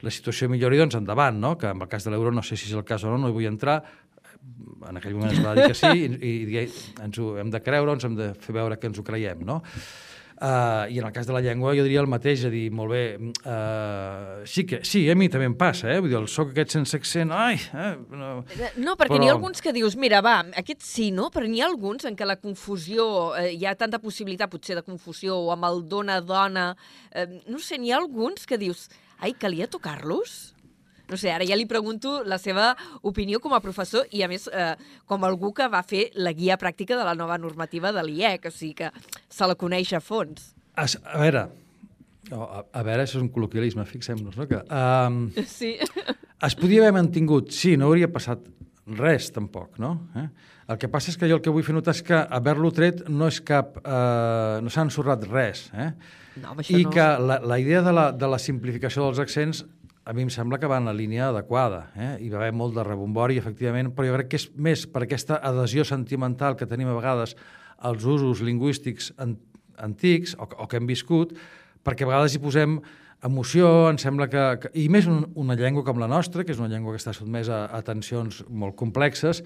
la 0.00 0.12
situació 0.14 0.48
millori, 0.48 0.78
doncs 0.78 0.96
endavant, 0.96 1.36
no? 1.42 1.56
que 1.58 1.68
en 1.68 1.82
el 1.82 1.90
cas 1.90 2.06
de 2.06 2.12
l'euro 2.14 2.32
no 2.32 2.44
sé 2.46 2.56
si 2.56 2.70
és 2.70 2.76
el 2.78 2.86
cas 2.86 3.04
o 3.04 3.12
no, 3.12 3.18
no 3.18 3.28
hi 3.28 3.34
vull 3.34 3.48
entrar, 3.50 3.80
en 4.88 5.00
aquell 5.00 5.16
moment 5.16 5.32
ens 5.34 5.44
va 5.44 5.54
dir 5.56 5.68
que 5.70 5.78
sí 5.78 6.04
i, 6.06 6.34
i 6.48 6.66
ens 7.04 7.18
ho 7.18 7.32
hem 7.40 7.50
de 7.52 7.62
creure, 7.64 7.96
ens 7.96 8.06
hem 8.08 8.18
de 8.18 8.32
fer 8.42 8.54
veure 8.56 8.78
que 8.78 8.90
ens 8.90 9.00
ho 9.00 9.06
creiem, 9.06 9.42
no? 9.46 9.62
Uh, 10.38 10.86
I 10.86 11.00
en 11.00 11.06
el 11.08 11.10
cas 11.10 11.26
de 11.26 11.32
la 11.34 11.40
llengua 11.42 11.72
jo 11.74 11.82
diria 11.82 11.98
el 11.98 12.06
mateix, 12.06 12.44
a 12.46 12.50
dir, 12.52 12.68
molt 12.70 12.92
bé, 12.94 13.00
uh, 13.18 14.44
sí, 14.46 14.62
que, 14.70 14.78
sí, 14.86 15.00
a 15.10 15.16
mi 15.18 15.26
també 15.26 15.48
em 15.50 15.56
passa, 15.58 15.88
eh? 15.90 15.96
Vull 15.98 16.12
dir, 16.12 16.18
el 16.20 16.28
soc 16.30 16.52
aquest 16.52 16.76
sense 16.76 16.94
accent, 16.94 17.32
ai... 17.34 17.56
Eh, 17.58 17.88
no, 18.14 18.28
no 18.78 18.94
perquè 18.94 19.16
però... 19.16 19.18
n'hi 19.18 19.32
ha 19.32 19.34
alguns 19.34 19.64
que 19.64 19.72
dius, 19.74 19.96
mira, 19.98 20.20
va, 20.22 20.36
aquest 20.62 20.86
sí, 20.86 21.08
no? 21.10 21.26
Però 21.34 21.48
n'hi 21.50 21.58
ha 21.58 21.66
alguns 21.66 22.06
en 22.06 22.14
què 22.14 22.28
la 22.28 22.38
confusió, 22.38 23.08
eh, 23.40 23.50
hi 23.56 23.66
ha 23.66 23.74
tanta 23.74 23.98
possibilitat 23.98 24.52
potser 24.52 24.78
de 24.78 24.86
confusió, 24.86 25.40
o 25.42 25.50
amb 25.56 25.66
el 25.66 25.82
dona-dona, 25.90 26.68
eh, 27.10 27.26
no 27.50 27.58
sé, 27.58 27.82
n'hi 27.82 27.90
ha 27.90 27.98
alguns 27.98 28.46
que 28.46 28.62
dius, 28.62 28.86
ai, 29.18 29.34
calia 29.34 29.66
tocar-los? 29.66 30.38
No 31.08 31.16
sé, 31.16 31.30
ara 31.32 31.46
ja 31.48 31.56
li 31.56 31.64
pregunto 31.68 32.18
la 32.28 32.36
seva 32.40 32.74
opinió 33.06 33.40
com 33.40 33.54
a 33.56 33.62
professor 33.64 34.08
i, 34.12 34.22
a 34.22 34.28
més, 34.28 34.44
eh, 34.52 34.74
com 35.08 35.24
algú 35.24 35.54
que 35.56 35.68
va 35.72 35.80
fer 35.86 36.08
la 36.20 36.34
guia 36.36 36.58
pràctica 36.60 36.98
de 36.98 37.06
la 37.06 37.16
nova 37.16 37.38
normativa 37.40 37.92
de 37.96 38.04
l'IEC, 38.04 38.50
o 38.50 38.52
sigui 38.52 38.74
que 38.82 38.92
se 39.28 39.48
la 39.48 39.56
coneix 39.56 39.94
a 39.96 40.02
fons. 40.04 40.52
A, 40.76 40.84
a 40.84 41.22
veure, 41.22 41.46
a, 42.28 42.60
a 42.60 42.84
veure, 42.84 43.06
això 43.06 43.16
és 43.16 43.24
un 43.24 43.32
col·loquialisme, 43.32 43.86
fixem-nos, 43.88 44.36
no? 44.36 44.46
Que, 44.50 44.60
um, 44.68 45.24
sí. 45.58 45.76
Es 46.44 46.54
podia 46.58 46.84
haver 46.84 46.94
mantingut, 47.00 47.50
sí, 47.56 47.76
no 47.80 47.88
hauria 47.88 48.10
passat 48.12 48.44
res, 48.98 49.32
tampoc, 49.34 49.78
no? 49.82 49.94
Eh? 50.16 50.28
El 50.68 50.76
que 50.80 50.90
passa 50.92 51.08
és 51.12 51.16
que 51.16 51.28
jo 51.28 51.38
el 51.38 51.42
que 51.44 51.52
vull 51.52 51.64
fer 51.64 51.74
notar 51.76 51.94
és 51.96 52.04
que 52.04 52.16
haver-lo 52.16 52.70
tret 52.76 53.06
no 53.08 53.28
és 53.32 53.40
cap... 53.40 53.78
Eh, 53.80 54.60
no 54.60 54.72
s'ha 54.72 54.84
ensorrat 54.84 55.24
res, 55.28 55.68
eh? 55.72 55.90
No, 56.42 56.54
I 56.60 56.84
no... 56.84 56.92
que 56.92 57.06
la, 57.24 57.38
la 57.40 57.58
idea 57.58 57.80
de 57.82 57.94
la, 57.96 58.10
de 58.12 58.28
la 58.30 58.38
simplificació 58.42 59.08
dels 59.08 59.20
accents 59.24 59.64
a 60.08 60.14
mi 60.16 60.24
em 60.24 60.30
sembla 60.32 60.56
que 60.56 60.68
va 60.70 60.78
en 60.80 60.86
la 60.88 60.94
línia 60.96 61.26
adequada. 61.28 61.90
Eh? 61.92 62.12
Hi 62.24 62.30
va 62.32 62.38
haver 62.40 62.54
molt 62.56 62.72
de 62.78 62.84
rebombori, 62.86 63.36
efectivament, 63.36 63.90
però 63.92 64.08
jo 64.08 64.14
crec 64.16 64.30
que 64.32 64.38
és 64.40 64.46
més 64.56 64.86
per 64.88 65.02
aquesta 65.04 65.36
adhesió 65.44 65.84
sentimental 65.84 66.56
que 66.56 66.68
tenim 66.70 66.88
a 66.88 66.94
vegades 66.96 67.34
als 67.76 68.06
usos 68.08 68.40
lingüístics 68.40 69.12
an 69.20 69.36
antics 69.78 70.32
o, 70.40 70.48
o 70.48 70.66
que 70.66 70.80
hem 70.80 70.88
viscut, 70.88 71.34
perquè 71.84 72.06
a 72.06 72.08
vegades 72.08 72.34
hi 72.34 72.40
posem 72.42 72.78
emoció, 73.28 73.68
em 73.90 73.98
sembla 74.00 74.30
que... 74.32 74.46
que 74.62 74.70
I 74.80 74.88
més 74.88 75.06
un, 75.10 75.26
una 75.36 75.58
llengua 75.58 75.84
com 75.84 76.00
la 76.00 76.08
nostra, 76.08 76.42
que 76.42 76.56
és 76.56 76.58
una 76.58 76.70
llengua 76.72 76.96
que 76.96 77.02
està 77.02 77.12
sotmesa 77.12 77.66
a, 77.66 77.68
a 77.78 77.84
tensions 77.84 78.40
molt 78.48 78.78
complexes, 78.80 79.44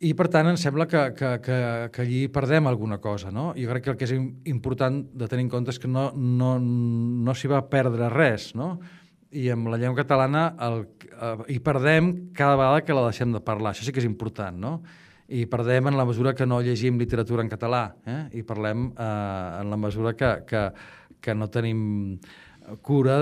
i, 0.00 0.14
per 0.16 0.30
tant, 0.32 0.48
em 0.48 0.56
sembla 0.60 0.86
que, 0.88 1.00
que, 1.16 1.34
que, 1.44 1.56
que 1.92 2.04
allí 2.04 2.20
perdem 2.32 2.68
alguna 2.68 2.96
cosa. 3.04 3.32
No? 3.32 3.50
Jo 3.56 3.68
crec 3.68 3.84
que 3.84 3.92
el 3.92 3.98
que 4.00 4.06
és 4.08 4.14
important 4.48 5.02
de 5.12 5.28
tenir 5.28 5.44
en 5.44 5.50
compte 5.52 5.74
és 5.74 5.80
que 5.80 5.90
no, 5.90 6.06
no, 6.16 6.54
no 6.60 7.34
s'hi 7.36 7.50
va 7.52 7.60
perdre 7.68 8.08
res, 8.12 8.54
no? 8.56 8.74
I 9.30 9.46
amb 9.52 9.70
la 9.70 9.78
llengua 9.78 10.02
catalana 10.02 10.50
el, 10.66 10.82
eh, 11.10 11.36
hi 11.54 11.58
perdem 11.62 12.10
cada 12.36 12.56
vegada 12.58 12.82
que 12.84 12.96
la 12.96 13.06
deixem 13.08 13.32
de 13.34 13.42
parlar. 13.44 13.74
Això 13.74 13.86
sí 13.86 13.94
que 13.94 14.02
és 14.02 14.08
important, 14.08 14.56
no? 14.58 14.80
I 15.30 15.44
perdem 15.46 15.86
en 15.86 15.98
la 15.98 16.06
mesura 16.06 16.34
que 16.34 16.46
no 16.46 16.60
llegim 16.64 16.98
literatura 16.98 17.44
en 17.44 17.50
català, 17.50 17.84
eh? 18.06 18.22
i 18.40 18.42
parlem 18.42 18.88
eh, 18.90 19.60
en 19.60 19.70
la 19.70 19.78
mesura 19.78 20.16
que, 20.18 20.32
que, 20.48 20.64
que 21.22 21.36
no 21.36 21.46
tenim 21.52 22.18
cura 22.82 23.16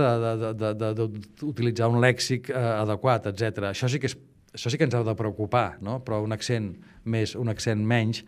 d'utilitzar 0.57 1.89
un 1.93 2.01
lèxic 2.01 2.49
eh, 2.51 2.57
adequat, 2.57 3.29
etc. 3.33 3.71
Això 3.73 3.89
sí 3.93 4.01
que 4.01 4.09
és 4.09 4.17
això 4.55 4.73
sí 4.73 4.79
que 4.79 4.87
ens 4.89 4.97
ha 4.97 5.05
de 5.05 5.15
preocupar, 5.15 5.77
no? 5.85 5.99
però 6.05 6.23
un 6.25 6.33
accent 6.33 6.73
més, 7.05 7.35
un 7.37 7.53
accent 7.53 7.83
menys, 7.85 8.23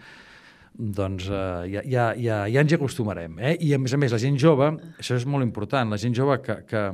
doncs 0.71 1.27
uh, 1.33 1.65
ja, 1.67 1.83
ja, 1.83 2.11
ja, 2.15 2.43
ja 2.47 2.63
ens 2.63 2.73
hi 2.73 2.77
acostumarem. 2.77 3.39
Eh? 3.41 3.55
I 3.67 3.73
a 3.75 3.81
més 3.83 3.95
a 3.97 3.99
més, 3.99 4.13
la 4.15 4.21
gent 4.23 4.37
jove, 4.39 4.69
això 5.01 5.17
és 5.19 5.27
molt 5.27 5.47
important, 5.47 5.91
la 5.91 5.99
gent 6.01 6.15
jove 6.17 6.39
que, 6.45 6.61
que 6.69 6.85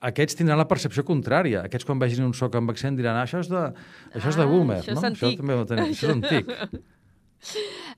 aquests 0.00 0.36
tindran 0.38 0.58
la 0.60 0.66
percepció 0.68 1.02
contrària. 1.04 1.64
Aquests 1.66 1.84
quan 1.88 1.98
vegin 1.98 2.24
un 2.24 2.34
soc 2.34 2.54
amb 2.58 2.70
accent 2.70 2.96
diran 2.98 3.16
ah, 3.18 3.24
això 3.26 3.40
és 3.42 3.48
de, 3.50 3.64
això 4.14 4.28
és 4.28 4.36
de 4.38 4.42
Ah, 4.44 4.46
boomer. 4.46 4.78
això 4.82 4.92
és 4.94 5.00
no? 5.00 5.06
antic. 5.08 5.22
Això, 5.28 5.36
també 5.40 5.54
ho 5.58 5.64
tenim. 5.66 5.90
això 5.92 6.06
és 6.08 6.14
antic. 6.14 6.52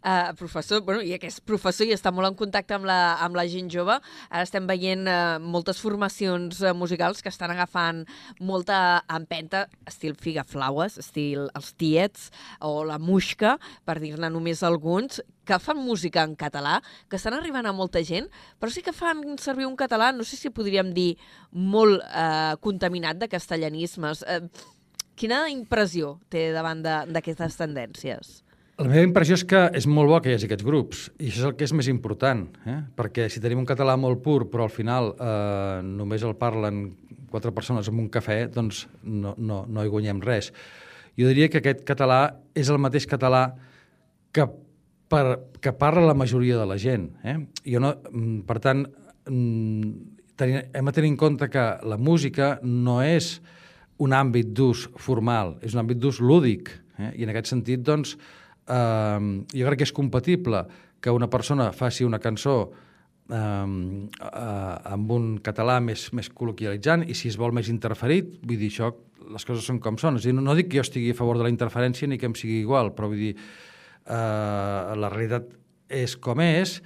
Uh, 0.00 0.32
professor, 0.38 0.82
bueno, 0.84 1.02
i 1.04 1.14
aquest 1.16 1.42
professor 1.48 1.88
i 1.88 1.94
està 1.94 2.12
molt 2.12 2.28
en 2.28 2.36
contacte 2.38 2.76
amb 2.76 2.86
la, 2.88 3.16
amb 3.24 3.36
la 3.36 3.46
gent 3.50 3.70
jove. 3.72 3.96
Ara 4.28 4.44
estem 4.46 4.68
veient 4.68 5.08
uh, 5.08 5.40
moltes 5.40 5.80
formacions 5.80 6.60
uh, 6.62 6.74
musicals 6.76 7.20
que 7.24 7.32
estan 7.32 7.52
agafant 7.52 8.04
molta 8.38 9.02
empenta, 9.12 9.66
estil 9.88 10.16
Figaflaues, 10.20 10.98
estil 11.02 11.48
els 11.56 11.72
Tiets 11.80 12.30
o 12.64 12.80
la 12.88 13.00
Muixca, 13.00 13.56
per 13.84 13.98
dir-ne 14.00 14.30
només 14.32 14.64
alguns, 14.64 15.20
que 15.50 15.58
fan 15.58 15.80
música 15.82 16.22
en 16.22 16.36
català, 16.38 16.78
que 17.10 17.18
estan 17.18 17.34
arribant 17.34 17.66
a 17.66 17.74
molta 17.74 18.02
gent, 18.06 18.28
però 18.60 18.70
sí 18.70 18.84
que 18.86 18.94
fan 18.94 19.24
servir 19.42 19.66
un 19.66 19.76
català, 19.78 20.12
no 20.14 20.24
sé 20.24 20.38
si 20.38 20.52
podríem 20.54 20.92
dir, 20.94 21.16
molt 21.50 22.04
eh, 22.06 22.54
contaminat 22.62 23.18
de 23.18 23.28
castellanismes. 23.32 24.22
Eh, 24.30 24.44
quina 25.18 25.42
impressió 25.50 26.18
té 26.30 26.50
davant 26.54 26.84
d'aquestes 26.84 27.58
tendències? 27.58 28.38
La 28.80 28.88
meva 28.88 29.04
impressió 29.04 29.36
és 29.36 29.42
que 29.44 29.58
és 29.76 29.84
molt 29.90 30.08
bo 30.08 30.18
que 30.24 30.30
hi 30.30 30.38
hagi 30.38 30.46
aquests 30.48 30.64
grups, 30.64 31.00
i 31.20 31.26
això 31.28 31.42
és 31.42 31.46
el 31.50 31.56
que 31.58 31.66
és 31.66 31.72
més 31.76 31.88
important, 31.92 32.46
eh? 32.64 32.78
perquè 32.96 33.26
si 33.28 33.42
tenim 33.44 33.60
un 33.60 33.68
català 33.68 33.92
molt 34.00 34.22
pur, 34.24 34.46
però 34.48 34.64
al 34.64 34.72
final 34.72 35.10
eh, 35.20 35.82
només 35.84 36.24
el 36.24 36.32
parlen 36.40 36.86
quatre 37.28 37.52
persones 37.52 37.90
en 37.92 38.00
un 38.00 38.08
cafè, 38.08 38.38
doncs 38.54 38.86
no, 39.04 39.34
no, 39.36 39.60
no 39.68 39.84
hi 39.84 39.92
guanyem 39.92 40.24
res. 40.24 40.48
Jo 41.20 41.28
diria 41.28 41.50
que 41.52 41.60
aquest 41.60 41.84
català 41.84 42.22
és 42.56 42.72
el 42.72 42.80
mateix 42.80 43.04
català 43.10 43.42
que, 44.32 44.48
per, 45.12 45.24
que 45.60 45.76
parla 45.76 46.08
la 46.08 46.16
majoria 46.16 46.56
de 46.56 46.66
la 46.72 46.80
gent. 46.80 47.10
Eh? 47.20 47.36
Jo 47.68 47.84
no, 47.84 47.92
mm, 48.00 48.42
per 48.48 48.60
tant, 48.64 48.86
mm, 49.28 49.94
teni, 50.40 50.60
hem 50.72 50.88
de 50.88 50.98
tenir 51.02 51.12
en 51.12 51.20
compte 51.20 51.52
que 51.52 51.68
la 51.84 52.00
música 52.00 52.54
no 52.64 53.02
és 53.04 53.34
un 54.00 54.16
àmbit 54.16 54.56
d'ús 54.56 54.88
formal, 54.96 55.58
és 55.60 55.76
un 55.76 55.84
àmbit 55.84 56.00
d'ús 56.00 56.24
lúdic. 56.24 56.78
Eh? 56.96 57.18
I 57.20 57.28
en 57.28 57.36
aquest 57.36 57.52
sentit, 57.52 57.84
doncs, 57.84 58.16
eh, 58.16 58.38
jo 58.70 59.66
crec 59.66 59.80
que 59.80 59.88
és 59.88 59.92
compatible 59.96 60.64
que 61.00 61.10
una 61.10 61.30
persona 61.32 61.70
faci 61.72 62.04
una 62.04 62.20
cançó 62.22 62.70
eh, 63.30 63.36
eh, 63.36 64.92
amb 64.94 65.12
un 65.16 65.30
català 65.44 65.78
més, 65.82 66.08
més 66.16 66.30
col·loquialitzant 66.30 67.06
i 67.08 67.16
si 67.16 67.30
es 67.32 67.38
vol 67.40 67.54
més 67.56 67.70
interferit, 67.72 68.36
vull 68.44 68.60
dir, 68.60 68.70
això, 68.70 68.92
les 69.30 69.46
coses 69.46 69.66
són 69.66 69.80
com 69.82 69.98
són. 70.00 70.18
És 70.20 70.28
dir, 70.28 70.34
no, 70.36 70.44
no 70.44 70.56
dic 70.58 70.70
que 70.70 70.80
jo 70.80 70.86
estigui 70.86 71.14
a 71.14 71.18
favor 71.18 71.38
de 71.38 71.46
la 71.46 71.52
interferència 71.52 72.08
ni 72.10 72.18
que 72.20 72.28
em 72.30 72.36
sigui 72.38 72.60
igual, 72.60 72.92
però 72.96 73.10
vull 73.10 73.22
dir, 73.22 73.34
eh, 73.36 74.96
la 75.00 75.12
realitat 75.12 75.50
és 75.90 76.16
com 76.22 76.42
és, 76.44 76.78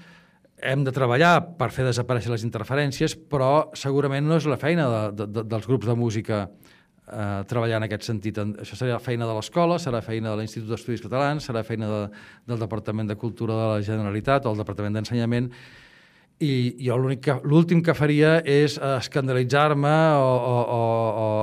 hem 0.65 0.85
de 0.87 0.93
treballar 0.95 1.57
per 1.59 1.69
fer 1.75 1.85
desaparèixer 1.85 2.33
les 2.33 2.45
interferències, 2.47 3.17
però 3.17 3.71
segurament 3.77 4.25
no 4.25 4.39
és 4.41 4.47
la 4.49 4.61
feina 4.61 4.87
de, 4.89 5.27
de, 5.27 5.45
dels 5.45 5.67
grups 5.69 5.91
de 5.91 5.97
música 5.99 6.47
eh, 7.11 7.45
treballar 7.51 7.77
en 7.83 7.87
aquest 7.89 8.03
sentit. 8.09 8.39
En- 8.39 8.57
Això 8.65 8.77
serà 8.81 8.99
feina 9.01 9.27
de 9.29 9.35
l'escola, 9.37 9.79
serà 9.79 10.01
feina 10.03 10.31
de 10.33 10.41
l'Institut 10.43 10.71
d'Estudis 10.71 11.03
Catalans, 11.05 11.45
serà 11.49 11.63
feina 11.65 11.89
de, 11.91 12.03
del 12.47 12.59
Departament 12.59 13.09
de 13.11 13.17
Cultura 13.17 13.55
de 13.55 13.71
la 13.75 13.81
Generalitat 13.83 14.47
o 14.47 14.53
el 14.53 14.61
Departament 14.65 14.95
d'Ensenyament, 14.99 15.51
i 16.43 16.75
jo 16.83 16.97
l'únic 16.99 17.21
que- 17.23 17.37
l'últim 17.47 17.79
que 17.81 17.95
faria 17.95 18.41
és 18.43 18.75
escandalitzar-me 18.77 19.93
o, 20.19 20.25
o, 20.35 20.57
o, 20.75 20.81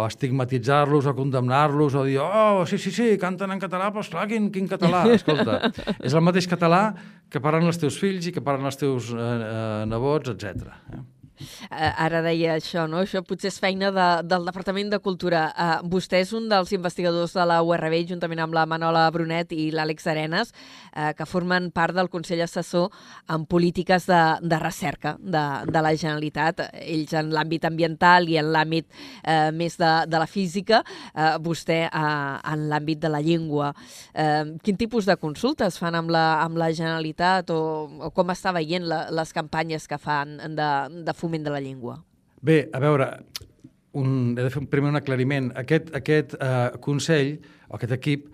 o 0.03 0.07
estigmatitzar-los 0.07 1.05
o 1.07 1.13
condemnar-los 1.15 1.95
o 1.95 2.03
dir, 2.03 2.19
oh, 2.19 2.65
sí, 2.67 2.77
sí, 2.77 2.91
sí, 2.91 3.07
canten 3.17 3.51
en 3.55 3.59
català, 3.63 3.87
però 3.89 4.03
esclar, 4.03 4.27
quin, 4.27 4.49
quin 4.51 4.67
català? 4.67 5.05
Escolta, 5.15 5.71
és 6.03 6.13
el 6.13 6.21
mateix 6.25 6.45
català 6.51 6.83
que 7.31 7.39
parlen 7.39 7.71
els 7.71 7.79
teus 7.79 7.97
fills 7.97 8.27
i 8.27 8.33
que 8.35 8.43
parlen 8.43 8.67
els 8.67 8.77
teus 8.77 9.13
eh, 9.15 9.17
eh, 9.17 9.85
nebots, 9.87 10.35
etc. 10.35 10.67
Eh? 10.91 11.01
Uh, 11.41 11.91
ara 12.05 12.21
deia 12.25 12.55
això, 12.57 12.85
no? 12.89 13.01
Això 13.05 13.23
potser 13.25 13.51
és 13.51 13.59
feina 13.61 13.91
de, 13.93 14.07
del 14.27 14.45
Departament 14.47 14.91
de 14.91 14.99
Cultura. 15.03 15.47
Uh, 15.51 15.87
vostè 15.91 16.21
és 16.23 16.33
un 16.37 16.47
dels 16.51 16.71
investigadors 16.75 17.35
de 17.37 17.45
la 17.47 17.61
URB, 17.65 17.97
juntament 18.11 18.43
amb 18.43 18.55
la 18.57 18.65
Manola 18.69 19.07
Brunet 19.13 19.53
i 19.55 19.69
l'Àlex 19.73 20.07
Arenas, 20.11 20.53
uh, 20.95 21.11
que 21.17 21.27
formen 21.29 21.71
part 21.75 21.95
del 21.97 22.11
Consell 22.13 22.43
Assessor 22.45 22.89
en 23.31 23.45
polítiques 23.49 24.07
de, 24.09 24.21
de 24.41 24.59
recerca 24.61 25.15
de, 25.19 25.43
de 25.71 25.83
la 25.83 25.93
Generalitat. 25.95 26.65
Ells 26.81 27.15
en 27.17 27.31
l'àmbit 27.35 27.65
ambiental 27.69 28.29
i 28.29 28.37
en 28.41 28.51
l'àmbit 28.53 28.87
uh, 28.91 29.49
més 29.55 29.77
de, 29.79 29.91
de 30.11 30.21
la 30.21 30.29
física, 30.29 30.81
uh, 31.13 31.35
vostè 31.41 31.83
uh, 31.87 32.37
en 32.51 32.67
l'àmbit 32.71 33.01
de 33.01 33.11
la 33.11 33.23
llengua. 33.23 33.71
Uh, 34.11 34.57
quin 34.63 34.77
tipus 34.79 35.07
de 35.09 35.17
consultes 35.21 35.77
fan 35.81 35.95
amb 35.97 36.11
la, 36.13 36.25
amb 36.43 36.59
la 36.59 36.71
Generalitat 36.75 37.51
o, 37.53 37.61
o 38.07 38.11
com 38.15 38.31
està 38.33 38.53
veient 38.55 38.85
la, 38.87 39.05
les 39.13 39.31
campanyes 39.35 39.87
que 39.87 39.99
fan 40.01 40.37
de, 40.57 40.69
de 41.07 41.15
foment 41.17 41.30
de 41.39 41.53
la 41.53 41.61
llengua? 41.63 42.01
Bé, 42.41 42.69
a 42.73 42.79
veure, 42.83 43.07
un, 43.93 44.35
he 44.37 44.43
de 44.43 44.51
fer 44.51 44.65
primer 44.71 44.91
un 44.91 44.99
aclariment. 44.99 45.51
Aquest, 45.57 45.91
aquest 45.95 46.35
eh, 46.39 46.71
Consell, 46.83 47.37
o 47.69 47.77
aquest 47.77 47.95
equip, 47.95 48.27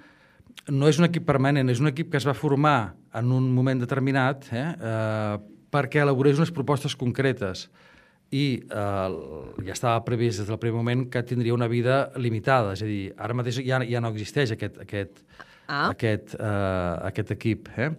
no 0.74 0.89
és 0.89 1.00
un 1.00 1.08
equip 1.08 1.26
permanent, 1.28 1.70
és 1.70 1.82
un 1.84 1.91
equip 1.91 2.10
que 2.12 2.20
es 2.20 2.28
va 2.28 2.36
formar 2.38 2.95
en 3.18 3.32
un 3.32 3.52
moment 3.56 3.80
determinat 3.80 4.50
eh, 4.52 4.64
eh, 4.64 5.38
perquè 5.72 6.02
elaborés 6.04 6.39
unes 6.39 6.52
propostes 6.56 6.95
concretes 6.95 7.68
i 8.36 8.45
eh, 8.60 9.10
ja 9.64 9.76
estava 9.76 10.04
previst 10.06 10.41
des 10.41 10.50
del 10.50 10.60
primer 10.60 10.78
moment 10.82 11.06
que 11.12 11.24
tindria 11.24 11.56
una 11.56 11.70
vida 11.72 12.08
limitada, 12.20 12.74
és 12.76 12.84
a 12.84 12.89
dir, 12.89 13.04
ara 13.16 13.36
mateix 13.38 13.62
ja, 13.64 13.80
ja 13.88 14.02
no 14.04 14.12
existeix 14.12 14.52
aquest, 14.56 14.82
aquest, 14.84 15.22
ah. 15.68 15.88
aquest, 15.93 16.36
eh, 16.36 16.93
aquest 17.12 17.32
equip. 17.38 17.72
Eh? 17.78 17.93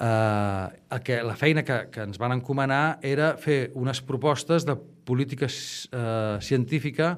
Eh, 0.00 1.00
que 1.04 1.22
la 1.22 1.36
feina 1.36 1.64
que, 1.64 1.88
que 1.90 2.06
ens 2.06 2.18
van 2.18 2.36
encomanar 2.38 2.98
era 3.02 3.34
fer 3.36 3.70
unes 3.74 4.00
propostes 4.02 4.66
de 4.68 4.76
política 4.78 5.48
eh, 5.48 6.38
científica 6.44 7.16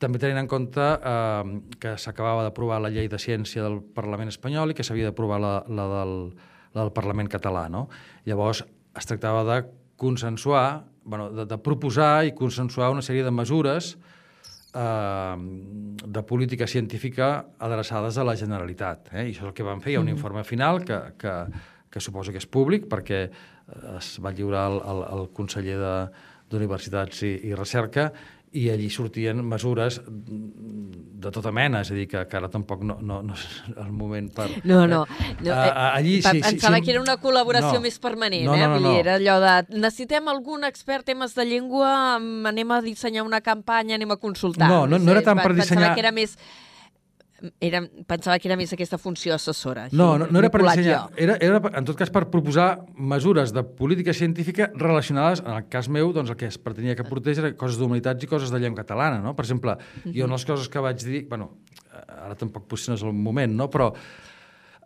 també 0.00 0.18
tenint 0.18 0.40
en 0.40 0.48
compte 0.48 0.80
eh, 0.80 1.50
que 1.80 1.96
s'acabava 2.00 2.46
d'aprovar 2.46 2.80
la 2.80 2.90
llei 2.92 3.10
de 3.12 3.20
ciència 3.20 3.62
del 3.66 3.80
Parlament 3.94 4.32
espanyol 4.32 4.72
i 4.72 4.76
que 4.78 4.86
s'havia 4.86 5.10
d'aprovar 5.10 5.40
la, 5.42 5.56
la, 5.68 5.88
del, 5.98 6.14
la 6.72 6.86
del 6.86 6.94
Parlament 6.96 7.28
català. 7.28 7.66
No? 7.68 7.88
Llavors, 8.24 8.64
es 8.96 9.06
tractava 9.06 9.44
de 9.44 9.58
consensuar, 10.00 10.86
bueno, 11.04 11.28
de, 11.34 11.44
de 11.44 11.58
proposar 11.60 12.24
i 12.24 12.32
consensuar 12.36 12.88
una 12.94 13.04
sèrie 13.04 13.26
de 13.26 13.34
mesures 13.34 13.92
eh, 14.72 15.36
de 16.00 16.22
política 16.24 16.66
científica 16.66 17.30
adreçades 17.58 18.16
a 18.16 18.24
la 18.24 18.38
Generalitat. 18.40 19.12
Eh? 19.12 19.26
I 19.28 19.34
això 19.34 19.44
és 19.44 19.50
el 19.52 19.56
que 19.58 19.66
vam 19.68 19.84
fer. 19.84 19.92
Hi 19.92 20.00
ha 20.00 20.06
un 20.06 20.12
informe 20.12 20.46
final 20.48 20.80
que, 20.86 21.02
que, 21.20 21.36
que 21.90 22.00
suposo 22.00 22.32
que 22.32 22.40
és 22.42 22.46
públic 22.46 22.88
perquè 22.90 23.22
eh, 23.26 23.96
es 23.98 24.16
va 24.22 24.34
lliurar 24.34 24.66
el, 24.70 24.82
el, 24.92 25.06
el 25.16 25.24
conseller 25.36 25.78
d'Universitats 26.50 27.24
i, 27.26 27.34
i 27.50 27.56
Recerca 27.58 28.10
i 28.50 28.64
allí 28.70 28.88
sortien 28.90 29.38
mesures 29.46 30.00
de 30.02 31.30
tota 31.30 31.52
mena, 31.54 31.84
és 31.84 31.90
a 31.92 31.94
dir, 31.94 32.08
que, 32.10 32.24
que 32.26 32.38
ara 32.38 32.48
tampoc 32.50 32.82
no, 32.82 32.96
no, 32.98 33.20
no 33.22 33.36
és 33.36 33.44
el 33.76 33.92
moment 33.94 34.26
per... 34.34 34.48
No, 34.66 34.80
no. 34.90 35.04
no 35.38 35.52
eh, 35.52 35.68
allí, 35.84 36.16
sí, 36.24 36.40
pensava 36.42 36.80
sí, 36.80 36.86
que 36.86 36.90
era 36.96 37.02
una 37.02 37.14
col·laboració 37.22 37.76
no, 37.76 37.84
més 37.84 38.00
permanent, 38.02 38.48
no, 38.48 38.56
no, 38.56 38.58
eh? 38.58 38.72
No, 38.72 38.80
no. 38.88 38.94
era 38.98 39.14
allò 39.20 39.36
de 39.44 39.52
necessitem 39.76 40.26
algun 40.32 40.66
expert 40.66 41.06
temes 41.06 41.36
de 41.38 41.46
llengua, 41.46 41.92
anem 42.50 42.74
a 42.74 42.80
dissenyar 42.82 43.22
una 43.28 43.38
campanya, 43.44 43.94
anem 44.00 44.16
a 44.16 44.18
consultar. 44.18 44.66
No, 44.66 44.82
no, 44.90 44.98
no 44.98 45.14
era 45.14 45.22
tant 45.22 45.38
per 45.38 45.54
dissenyar... 45.54 45.92
Pensava 45.92 45.94
que 45.94 46.04
era 46.08 46.14
més 46.16 46.34
era, 47.60 47.82
pensava 48.08 48.38
que 48.38 48.48
era 48.48 48.56
més 48.58 48.72
aquesta 48.74 48.98
funció 49.00 49.34
assessora. 49.34 49.86
Així, 49.88 49.96
no, 49.96 50.12
no, 50.20 50.28
no 50.30 50.42
era 50.42 50.50
per 50.52 50.62
dissenyar, 50.64 51.02
era, 51.16 51.36
era, 51.42 51.60
en 51.80 51.88
tot 51.88 51.98
cas 51.98 52.12
per 52.12 52.26
proposar 52.32 52.68
mesures 52.96 53.54
de 53.56 53.64
política 53.64 54.14
científica 54.16 54.70
relacionades, 54.74 55.44
en 55.44 55.52
el 55.56 55.68
cas 55.72 55.90
meu, 55.92 56.12
doncs 56.16 56.34
el 56.34 56.38
que 56.40 56.50
es 56.50 56.58
pretenia 56.60 56.96
que 56.98 57.06
portés 57.08 57.42
era 57.42 57.52
coses 57.58 57.80
d'humanitats 57.80 58.26
i 58.26 58.30
coses 58.30 58.52
de 58.52 58.62
llengua 58.62 58.84
catalana, 58.84 59.20
no? 59.24 59.34
Per 59.36 59.44
exemple, 59.46 59.76
uh 59.76 60.02
-huh. 60.04 60.16
jo 60.16 60.26
les 60.26 60.44
coses 60.44 60.68
que 60.68 60.78
vaig 60.78 60.98
dir, 61.04 61.26
bueno, 61.28 61.58
ara 62.08 62.34
tampoc 62.34 62.66
potser 62.66 62.90
no 62.90 62.94
és 62.94 63.02
el 63.02 63.12
moment, 63.12 63.52
no? 63.54 63.70
Però 63.70 63.94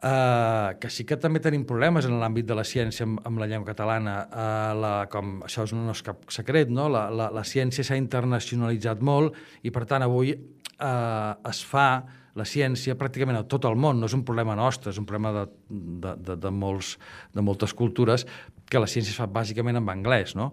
Uh, 0.04 0.74
que 0.76 0.90
sí 0.92 1.06
que 1.08 1.16
també 1.16 1.40
tenim 1.40 1.62
problemes 1.64 2.04
en 2.04 2.18
l'àmbit 2.20 2.44
de 2.44 2.52
la 2.52 2.64
ciència 2.68 3.06
amb, 3.06 3.22
amb 3.24 3.38
la 3.40 3.46
llengua 3.48 3.70
catalana. 3.70 4.16
Uh, 4.28 4.72
la, 4.76 4.90
com, 5.08 5.38
això 5.46 5.64
no 5.72 5.94
és 5.94 6.02
cap 6.04 6.26
secret, 6.28 6.68
no? 6.68 6.90
La, 6.92 7.06
la, 7.08 7.30
la 7.32 7.44
ciència 7.48 7.80
s'ha 7.86 7.96
internacionalitzat 7.96 9.00
molt 9.00 9.32
i, 9.62 9.72
per 9.72 9.86
tant, 9.88 10.04
avui 10.04 10.34
uh, 10.34 11.48
es 11.48 11.62
fa 11.64 11.86
la 12.34 12.46
ciència 12.48 12.96
pràcticament 12.98 13.38
a 13.38 13.44
tot 13.46 13.66
el 13.68 13.76
món, 13.78 14.00
no 14.00 14.08
és 14.10 14.14
un 14.16 14.24
problema 14.26 14.56
nostre, 14.58 14.90
és 14.90 14.98
un 14.98 15.06
problema 15.06 15.32
de, 15.36 15.44
de, 15.70 16.14
de, 16.18 16.36
de, 16.42 16.50
molts, 16.50 16.96
de 17.34 17.44
moltes 17.46 17.74
cultures, 17.78 18.26
que 18.70 18.82
la 18.82 18.90
ciència 18.90 19.14
es 19.14 19.20
fa 19.20 19.28
bàsicament 19.30 19.78
en 19.78 19.90
anglès, 19.92 20.34
no? 20.38 20.52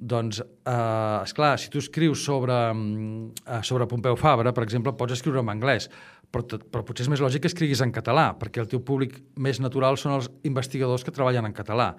Doncs, 0.00 0.40
eh, 0.40 1.18
esclar, 1.22 1.58
si 1.60 1.68
tu 1.70 1.78
escrius 1.78 2.24
sobre, 2.24 2.54
eh, 2.72 3.60
sobre 3.62 3.86
Pompeu 3.86 4.16
Fabra, 4.16 4.54
per 4.56 4.64
exemple, 4.64 4.94
pots 4.96 5.18
escriure 5.18 5.42
en 5.44 5.52
anglès, 5.52 5.90
però, 6.32 6.46
però 6.58 6.82
potser 6.86 7.04
és 7.04 7.12
més 7.12 7.20
lògic 7.20 7.44
que 7.44 7.50
escriguis 7.52 7.82
en 7.84 7.92
català, 7.92 8.30
perquè 8.38 8.62
el 8.62 8.70
teu 8.70 8.80
públic 8.80 9.20
més 9.36 9.60
natural 9.60 9.98
són 10.00 10.16
els 10.16 10.30
investigadors 10.48 11.04
que 11.04 11.14
treballen 11.14 11.46
en 11.46 11.54
català. 11.54 11.92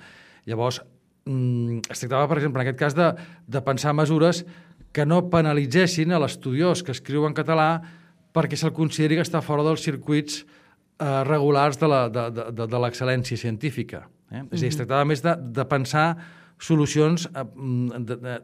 Llavors, 0.49 0.81
mm, 1.25 1.85
es 1.87 2.03
tractava, 2.03 2.27
per 2.27 2.39
exemple, 2.41 2.59
en 2.59 2.67
aquest 2.67 2.79
cas, 2.79 2.97
de, 2.97 3.13
de 3.47 3.61
pensar 3.61 3.93
mesures 3.93 4.43
que 4.91 5.05
no 5.05 5.29
penalitzessin 5.29 6.11
a 6.11 6.19
l'estudiós 6.19 6.83
que 6.83 6.91
escriu 6.91 7.27
en 7.27 7.37
català 7.37 8.00
perquè 8.33 8.57
se'l 8.57 8.73
consideri 8.75 9.17
que 9.19 9.25
està 9.25 9.41
fora 9.43 9.65
dels 9.67 9.83
circuits 9.83 10.41
eh, 10.41 11.23
regulars 11.27 11.79
de 11.81 12.79
l'excel·lència 12.83 13.37
científica. 13.37 14.07
Eh? 14.31 14.41
Mm 14.41 14.47
-hmm. 14.47 14.53
És 14.53 14.59
a 14.59 14.61
dir, 14.61 14.69
es 14.69 14.77
tractava 14.77 15.05
més 15.05 15.21
de, 15.21 15.35
de 15.35 15.65
pensar 15.65 16.17
solucions 16.59 17.27
eh, 17.27 17.45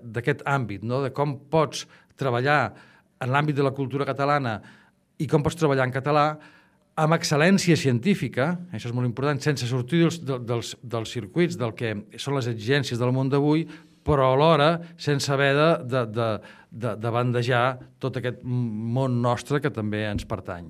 d'aquest 0.04 0.44
àmbit, 0.46 0.84
no? 0.84 1.02
de 1.04 1.10
com 1.10 1.38
pots 1.50 1.88
treballar 2.16 2.74
en 3.22 3.30
l'àmbit 3.30 3.56
de 3.56 3.64
la 3.64 3.72
cultura 3.72 4.06
catalana 4.06 4.62
i 5.18 5.28
com 5.28 5.44
pots 5.44 5.56
treballar 5.56 5.86
en 5.86 5.94
català 5.94 6.38
amb 6.98 7.14
excel·lència 7.14 7.78
científica, 7.78 8.58
això 8.74 8.90
és 8.90 8.94
molt 8.94 9.06
important, 9.06 9.40
sense 9.40 9.68
sortir 9.70 10.02
dels, 10.02 10.18
dels, 10.24 10.76
dels 10.82 11.12
circuits 11.14 11.58
del 11.58 11.76
que 11.78 11.94
són 12.18 12.36
les 12.36 12.48
exigències 12.50 12.98
del 12.98 13.14
món 13.14 13.30
d'avui, 13.30 13.68
però 14.08 14.32
alhora 14.34 14.80
sense 14.98 15.30
haver 15.34 15.52
de, 15.54 15.70
de, 15.92 16.06
de, 16.16 16.28
de, 16.72 16.96
de 16.96 17.14
bandejar 17.14 17.78
tot 18.00 18.20
aquest 18.20 18.44
món 18.44 19.22
nostre 19.22 19.62
que 19.64 19.74
també 19.74 20.06
ens 20.10 20.28
pertany. 20.28 20.70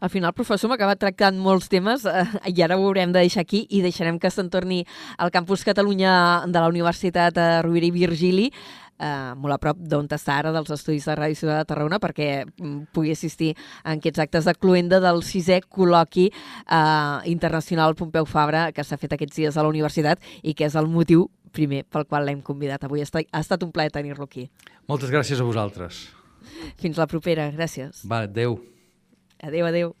Al 0.00 0.10
final, 0.10 0.32
professor, 0.34 0.70
m'ha 0.70 0.78
acabat 0.80 0.98
tractant 0.98 1.38
molts 1.38 1.68
temes 1.70 2.06
eh, 2.08 2.24
i 2.50 2.62
ara 2.64 2.78
ho 2.78 2.86
haurem 2.88 3.12
de 3.14 3.22
deixar 3.22 3.44
aquí 3.44 3.66
i 3.70 3.82
deixarem 3.84 4.18
que 4.18 4.30
se'n 4.32 4.50
torni 4.50 4.82
al 5.18 5.30
Campus 5.30 5.62
Catalunya 5.68 6.12
de 6.46 6.58
la 6.58 6.70
Universitat 6.72 7.38
eh, 7.38 7.50
Rovira 7.62 7.86
i 7.86 7.94
Virgili 7.94 8.48
eh, 9.00 9.32
molt 9.36 9.56
a 9.56 9.58
prop 9.62 9.80
d'on 9.80 10.08
està 10.12 10.38
ara 10.38 10.52
dels 10.54 10.70
estudis 10.74 11.06
de 11.08 11.16
Ràdio 11.18 11.38
Ciutat 11.38 11.62
de 11.62 11.68
Tarragona 11.72 12.00
perquè 12.02 12.30
mm, 12.44 12.90
pugui 12.94 13.14
assistir 13.14 13.52
a 13.82 13.96
aquests 13.96 14.22
actes 14.26 14.48
de 14.48 14.54
cluenda 14.58 15.00
del 15.02 15.22
sisè 15.26 15.60
col·loqui 15.66 16.28
eh, 16.30 17.18
internacional 17.32 17.96
Pompeu 17.98 18.28
Fabra 18.28 18.68
que 18.76 18.84
s'ha 18.84 19.00
fet 19.00 19.16
aquests 19.16 19.40
dies 19.40 19.56
a 19.56 19.64
la 19.64 19.72
universitat 19.72 20.20
i 20.42 20.54
que 20.54 20.68
és 20.68 20.76
el 20.76 20.90
motiu 20.90 21.28
primer 21.52 21.84
pel 21.84 22.06
qual 22.06 22.26
l'hem 22.26 22.40
convidat 22.42 22.84
avui. 22.84 23.02
Ha 23.02 23.40
estat 23.40 23.62
un 23.66 23.72
plaer 23.72 23.92
tenir-lo 23.94 24.28
aquí. 24.28 24.48
Moltes 24.88 25.12
gràcies 25.12 25.40
a 25.40 25.46
vosaltres. 25.46 26.08
Fins 26.80 26.98
la 26.98 27.06
propera. 27.10 27.50
Gràcies. 27.52 28.04
Va, 28.08 28.24
adeu. 28.28 28.58
Adeu, 29.42 29.66
adeu. 29.66 29.94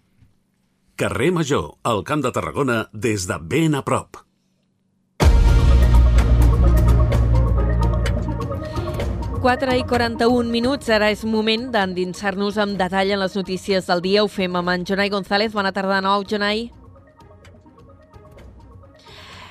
Carrer 1.00 1.30
Major, 1.32 1.78
al 1.82 2.02
Camp 2.04 2.20
de 2.24 2.32
Tarragona, 2.32 2.82
des 2.92 3.24
de 3.26 3.38
ben 3.40 3.74
a 3.74 3.80
prop. 3.86 4.20
4 9.40 9.72
i 9.72 9.86
41 9.88 10.50
minuts, 10.52 10.90
ara 10.92 11.08
és 11.08 11.22
moment 11.24 11.70
d'endinsar-nos 11.72 12.58
amb 12.60 12.76
detall 12.76 13.14
en 13.14 13.22
les 13.22 13.38
notícies 13.38 13.88
del 13.88 14.04
dia. 14.04 14.20
Ho 14.20 14.28
fem 14.28 14.60
amb 14.60 14.68
en 14.68 14.84
Jonai 14.84 15.08
González. 15.08 15.54
Bona 15.56 15.72
tarda 15.72 15.96
de 15.96 16.04
nou, 16.04 16.26
Jonai. 16.28 16.68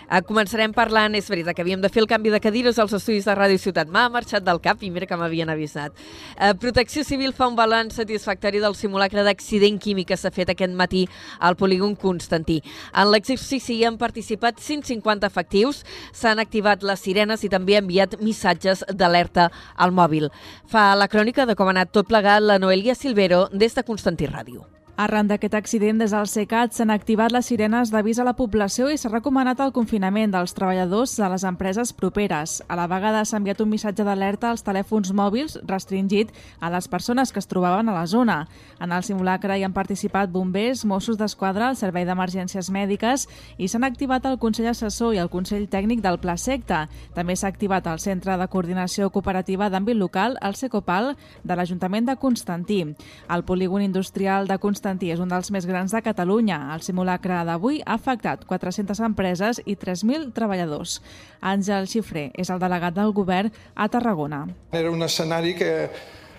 Eh, 0.10 0.24
començarem 0.26 0.72
parlant, 0.74 1.14
és 1.14 1.28
veritat 1.30 1.54
que 1.54 1.62
havíem 1.62 1.82
de 1.84 1.90
fer 1.94 2.02
el 2.02 2.08
canvi 2.10 2.32
de 2.34 2.40
cadires 2.42 2.80
als 2.82 2.96
estudis 2.98 3.28
de 3.30 3.36
Ràdio 3.38 3.60
Ciutat. 3.62 3.92
M'ha 3.94 4.08
marxat 4.10 4.42
del 4.42 4.58
cap 4.64 4.82
i 4.82 4.90
mira 4.90 5.06
que 5.06 5.18
m'havien 5.18 5.52
avisat. 5.54 5.94
Eh, 6.40 6.54
Protecció 6.58 7.04
Civil 7.06 7.34
fa 7.38 7.46
un 7.48 7.56
balanç 7.56 7.94
satisfactori 8.00 8.58
del 8.60 8.74
simulacre 8.74 9.22
d'accident 9.24 9.78
químic 9.78 10.08
que 10.10 10.18
s'ha 10.18 10.32
fet 10.34 10.50
aquest 10.50 10.74
matí 10.74 11.08
al 11.40 11.56
polígon 11.56 11.94
Constantí. 11.96 12.64
En 12.96 13.12
l'exercici 13.12 13.78
hi 13.78 13.86
han 13.86 14.00
participat 14.02 14.58
150 14.58 15.28
efectius, 15.28 15.84
s'han 16.12 16.40
activat 16.40 16.82
les 16.82 17.00
sirenes 17.06 17.44
i 17.44 17.50
també 17.54 17.78
enviat 17.78 18.18
missatges 18.20 18.84
d'alerta 18.90 19.52
al 19.78 19.92
mòbil. 19.92 20.32
Fa 20.66 20.96
la 20.96 21.08
crònica 21.08 21.46
de 21.46 21.54
com 21.54 21.70
ha 21.70 21.78
anat 21.78 21.94
tot 21.94 22.10
plegat 22.10 22.42
la 22.42 22.58
Noelia 22.58 22.96
Silvero 22.96 23.48
des 23.54 23.76
de 23.76 23.86
Constantí 23.86 24.26
Ràdio. 24.26 24.79
Arran 25.00 25.30
d'aquest 25.30 25.54
accident, 25.56 26.02
des 26.02 26.12
del 26.12 26.26
SECAT 26.28 26.74
s'han 26.76 26.90
activat 26.92 27.32
les 27.32 27.48
sirenes 27.48 27.88
d'avís 27.94 28.18
a 28.20 28.26
la 28.28 28.34
població 28.36 28.90
i 28.92 28.98
s'ha 29.00 29.08
recomanat 29.08 29.62
el 29.64 29.72
confinament 29.72 30.34
dels 30.34 30.52
treballadors 30.58 31.14
de 31.16 31.30
les 31.32 31.46
empreses 31.48 31.94
properes. 31.96 32.58
A 32.68 32.76
la 32.76 32.88
vegada 32.92 33.22
s'ha 33.24 33.40
enviat 33.40 33.62
un 33.64 33.70
missatge 33.72 34.04
d'alerta 34.04 34.50
als 34.50 34.66
telèfons 34.68 35.14
mòbils 35.16 35.56
restringit 35.70 36.34
a 36.60 36.68
les 36.74 36.90
persones 36.92 37.32
que 37.32 37.40
es 37.40 37.48
trobaven 37.48 37.88
a 37.88 37.94
la 37.96 38.08
zona. 38.08 38.50
En 38.82 38.92
el 38.92 39.06
simulacre 39.08 39.56
hi 39.56 39.64
han 39.64 39.72
participat 39.72 40.34
bombers, 40.34 40.84
Mossos 40.84 41.16
d'Esquadra, 41.16 41.70
el 41.70 41.80
Servei 41.80 42.04
d'Emergències 42.04 42.68
Mèdiques 42.68 43.30
i 43.56 43.72
s'han 43.72 43.88
activat 43.88 44.28
el 44.28 44.38
Consell 44.38 44.68
Assessor 44.68 45.16
i 45.16 45.24
el 45.24 45.32
Consell 45.32 45.70
Tècnic 45.72 46.04
del 46.04 46.20
Pla 46.20 46.36
Secta. 46.36 46.90
També 47.16 47.38
s'ha 47.40 47.48
activat 47.48 47.88
el 47.88 48.04
Centre 48.04 48.36
de 48.36 48.50
Coordinació 48.52 49.08
Cooperativa 49.16 49.72
d'Àmbit 49.72 49.96
Local, 49.96 50.36
el 50.42 50.60
Secopal, 50.60 51.16
de 51.46 51.56
l'Ajuntament 51.56 52.12
de 52.12 52.20
Constantí. 52.20 52.84
El 53.30 53.48
polígon 53.48 53.82
industrial 53.82 54.52
de 54.52 54.60
Constantí 54.60 54.89
és 55.12 55.20
un 55.20 55.30
dels 55.30 55.52
més 55.52 55.66
grans 55.70 55.92
de 55.92 56.02
Catalunya. 56.02 56.74
El 56.74 56.82
simulacre 56.82 57.44
d'avui 57.46 57.82
ha 57.86 57.94
afectat 57.94 58.46
400 58.46 59.00
empreses 59.06 59.62
i 59.66 59.76
3.000 59.76 60.34
treballadors. 60.34 61.02
Àngel 61.42 61.86
Xifré 61.86 62.32
és 62.34 62.50
el 62.50 62.60
delegat 62.60 62.96
del 62.96 63.14
govern 63.14 63.52
a 63.76 63.88
Tarragona. 63.88 64.48
Era 64.72 64.90
un 64.90 65.04
escenari 65.04 65.54
que 65.54 65.90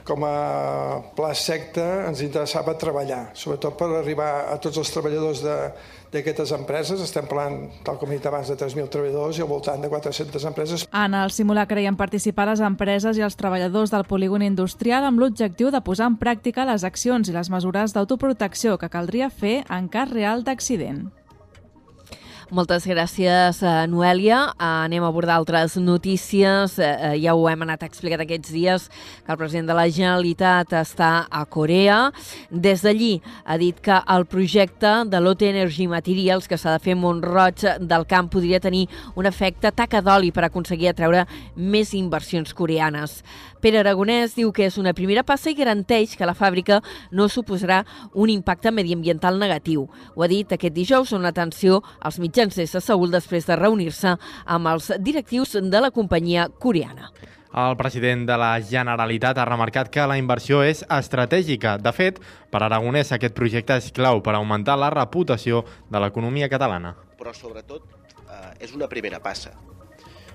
com 0.05 0.25
a 0.25 1.01
pla 1.17 1.33
secta 1.37 2.07
ens 2.09 2.23
interessava 2.25 2.77
treballar, 2.79 3.31
sobretot 3.39 3.77
per 3.79 3.91
arribar 3.99 4.31
a 4.51 4.57
tots 4.63 4.81
els 4.81 4.91
treballadors 4.95 5.43
d'aquestes 5.45 6.55
empreses. 6.57 7.03
Estem 7.05 7.29
parlant, 7.31 7.69
tal 7.87 8.01
com 8.01 8.11
he 8.11 8.19
dit 8.19 8.27
abans, 8.27 8.49
de 8.51 8.57
3.000 8.59 8.91
treballadors 8.93 9.39
i 9.39 9.45
al 9.45 9.51
voltant 9.51 9.83
de 9.83 9.93
400 9.93 10.49
empreses. 10.51 10.87
En 10.91 11.15
el 11.15 11.35
simulacre 11.35 11.83
hi 11.83 11.89
han 11.91 12.01
participat 12.01 12.53
les 12.55 12.65
empreses 12.67 13.21
i 13.21 13.27
els 13.27 13.39
treballadors 13.39 13.95
del 13.95 14.09
polígon 14.09 14.43
industrial 14.47 15.07
amb 15.07 15.23
l'objectiu 15.23 15.71
de 15.71 15.85
posar 15.85 16.11
en 16.11 16.19
pràctica 16.19 16.67
les 16.69 16.85
accions 16.89 17.29
i 17.29 17.37
les 17.37 17.53
mesures 17.53 17.95
d'autoprotecció 17.95 18.79
que 18.79 18.91
caldria 18.91 19.31
fer 19.31 19.61
en 19.69 19.89
cas 19.93 20.11
real 20.11 20.45
d'accident. 20.45 21.09
Moltes 22.51 22.83
gràcies, 22.83 23.61
eh, 23.63 23.87
Noèlia. 23.87 24.49
Eh, 24.49 24.55
anem 24.59 25.05
a 25.05 25.07
abordar 25.07 25.37
altres 25.37 25.77
notícies. 25.77 26.81
Eh, 26.81 27.15
ja 27.23 27.37
ho 27.37 27.49
hem 27.49 27.63
anat 27.63 27.85
explicat 27.85 28.19
aquests 28.25 28.51
dies, 28.51 28.89
que 29.25 29.31
el 29.31 29.39
president 29.39 29.69
de 29.69 29.75
la 29.75 29.87
Generalitat 29.89 30.73
està 30.73 31.29
a 31.31 31.45
Corea. 31.45 32.11
Des 32.51 32.83
d'allí 32.83 33.23
ha 33.45 33.57
dit 33.57 33.79
que 33.81 34.03
el 34.05 34.27
projecte 34.27 35.05
de 35.07 35.21
l'OT 35.21 35.43
Energy 35.43 35.87
Materials, 35.87 36.49
que 36.49 36.59
s'ha 36.59 36.73
de 36.73 36.81
fer 36.81 36.97
Montroig 36.97 37.55
del 37.87 38.05
Camp, 38.07 38.29
podria 38.29 38.59
tenir 38.59 38.89
un 39.15 39.27
efecte 39.27 39.71
taca 39.71 40.03
d'oli 40.03 40.33
per 40.33 40.43
aconseguir 40.43 40.89
atreure 40.89 41.29
més 41.55 41.95
inversions 41.95 42.53
coreanes. 42.53 43.23
Pere 43.61 43.83
Aragonès 43.83 44.33
diu 44.39 44.55
que 44.57 44.65
és 44.65 44.79
una 44.81 44.95
primera 44.97 45.21
passa 45.27 45.51
i 45.53 45.57
garanteix 45.59 46.15
que 46.17 46.29
la 46.29 46.35
fàbrica 46.37 46.79
no 47.13 47.27
suposarà 47.29 47.83
un 48.15 48.31
impacte 48.33 48.73
mediambiental 48.73 49.37
negatiu. 49.39 49.85
Ho 50.17 50.25
ha 50.25 50.29
dit 50.33 50.53
aquest 50.53 50.73
dijous 50.75 51.13
en 51.13 51.29
atenció 51.29 51.83
als 52.01 52.19
mitjans 52.19 52.57
des 52.57 52.73
de 52.73 52.81
Seul 52.81 53.13
després 53.13 53.45
de 53.45 53.59
reunir-se 53.61 54.17
amb 54.47 54.73
els 54.73 54.89
directius 54.99 55.59
de 55.61 55.85
la 55.85 55.93
companyia 55.93 56.49
coreana. 56.59 57.13
El 57.51 57.77
president 57.77 58.29
de 58.29 58.37
la 58.39 58.53
Generalitat 58.63 59.39
ha 59.39 59.45
remarcat 59.45 59.91
que 59.91 60.07
la 60.07 60.17
inversió 60.17 60.63
és 60.63 60.85
estratègica. 60.87 61.77
De 61.83 61.93
fet, 61.93 62.21
per 62.49 62.63
Aragonès 62.63 63.11
aquest 63.13 63.35
projecte 63.35 63.77
és 63.77 63.91
clau 63.93 64.23
per 64.23 64.37
augmentar 64.39 64.79
la 64.79 64.93
reputació 64.95 65.65
de 65.91 66.01
l'economia 66.01 66.49
catalana. 66.49 66.95
Però 67.19 67.35
sobretot 67.35 67.83
eh, 68.31 68.55
és 68.65 68.73
una 68.79 68.89
primera 68.89 69.19
passa. 69.21 69.51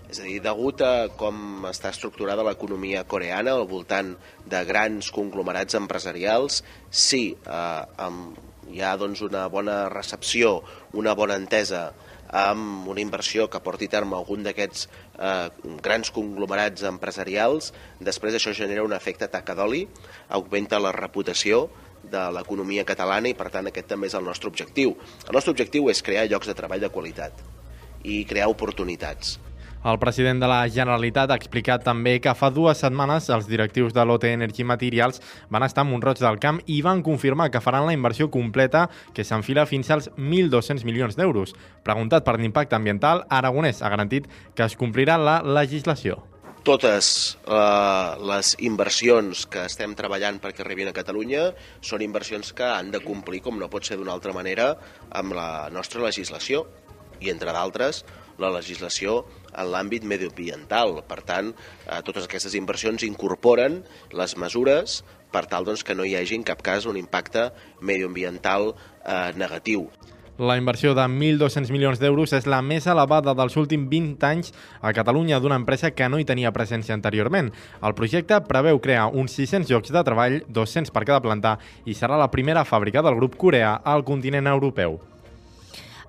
És 0.09 0.19
a 0.21 0.25
dir, 0.27 0.39
degut 0.43 0.81
a 0.85 1.07
com 1.17 1.65
està 1.69 1.89
estructurada 1.89 2.45
l'economia 2.45 3.03
coreana 3.09 3.55
al 3.57 3.65
voltant 3.69 4.13
de 4.45 4.61
grans 4.67 5.09
conglomerats 5.13 5.77
empresarials, 5.79 6.61
sí, 6.89 7.23
eh, 7.45 8.05
amb, 8.05 8.37
hi 8.69 8.81
ha 8.81 8.95
doncs, 9.01 9.23
una 9.25 9.47
bona 9.49 9.85
recepció, 9.89 10.59
una 10.93 11.15
bona 11.17 11.37
entesa 11.41 11.87
amb 12.35 12.87
una 12.89 13.01
inversió 13.01 13.45
que 13.49 13.61
porti 13.63 13.87
a 13.87 13.93
terme 13.95 14.17
algun 14.17 14.43
d'aquests 14.43 14.85
eh, 14.87 15.49
grans 15.85 16.11
conglomerats 16.11 16.83
empresarials, 16.89 17.71
després 18.01 18.37
això 18.37 18.53
genera 18.57 18.83
un 18.83 18.93
efecte 18.97 19.29
taca 19.31 19.55
d'oli, 19.55 19.85
augmenta 20.29 20.81
la 20.81 20.93
reputació 20.95 21.67
de 22.05 22.27
l'economia 22.35 22.85
catalana 22.85 23.31
i 23.31 23.37
per 23.37 23.49
tant 23.53 23.69
aquest 23.69 23.89
també 23.93 24.11
és 24.11 24.17
el 24.17 24.25
nostre 24.25 24.51
objectiu. 24.51 24.93
El 25.25 25.33
nostre 25.37 25.55
objectiu 25.55 25.89
és 25.89 26.03
crear 26.05 26.27
llocs 26.29 26.51
de 26.51 26.57
treball 26.57 26.83
de 26.83 26.93
qualitat 26.93 27.41
i 28.05 28.23
crear 28.29 28.51
oportunitats. 28.51 29.39
El 29.85 29.99
president 29.99 30.39
de 30.41 30.47
la 30.49 30.63
Generalitat 30.65 31.29
ha 31.29 31.35
explicat 31.37 31.83
també 31.85 32.15
que 32.17 32.31
fa 32.33 32.47
dues 32.49 32.79
setmanes 32.81 33.27
els 33.29 33.45
directius 33.45 33.93
de 33.93 34.01
l'OT 34.01 34.23
Energy 34.31 34.63
Materials 34.65 35.21
van 35.53 35.61
estar 35.61 35.83
a 35.83 35.85
Montroig 35.85 36.17
del 36.23 36.39
Camp 36.41 36.57
i 36.65 36.79
van 36.81 37.03
confirmar 37.05 37.51
que 37.53 37.61
faran 37.61 37.85
la 37.85 37.93
inversió 37.93 38.25
completa 38.33 38.87
que 39.13 39.21
s'enfila 39.21 39.67
fins 39.69 39.91
als 39.93 40.07
1.200 40.17 40.81
milions 40.89 41.19
d'euros. 41.19 41.53
Preguntat 41.85 42.25
per 42.25 42.39
l'impacte 42.39 42.73
ambiental, 42.73 43.27
Aragonès 43.29 43.83
ha 43.83 43.93
garantit 43.93 44.25
que 44.55 44.65
es 44.65 44.73
complirà 44.75 45.19
la 45.21 45.43
legislació 45.45 46.23
totes 46.65 47.37
eh, 47.45 48.11
les 48.25 48.55
inversions 48.65 49.45
que 49.53 49.67
estem 49.69 49.93
treballant 49.93 50.39
perquè 50.41 50.63
arribin 50.65 50.89
a 50.89 50.95
Catalunya 50.97 51.51
són 51.77 52.01
inversions 52.01 52.55
que 52.57 52.65
han 52.65 52.89
de 52.89 53.03
complir, 53.05 53.43
com 53.45 53.61
no 53.61 53.69
pot 53.69 53.85
ser 53.85 53.99
d'una 53.99 54.15
altra 54.17 54.33
manera, 54.33 54.71
amb 55.13 55.37
la 55.37 55.69
nostra 55.69 56.01
legislació 56.01 56.65
i, 57.19 57.29
entre 57.29 57.53
d'altres, 57.53 58.01
la 58.41 58.49
legislació 58.49 59.21
en 59.57 59.71
l'àmbit 59.71 60.05
medioambiental. 60.07 61.01
Per 61.07 61.21
tant, 61.27 61.53
eh, 61.85 62.01
totes 62.05 62.27
aquestes 62.27 62.55
inversions 62.55 63.03
incorporen 63.07 63.83
les 64.11 64.37
mesures 64.37 65.03
per 65.31 65.45
tal 65.51 65.65
doncs, 65.67 65.83
que 65.83 65.95
no 65.95 66.05
hi 66.05 66.15
hagi 66.15 66.35
en 66.39 66.43
cap 66.47 66.61
cas 66.63 66.85
un 66.85 66.97
impacte 66.97 67.49
medioambiental 67.81 68.73
eh, 68.73 69.31
negatiu. 69.35 69.89
La 70.37 70.57
inversió 70.59 70.91
de 70.91 71.03
1.200 71.07 71.71
milions 71.71 71.99
d'euros 72.01 72.33
és 72.35 72.43
la 72.43 72.59
més 72.59 72.83
elevada 72.91 73.31
dels 73.39 73.55
últims 73.55 73.87
20 73.87 74.25
anys 74.27 74.51
a 74.83 74.91
Catalunya 74.91 75.39
d'una 75.39 75.55
empresa 75.55 75.93
que 75.95 76.09
no 76.11 76.19
hi 76.19 76.27
tenia 76.27 76.51
presència 76.51 76.91
anteriorment. 76.97 77.53
El 77.79 77.95
projecte 77.95 78.41
preveu 78.43 78.83
crear 78.83 79.07
uns 79.15 79.39
600 79.39 79.71
llocs 79.71 79.95
de 79.95 80.03
treball, 80.03 80.41
200 80.51 80.91
per 80.91 81.07
cada 81.07 81.23
planta, 81.23 81.55
i 81.87 81.95
serà 81.95 82.19
la 82.19 82.31
primera 82.35 82.67
fàbrica 82.67 82.99
del 83.05 83.15
grup 83.15 83.39
coreà 83.39 83.77
al 83.79 84.03
continent 84.03 84.51
europeu. 84.51 84.99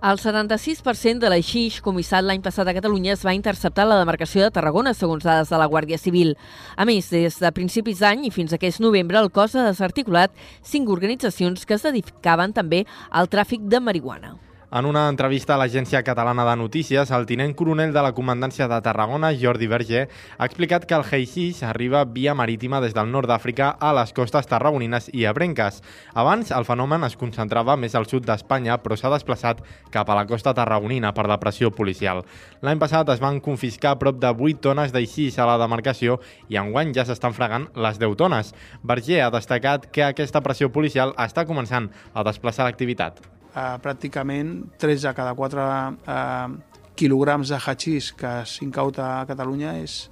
El 0.05 0.19
76% 0.21 1.23
de 1.23 1.29
l'aixix 1.33 1.79
comissat 1.81 2.25
l'any 2.25 2.43
passat 2.45 2.69
a 2.69 2.75
Catalunya 2.77 3.15
es 3.15 3.23
va 3.25 3.33
interceptar 3.33 3.87
a 3.87 3.91
la 3.95 3.99
demarcació 4.03 4.45
de 4.45 4.53
Tarragona, 4.53 4.93
segons 4.93 5.25
dades 5.25 5.49
de 5.49 5.57
la 5.57 5.69
Guàrdia 5.73 5.97
Civil. 5.97 6.35
A 6.77 6.85
més, 6.85 7.09
des 7.09 7.41
de 7.41 7.53
principis 7.57 8.05
d'any 8.05 8.27
i 8.29 8.35
fins 8.35 8.53
a 8.53 8.61
aquest 8.61 8.85
novembre, 8.85 9.19
el 9.19 9.33
cos 9.33 9.57
ha 9.57 9.65
desarticulat 9.71 10.37
cinc 10.61 10.93
organitzacions 10.93 11.65
que 11.65 11.81
es 11.81 11.87
dedicaven 11.89 12.53
també 12.53 12.85
al 13.11 13.33
tràfic 13.33 13.65
de 13.65 13.81
marihuana. 13.81 14.37
En 14.73 14.85
una 14.85 15.05
entrevista 15.09 15.55
a 15.55 15.61
l'Agència 15.61 16.01
Catalana 16.03 16.43
de 16.43 16.57
Notícies, 16.59 17.12
el 17.14 17.25
tinent 17.31 17.53
coronel 17.55 17.93
de 17.95 18.03
la 18.03 18.11
Comandància 18.17 18.67
de 18.67 18.81
Tarragona, 18.83 19.29
Jordi 19.39 19.69
Verger, 19.71 20.09
ha 20.39 20.49
explicat 20.51 20.89
que 20.91 20.97
el 20.97 21.05
Heisís 21.07 21.61
arriba 21.62 22.03
via 22.05 22.35
marítima 22.35 22.81
des 22.83 22.97
del 22.97 23.12
nord 23.12 23.31
d'Àfrica 23.31 23.69
a 23.79 23.93
les 23.95 24.11
costes 24.12 24.51
tarragonines 24.51 25.07
i 25.14 25.23
abrenques. 25.25 25.79
Abans, 26.14 26.51
el 26.51 26.67
fenomen 26.67 27.07
es 27.07 27.14
concentrava 27.14 27.77
més 27.79 27.95
al 27.95 28.09
sud 28.11 28.27
d'Espanya, 28.27 28.81
però 28.83 28.99
s'ha 28.99 29.12
desplaçat 29.14 29.62
cap 29.95 30.11
a 30.11 30.19
la 30.19 30.27
costa 30.27 30.51
tarragonina 30.59 31.14
per 31.14 31.29
la 31.31 31.39
pressió 31.39 31.71
policial. 31.71 32.25
L'any 32.67 32.83
passat 32.83 33.14
es 33.14 33.23
van 33.23 33.39
confiscar 33.39 33.95
prop 34.03 34.19
de 34.19 34.35
8 34.35 34.67
tones 34.67 34.91
d'Eixís 34.91 35.39
a 35.39 35.47
la 35.47 35.61
demarcació 35.62 36.19
i 36.51 36.59
enguany 36.59 36.91
ja 36.91 37.07
s'estan 37.07 37.39
fregant 37.39 37.71
les 37.79 38.03
10 38.03 38.19
tones. 38.19 38.51
Verger 38.83 39.23
ha 39.23 39.31
destacat 39.31 39.87
que 39.95 40.09
aquesta 40.11 40.43
pressió 40.43 40.75
policial 40.75 41.14
està 41.14 41.47
començant 41.47 41.93
a 42.14 42.27
desplaçar 42.27 42.67
l'activitat 42.67 43.36
eh, 43.57 43.77
pràcticament 43.83 44.53
13 44.79 45.11
a 45.11 45.15
cada 45.17 45.35
4 45.35 45.67
eh, 45.67 46.49
quilograms 46.97 47.49
de 47.53 47.59
hachís 47.61 48.13
que 48.17 48.33
s'incauta 48.49 49.21
a 49.21 49.27
Catalunya 49.29 49.77
és, 49.81 50.11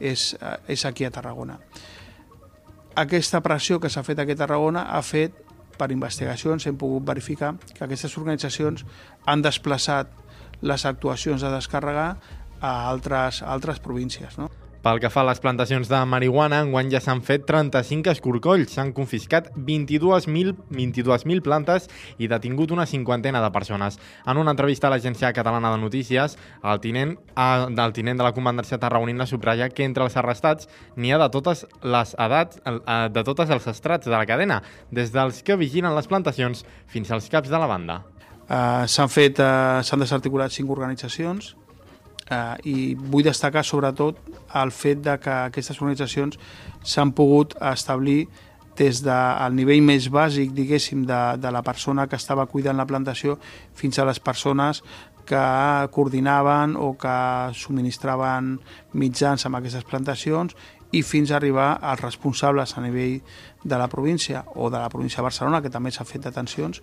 és, 0.00 0.34
eh, 0.40 0.56
és 0.74 0.84
aquí 0.86 1.04
a 1.04 1.10
Tarragona. 1.10 1.58
Aquesta 2.94 3.40
pressió 3.42 3.80
que 3.82 3.90
s'ha 3.90 4.04
fet 4.06 4.20
aquí 4.22 4.34
a 4.34 4.42
Tarragona 4.44 4.86
ha 4.94 5.02
fet, 5.02 5.40
per 5.74 5.90
investigacions, 5.90 6.66
hem 6.66 6.76
pogut 6.78 7.02
verificar 7.02 7.56
que 7.74 7.82
aquestes 7.82 8.14
organitzacions 8.18 8.84
han 9.26 9.42
desplaçat 9.42 10.12
les 10.62 10.84
actuacions 10.86 11.42
de 11.42 11.50
descàrrega 11.50 12.12
a 12.60 12.74
altres, 12.88 13.42
a 13.42 13.50
altres 13.50 13.80
províncies. 13.82 14.38
No? 14.38 14.50
Pel 14.84 14.98
que 15.00 15.08
fa 15.08 15.22
a 15.22 15.24
les 15.30 15.38
plantacions 15.40 15.88
de 15.88 15.98
marihuana, 16.04 16.58
enguany 16.60 16.90
ja 16.92 17.00
s'han 17.00 17.22
fet 17.24 17.46
35 17.48 18.10
escorcolls, 18.12 18.74
s'han 18.74 18.90
confiscat 18.92 19.46
22.000 19.56 20.52
22 20.76 21.24
plantes 21.46 21.88
i 22.20 22.28
detingut 22.28 22.74
una 22.76 22.84
cinquantena 22.84 23.40
de 23.40 23.48
persones. 23.54 23.96
En 24.28 24.36
una 24.36 24.52
entrevista 24.52 24.90
a 24.90 24.92
l'Agència 24.92 25.32
Catalana 25.32 25.70
de 25.72 25.80
Notícies, 25.80 26.36
el 26.60 26.82
tinent, 26.84 27.16
el 27.40 27.96
tinent 27.96 28.20
de 28.20 28.28
la 28.28 28.34
comandància 28.36 28.76
tarragonina 28.76 29.24
subratlla 29.24 29.70
que 29.72 29.88
entre 29.88 30.04
els 30.04 30.20
arrestats 30.20 30.68
n'hi 31.00 31.16
ha 31.16 31.22
de 31.24 31.32
totes 31.32 31.64
les 31.80 32.14
edats, 32.20 32.60
de 33.16 33.24
totes 33.24 33.56
els 33.56 33.72
estrats 33.72 34.04
de 34.04 34.12
la 34.12 34.26
cadena, 34.28 34.60
des 34.92 35.16
dels 35.16 35.40
que 35.40 35.56
vigilen 35.56 35.96
les 35.96 36.12
plantacions 36.12 36.66
fins 36.84 37.10
als 37.10 37.32
caps 37.32 37.48
de 37.48 37.56
la 37.56 37.72
banda. 37.72 38.02
Uh, 38.44 38.84
s'han 38.84 39.08
fet, 39.08 39.40
uh, 39.40 39.80
s'han 39.80 40.04
desarticulat 40.04 40.52
cinc 40.52 40.68
organitzacions, 40.68 41.54
eh, 42.30 42.56
i 42.64 42.76
vull 42.94 43.24
destacar 43.26 43.64
sobretot 43.64 44.18
el 44.60 44.72
fet 44.72 45.02
de 45.04 45.18
que 45.20 45.36
aquestes 45.50 45.80
organitzacions 45.80 46.38
s'han 46.82 47.12
pogut 47.12 47.56
establir 47.72 48.26
des 48.78 49.00
del 49.06 49.54
nivell 49.54 49.82
més 49.86 50.08
bàsic, 50.10 50.50
diguéssim, 50.54 51.04
de, 51.06 51.20
de 51.38 51.50
la 51.54 51.62
persona 51.62 52.08
que 52.10 52.18
estava 52.18 52.46
cuidant 52.50 52.76
la 52.76 52.86
plantació 52.86 53.38
fins 53.74 53.98
a 53.98 54.06
les 54.08 54.18
persones 54.18 54.82
que 55.24 55.88
coordinaven 55.90 56.74
o 56.76 56.94
que 57.00 57.16
subministraven 57.56 58.58
mitjans 58.92 59.46
amb 59.46 59.60
aquestes 59.60 59.86
plantacions 59.88 60.56
i 60.94 61.02
fins 61.02 61.32
a 61.32 61.38
arribar 61.38 61.78
als 61.80 62.02
responsables 62.02 62.76
a 62.76 62.82
nivell 62.84 63.20
de 63.64 63.78
la 63.78 63.88
província 63.88 64.44
o 64.54 64.70
de 64.70 64.78
la 64.78 64.90
província 64.90 65.22
de 65.22 65.28
Barcelona, 65.30 65.62
que 65.62 65.72
també 65.72 65.90
s'ha 65.90 66.06
fet 66.06 66.28
detencions. 66.28 66.82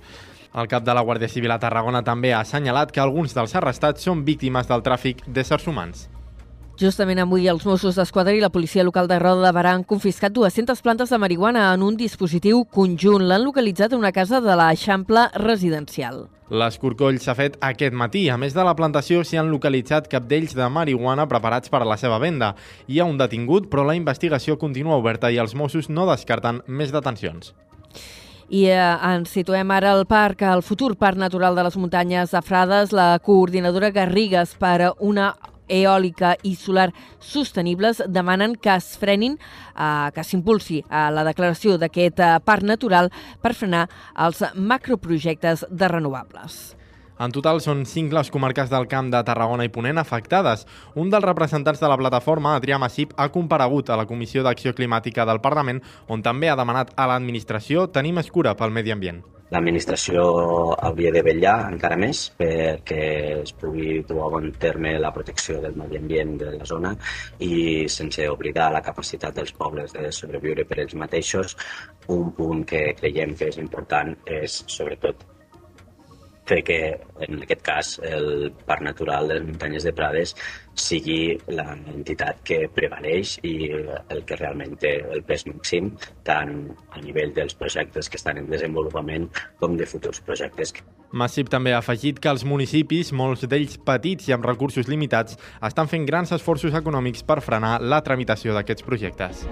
El 0.52 0.68
cap 0.68 0.84
de 0.84 0.94
la 0.94 1.04
Guàrdia 1.08 1.30
Civil 1.32 1.52
a 1.54 1.60
Tarragona 1.64 2.02
també 2.04 2.34
ha 2.34 2.42
assenyalat 2.44 2.90
que 2.92 3.00
alguns 3.00 3.32
dels 3.36 3.54
arrestats 3.56 4.04
són 4.04 4.26
víctimes 4.28 4.68
del 4.68 4.84
tràfic 4.84 5.24
d'éssers 5.28 5.68
humans. 5.72 6.10
Justament 6.82 7.22
avui 7.22 7.46
els 7.48 7.64
Mossos 7.68 7.96
d'Esquadra 7.96 8.34
i 8.36 8.42
la 8.42 8.50
policia 8.50 8.84
local 8.84 9.08
de 9.08 9.20
Roda 9.22 9.46
de 9.46 9.52
Barà 9.56 9.76
han 9.78 9.84
confiscat 9.88 10.34
200 10.34 10.82
plantes 10.82 11.12
de 11.14 11.20
marihuana 11.22 11.70
en 11.76 11.84
un 11.86 11.96
dispositiu 11.96 12.64
conjunt. 12.66 13.28
L'han 13.30 13.46
localitzat 13.46 13.94
en 13.94 14.02
una 14.02 14.12
casa 14.12 14.42
de 14.42 14.56
l'Eixample 14.58 15.28
residencial. 15.40 16.26
L'escorcoll 16.52 17.22
s'ha 17.24 17.38
fet 17.38 17.56
aquest 17.64 17.94
matí. 17.96 18.26
A 18.28 18.36
més 18.36 18.58
de 18.58 18.66
la 18.68 18.76
plantació, 18.76 19.22
s'hi 19.24 19.40
han 19.40 19.52
localitzat 19.54 20.10
capdells 20.12 20.58
de 20.58 20.68
marihuana 20.68 21.30
preparats 21.32 21.72
per 21.72 21.84
a 21.86 21.88
la 21.88 22.00
seva 22.02 22.18
venda. 22.20 22.56
Hi 22.92 23.00
ha 23.00 23.08
un 23.08 23.22
detingut, 23.22 23.70
però 23.72 23.86
la 23.88 23.96
investigació 23.96 24.58
continua 24.60 25.00
oberta 25.00 25.32
i 25.32 25.40
els 25.40 25.56
Mossos 25.56 25.88
no 25.88 26.10
descarten 26.10 26.60
més 26.68 26.92
detencions. 26.92 27.54
I 28.52 28.66
eh, 28.68 28.80
ens 29.08 29.32
situem 29.32 29.70
ara 29.72 29.94
al 29.96 30.02
parc, 30.04 30.42
al 30.44 30.60
futur 30.60 30.98
Parc 31.00 31.16
Natural 31.16 31.56
de 31.56 31.64
les 31.64 31.78
Muntanyes 31.80 32.34
de 32.36 32.42
Frades. 32.44 32.92
La 32.92 33.16
coordinadora 33.24 33.94
Garrigues 33.96 34.58
per 34.60 34.92
una 35.00 35.30
eòlica 35.72 36.34
i 36.44 36.52
solar 36.60 36.90
sostenibles 37.24 38.02
demanen 38.12 38.58
que 38.60 38.74
es 38.76 38.90
frenin, 39.00 39.38
eh, 39.40 40.12
que 40.12 40.28
s'impulsi 40.28 40.82
a 40.90 41.08
la 41.16 41.24
declaració 41.24 41.78
d'aquest 41.80 42.20
eh, 42.20 42.34
parc 42.44 42.68
natural 42.68 43.08
per 43.40 43.56
frenar 43.56 43.86
els 44.20 44.44
macroprojectes 44.56 45.64
de 45.72 45.88
renovables. 45.88 46.81
En 47.22 47.30
total 47.30 47.60
són 47.62 47.84
cinc 47.86 48.16
les 48.18 48.32
comarques 48.34 48.70
del 48.72 48.88
camp 48.90 49.12
de 49.14 49.20
Tarragona 49.22 49.68
i 49.68 49.70
Ponent 49.70 50.02
afectades. 50.02 50.64
Un 50.98 51.12
dels 51.14 51.26
representants 51.28 51.82
de 51.84 51.90
la 51.92 51.98
plataforma, 52.00 52.56
Adrià 52.58 52.80
Massip, 52.82 53.12
ha 53.14 53.28
comparegut 53.30 53.92
a 53.92 53.98
la 54.00 54.08
Comissió 54.10 54.42
d'Acció 54.42 54.72
Climàtica 54.74 55.28
del 55.30 55.42
Parlament, 55.44 55.84
on 56.10 56.24
també 56.26 56.50
ha 56.50 56.56
demanat 56.58 56.96
a 56.98 57.06
l'administració 57.12 57.84
tenir 57.94 58.16
més 58.18 58.32
cura 58.34 58.56
pel 58.58 58.74
medi 58.74 58.96
ambient. 58.96 59.20
L'administració 59.54 60.24
hauria 60.88 61.12
de 61.14 61.22
vetllar 61.28 61.58
encara 61.68 61.98
més 62.00 62.24
perquè 62.40 63.04
es 63.44 63.52
pugui 63.60 64.00
a 64.00 64.30
bon 64.34 64.48
terme 64.64 64.96
la 65.04 65.12
protecció 65.14 65.60
del 65.62 65.76
medi 65.78 66.00
ambient 66.00 66.32
de 66.40 66.54
la 66.56 66.66
zona 66.66 66.96
i 67.38 67.84
sense 67.98 68.26
oblidar 68.32 68.72
la 68.74 68.82
capacitat 68.82 69.36
dels 69.38 69.54
pobles 69.60 69.94
de 69.94 70.08
sobreviure 70.10 70.66
per 70.66 70.80
ells 70.86 70.98
mateixos. 71.04 71.54
Un 72.18 72.34
punt 72.40 72.66
que 72.66 72.96
creiem 72.98 73.36
que 73.36 73.52
és 73.52 73.62
important 73.62 74.16
és 74.40 74.64
sobretot 74.72 75.28
fer 76.50 76.62
que, 76.66 76.80
en 77.28 77.42
aquest 77.44 77.62
cas, 77.66 77.92
el 78.04 78.52
Parc 78.66 78.84
Natural 78.86 79.28
de 79.30 79.38
les 79.38 79.46
Muntanyes 79.46 79.86
de 79.88 79.94
Prades 79.96 80.34
sigui 80.74 81.36
la 81.52 81.76
entitat 81.76 82.42
que 82.48 82.64
prevaleix 82.74 83.38
i 83.48 83.72
el 83.72 84.24
que 84.28 84.40
realment 84.40 84.78
té 84.82 84.96
el 85.04 85.24
pes 85.28 85.46
màxim, 85.50 85.92
tant 86.28 86.56
a 86.92 87.04
nivell 87.04 87.34
dels 87.36 87.56
projectes 87.60 88.10
que 88.10 88.20
estan 88.20 88.42
en 88.42 88.50
desenvolupament 88.50 89.30
com 89.60 89.78
de 89.78 89.86
futurs 89.86 90.24
projectes. 90.26 90.74
Massip 91.12 91.50
també 91.52 91.74
ha 91.76 91.82
afegit 91.84 92.22
que 92.24 92.32
els 92.32 92.46
municipis, 92.48 93.12
molts 93.12 93.44
d'ells 93.44 93.76
petits 93.86 94.30
i 94.30 94.36
amb 94.36 94.48
recursos 94.48 94.88
limitats, 94.88 95.36
estan 95.62 95.92
fent 95.92 96.08
grans 96.08 96.32
esforços 96.32 96.78
econòmics 96.80 97.28
per 97.28 97.42
frenar 97.44 97.80
la 97.84 98.00
tramitació 98.06 98.56
d'aquests 98.56 98.88
projectes. 98.88 99.44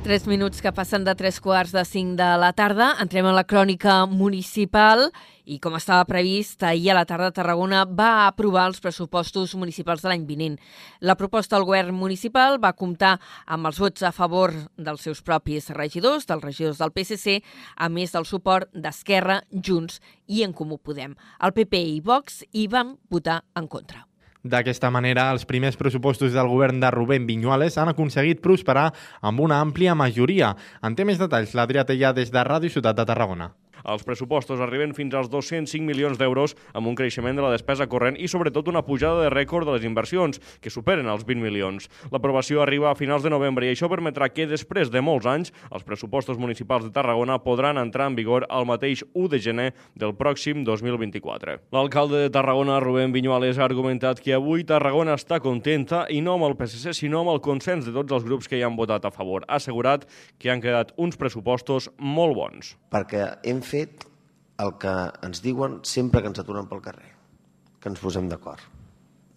Tres 0.00 0.24
minuts 0.26 0.62
que 0.64 0.72
passen 0.72 1.04
de 1.04 1.12
tres 1.14 1.42
quarts 1.44 1.74
de 1.76 1.82
cinc 1.84 2.14
de 2.16 2.28
la 2.40 2.54
tarda. 2.56 2.94
Entrem 3.02 3.26
a 3.28 3.34
la 3.36 3.44
crònica 3.44 4.06
municipal 4.08 5.10
i, 5.44 5.58
com 5.60 5.76
estava 5.76 6.06
previst, 6.08 6.64
ahir 6.64 6.94
a 6.94 6.96
la 6.96 7.04
tarda 7.04 7.28
Tarragona 7.36 7.82
va 7.84 8.24
aprovar 8.24 8.64
els 8.70 8.80
pressupostos 8.80 9.52
municipals 9.60 10.00
de 10.00 10.08
l'any 10.08 10.24
vinent. 10.24 10.56
La 11.04 11.18
proposta 11.20 11.58
del 11.58 11.68
govern 11.68 11.94
municipal 11.94 12.56
va 12.64 12.72
comptar 12.72 13.18
amb 13.44 13.68
els 13.68 13.78
vots 13.84 14.02
a 14.02 14.14
favor 14.16 14.56
dels 14.80 15.04
seus 15.04 15.20
propis 15.20 15.68
regidors, 15.76 16.24
dels 16.26 16.48
regidors 16.48 16.80
del 16.80 16.96
PSC, 16.96 17.42
a 17.76 17.92
més 17.92 18.16
del 18.16 18.24
suport 18.24 18.72
d'Esquerra, 18.72 19.42
Junts 19.52 20.00
i 20.26 20.46
En 20.48 20.56
Comú 20.56 20.80
Podem. 20.80 21.12
El 21.44 21.52
PP 21.52 21.88
i 21.96 22.00
Vox 22.00 22.40
hi 22.52 22.70
van 22.72 22.96
votar 23.12 23.42
en 23.54 23.68
contra. 23.68 24.09
D'aquesta 24.42 24.88
manera, 24.88 25.26
els 25.34 25.44
primers 25.44 25.76
pressupostos 25.76 26.32
del 26.32 26.48
govern 26.48 26.80
de 26.80 26.90
Rubén 26.90 27.26
Viñuales 27.28 27.76
han 27.76 27.90
aconseguit 27.92 28.40
prosperar 28.40 28.86
amb 29.20 29.40
una 29.44 29.60
àmplia 29.60 29.94
majoria. 29.94 30.54
En 30.82 30.96
té 30.96 31.04
més 31.04 31.20
detalls 31.20 31.52
l'Adrià 31.52 31.84
Tellà 31.84 32.14
des 32.16 32.32
de 32.32 32.44
Ràdio 32.48 32.72
Ciutat 32.72 32.96
de 32.96 33.04
Tarragona. 33.04 33.50
Els 33.84 34.04
pressupostos 34.04 34.60
arriben 34.60 34.94
fins 34.94 35.14
als 35.14 35.30
205 35.32 35.84
milions 35.86 36.18
d'euros 36.20 36.56
amb 36.74 36.90
un 36.90 36.96
creixement 36.98 37.36
de 37.36 37.44
la 37.44 37.52
despesa 37.54 37.88
corrent 37.90 38.18
i 38.18 38.28
sobretot 38.28 38.68
una 38.68 38.84
pujada 38.86 39.24
de 39.24 39.30
rècord 39.32 39.66
de 39.66 39.76
les 39.76 39.86
inversions, 39.88 40.40
que 40.60 40.70
superen 40.70 41.08
els 41.08 41.24
20 41.28 41.42
milions. 41.42 41.88
L'aprovació 42.12 42.62
arriba 42.62 42.90
a 42.90 42.96
finals 42.98 43.24
de 43.24 43.32
novembre 43.32 43.66
i 43.66 43.72
això 43.74 43.88
permetrà 43.90 44.30
que 44.32 44.48
després 44.50 44.90
de 44.90 45.02
molts 45.04 45.28
anys 45.30 45.54
els 45.70 45.84
pressupostos 45.86 46.38
municipals 46.38 46.84
de 46.86 46.92
Tarragona 46.94 47.40
podran 47.44 47.78
entrar 47.80 48.10
en 48.10 48.18
vigor 48.18 48.46
el 48.50 48.66
mateix 48.68 49.04
1 49.14 49.28
de 49.32 49.40
gener 49.40 49.68
del 49.94 50.14
pròxim 50.18 50.64
2024. 50.64 51.58
L'alcalde 51.74 52.24
de 52.24 52.30
Tarragona, 52.34 52.80
Rubén 52.80 53.12
Viñuales, 53.12 53.58
ha 53.58 53.66
argumentat 53.66 54.20
que 54.20 54.34
avui 54.36 54.64
Tarragona 54.64 55.16
està 55.18 55.40
contenta 55.40 56.04
i 56.10 56.20
no 56.24 56.36
amb 56.36 56.48
el 56.50 56.56
PSC, 56.58 56.94
sinó 56.96 57.24
amb 57.24 57.34
el 57.34 57.42
consens 57.44 57.86
de 57.86 57.94
tots 57.96 58.12
els 58.16 58.26
grups 58.26 58.48
que 58.50 58.58
hi 58.58 58.64
han 58.66 58.76
votat 58.78 59.06
a 59.06 59.14
favor. 59.14 59.46
Ha 59.48 59.60
assegurat 59.60 60.06
que 60.38 60.50
han 60.50 60.62
quedat 60.62 60.92
uns 60.96 61.18
pressupostos 61.20 61.90
molt 61.98 62.36
bons. 62.36 62.74
Perquè 62.90 63.26
hem 63.46 63.62
fet 63.70 64.06
el 64.60 64.74
que 64.82 64.92
ens 65.26 65.40
diuen 65.44 65.80
sempre 65.88 66.20
que 66.20 66.30
ens 66.32 66.42
aturen 66.42 66.68
pel 66.68 66.82
carrer, 66.84 67.12
que 67.80 67.88
ens 67.92 68.02
posem 68.02 68.28
d'acord. 68.28 68.60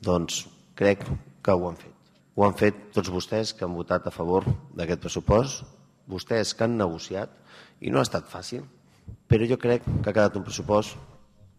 Doncs 0.03 0.43
crec 0.79 1.05
que 1.43 1.55
ho 1.55 1.67
han 1.69 1.79
fet. 1.79 1.93
Ho 2.35 2.45
han 2.47 2.57
fet 2.57 2.79
tots 2.95 3.11
vostès 3.13 3.53
que 3.53 3.65
han 3.67 3.75
votat 3.77 4.07
a 4.09 4.13
favor 4.15 4.47
d'aquest 4.75 5.03
pressupost, 5.05 5.63
vostès 6.09 6.55
que 6.57 6.65
han 6.65 6.79
negociat, 6.79 7.31
i 7.79 7.91
no 7.93 8.01
ha 8.01 8.07
estat 8.07 8.27
fàcil, 8.31 8.65
però 9.29 9.47
jo 9.47 9.59
crec 9.61 9.85
que 9.85 10.09
ha 10.09 10.15
quedat 10.15 10.39
un 10.39 10.45
pressupost 10.47 10.97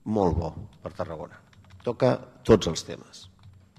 molt 0.04 0.36
bo 0.36 0.50
per 0.82 0.92
Tarragona. 0.96 1.38
Toca 1.84 2.16
tots 2.44 2.68
els 2.70 2.84
temes. 2.84 3.28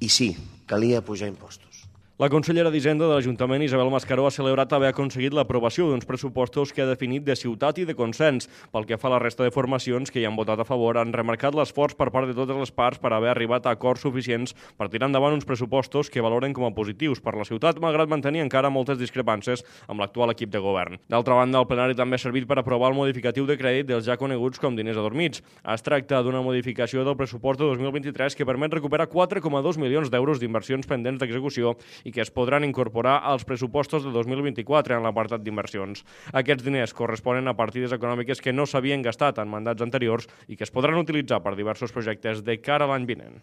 I 0.01 0.09
sí, 0.09 0.29
calia 0.69 1.03
pujar 1.05 1.29
impostos. 1.31 1.74
La 2.17 2.29
consellera 2.31 2.69
d'Hisenda 2.71 3.09
de 3.09 3.11
l'Ajuntament, 3.11 3.59
Isabel 3.65 3.89
Mascaró, 3.91 4.23
ha 4.23 4.31
celebrat 4.31 4.71
haver 4.71 4.87
aconseguit 4.87 5.33
l'aprovació 5.35 5.89
d'uns 5.89 6.05
pressupostos 6.07 6.69
que 6.71 6.79
ha 6.79 6.85
definit 6.87 7.25
de 7.27 7.35
ciutat 7.35 7.81
i 7.81 7.83
de 7.83 7.91
consens. 7.91 8.47
Pel 8.71 8.85
que 8.87 8.95
fa 8.95 9.09
a 9.09 9.11
la 9.11 9.17
resta 9.19 9.43
de 9.43 9.51
formacions 9.51 10.07
que 10.07 10.21
hi 10.21 10.23
han 10.23 10.37
votat 10.39 10.61
a 10.63 10.65
favor, 10.69 10.95
han 10.95 11.11
remarcat 11.11 11.57
l'esforç 11.59 11.97
per 11.99 12.07
part 12.15 12.31
de 12.31 12.35
totes 12.37 12.55
les 12.55 12.71
parts 12.71 13.01
per 13.03 13.11
haver 13.11 13.33
arribat 13.33 13.67
a 13.67 13.73
acords 13.75 14.05
suficients 14.07 14.55
per 14.79 14.87
tirar 14.93 15.09
endavant 15.09 15.35
uns 15.35 15.43
pressupostos 15.43 16.07
que 16.07 16.23
valoren 16.23 16.55
com 16.55 16.63
a 16.63 16.71
positius 16.77 17.19
per 17.19 17.33
la 17.35 17.43
ciutat, 17.43 17.81
malgrat 17.83 18.07
mantenir 18.07 18.45
encara 18.45 18.71
moltes 18.71 18.95
discrepàncies 19.03 19.65
amb 19.91 19.99
l'actual 19.99 20.31
equip 20.31 20.55
de 20.55 20.63
govern. 20.63 20.95
D'altra 21.11 21.35
banda, 21.35 21.59
el 21.59 21.67
plenari 21.67 21.99
també 21.99 22.15
ha 22.15 22.23
servit 22.23 22.47
per 22.47 22.61
aprovar 22.63 22.93
el 22.93 22.97
modificatiu 23.01 23.43
de 23.43 23.59
crèdit 23.59 23.91
dels 23.91 24.07
ja 24.07 24.15
coneguts 24.15 24.63
com 24.63 24.79
diners 24.79 25.03
adormits. 25.03 25.43
Es 25.67 25.83
tracta 25.83 26.23
d'una 26.23 26.45
modificació 26.47 27.03
del 27.03 27.19
pressupost 27.19 27.59
de 27.59 27.67
2023 27.75 28.39
que 28.39 28.47
permet 28.47 28.79
recuperar 28.79 29.11
4,2 29.11 29.83
milions 29.83 30.07
d'euros 30.07 30.39
d'inversions 30.39 30.87
pendents 30.87 31.19
d'execució 31.19 31.75
i 32.05 32.13
que 32.13 32.23
es 32.23 32.31
podran 32.31 32.63
incorporar 32.63 33.17
als 33.25 33.43
pressupostos 33.49 34.05
de 34.05 34.13
2024 34.15 34.95
en 34.95 35.03
l'apartat 35.03 35.43
d'inversions. 35.43 36.05
Aquests 36.31 36.63
diners 36.63 36.95
corresponen 36.95 37.49
a 37.49 37.57
partides 37.57 37.97
econòmiques 37.97 38.41
que 38.41 38.53
no 38.55 38.69
s'havien 38.69 39.03
gastat 39.03 39.41
en 39.41 39.51
mandats 39.51 39.83
anteriors 39.83 40.29
i 40.47 40.55
que 40.55 40.63
es 40.63 40.71
podran 40.71 41.01
utilitzar 41.01 41.41
per 41.43 41.57
diversos 41.57 41.91
projectes 41.91 42.45
de 42.45 42.61
cara 42.61 42.87
a 42.87 42.93
l'any 42.93 43.09
vinent. 43.09 43.41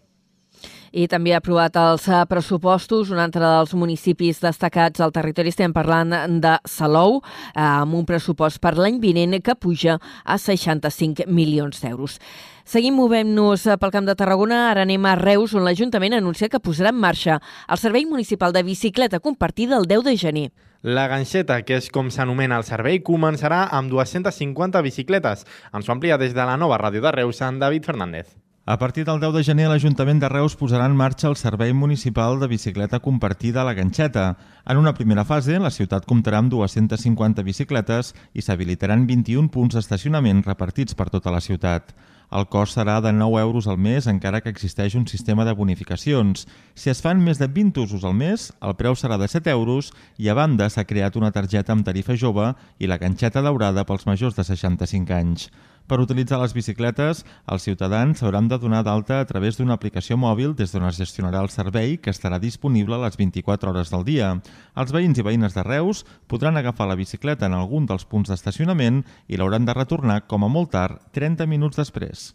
I 0.92 1.06
també 1.08 1.32
ha 1.32 1.40
aprovat 1.40 1.76
els 1.80 2.06
eh, 2.08 2.22
pressupostos, 2.28 3.10
un 3.10 3.20
altre 3.22 3.42
dels 3.42 3.74
municipis 3.74 4.42
destacats 4.44 5.00
al 5.00 5.12
territori. 5.12 5.52
Estem 5.52 5.72
parlant 5.72 6.40
de 6.42 6.56
Salou, 6.68 7.20
eh, 7.22 7.60
amb 7.60 7.94
un 7.96 8.06
pressupost 8.08 8.60
per 8.60 8.76
l'any 8.76 9.00
vinent 9.00 9.38
que 9.42 9.56
puja 9.56 9.98
a 10.24 10.38
65 10.38 11.28
milions 11.28 11.80
d'euros. 11.80 12.18
Seguim 12.64 12.94
movent-nos 12.94 13.64
pel 13.80 13.90
Camp 13.94 14.06
de 14.06 14.14
Tarragona. 14.14 14.68
Ara 14.70 14.84
anem 14.86 15.06
a 15.06 15.16
Reus, 15.18 15.54
on 15.54 15.64
l'Ajuntament 15.66 16.14
anuncia 16.18 16.48
que 16.48 16.62
posarà 16.62 16.92
en 16.92 17.00
marxa 17.00 17.40
el 17.68 17.80
Servei 17.80 18.06
Municipal 18.06 18.52
de 18.52 18.62
Bicicleta 18.62 19.20
compartida 19.20 19.78
el 19.78 19.88
10 19.90 20.04
de 20.04 20.16
gener. 20.16 20.50
La 20.82 21.06
ganxeta, 21.06 21.60
que 21.62 21.76
és 21.78 21.90
com 21.94 22.08
s'anomena 22.10 22.56
el 22.58 22.66
servei, 22.66 22.98
començarà 23.06 23.68
amb 23.70 23.92
250 23.92 24.82
bicicletes. 24.82 25.46
Ens 25.70 25.88
ho 25.88 25.94
amplia 25.94 26.18
des 26.18 26.34
de 26.34 26.46
la 26.48 26.58
nova 26.58 26.80
ràdio 26.82 27.04
de 27.06 27.14
Reus, 27.14 27.38
en 27.46 27.62
David 27.62 27.86
Fernández. 27.86 28.41
A 28.64 28.78
partir 28.78 29.04
del 29.04 29.18
10 29.18 29.32
de 29.34 29.42
gener, 29.42 29.64
l'Ajuntament 29.66 30.20
de 30.22 30.28
Reus 30.30 30.54
posarà 30.54 30.84
en 30.86 30.92
marxa 30.94 31.26
el 31.26 31.34
Servei 31.34 31.72
Municipal 31.74 32.38
de 32.38 32.46
Bicicleta 32.46 33.00
Compartida 33.02 33.62
a 33.62 33.64
la 33.66 33.74
Ganxeta. 33.74 34.36
En 34.64 34.78
una 34.78 34.94
primera 34.94 35.24
fase, 35.24 35.58
la 35.58 35.72
ciutat 35.74 36.06
comptarà 36.06 36.38
amb 36.38 36.52
250 36.52 37.42
bicicletes 37.42 38.12
i 38.32 38.44
s'habilitaran 38.46 39.02
21 39.08 39.50
punts 39.50 39.74
d'estacionament 39.74 40.44
repartits 40.46 40.94
per 40.94 41.08
tota 41.10 41.34
la 41.34 41.40
ciutat. 41.42 41.90
El 42.30 42.46
cost 42.46 42.78
serà 42.78 43.00
de 43.02 43.10
9 43.12 43.42
euros 43.42 43.66
al 43.66 43.82
mes, 43.82 44.06
encara 44.06 44.40
que 44.40 44.54
existeix 44.54 44.94
un 44.94 45.08
sistema 45.10 45.44
de 45.44 45.56
bonificacions. 45.58 46.46
Si 46.78 46.94
es 46.94 47.02
fan 47.02 47.18
més 47.18 47.42
de 47.42 47.50
20 47.50 47.82
usos 47.82 48.06
al 48.06 48.14
mes, 48.14 48.52
el 48.62 48.78
preu 48.78 48.94
serà 48.94 49.18
de 49.18 49.26
7 49.26 49.50
euros 49.50 49.90
i 50.22 50.30
a 50.30 50.38
banda 50.38 50.70
s'ha 50.70 50.86
creat 50.86 51.18
una 51.18 51.34
targeta 51.34 51.74
amb 51.74 51.82
tarifa 51.82 52.14
jove 52.14 52.54
i 52.78 52.86
la 52.86 53.02
ganxeta 53.02 53.42
daurada 53.42 53.82
pels 53.84 54.06
majors 54.06 54.38
de 54.38 54.46
65 54.46 55.18
anys. 55.18 55.50
Per 55.88 55.98
utilitzar 56.00 56.38
les 56.40 56.54
bicicletes, 56.56 57.22
els 57.52 57.66
ciutadans 57.66 58.20
s'hauran 58.20 58.48
de 58.48 58.58
donar 58.58 58.82
d'alta 58.86 59.20
a 59.20 59.28
través 59.28 59.58
d'una 59.58 59.76
aplicació 59.78 60.16
mòbil 60.16 60.54
des 60.58 60.72
d'on 60.72 60.86
es 60.88 61.00
gestionarà 61.00 61.42
el 61.42 61.50
servei 61.54 61.96
que 61.98 62.14
estarà 62.14 62.38
disponible 62.42 62.96
a 62.96 63.04
les 63.06 63.18
24 63.20 63.70
hores 63.70 63.90
del 63.94 64.04
dia. 64.08 64.34
Els 64.76 64.92
veïns 64.92 65.18
i 65.18 65.26
veïnes 65.26 65.54
de 65.54 65.66
Reus 65.66 66.04
podran 66.28 66.56
agafar 66.56 66.88
la 66.88 66.98
bicicleta 66.98 67.46
en 67.46 67.58
algun 67.58 67.86
dels 67.86 68.06
punts 68.06 68.30
d'estacionament 68.30 69.02
i 69.28 69.36
l'hauran 69.36 69.66
de 69.66 69.74
retornar 69.76 70.22
com 70.26 70.44
a 70.44 70.52
molt 70.52 70.72
tard 70.76 71.02
30 71.12 71.46
minuts 71.46 71.76
després. 71.76 72.32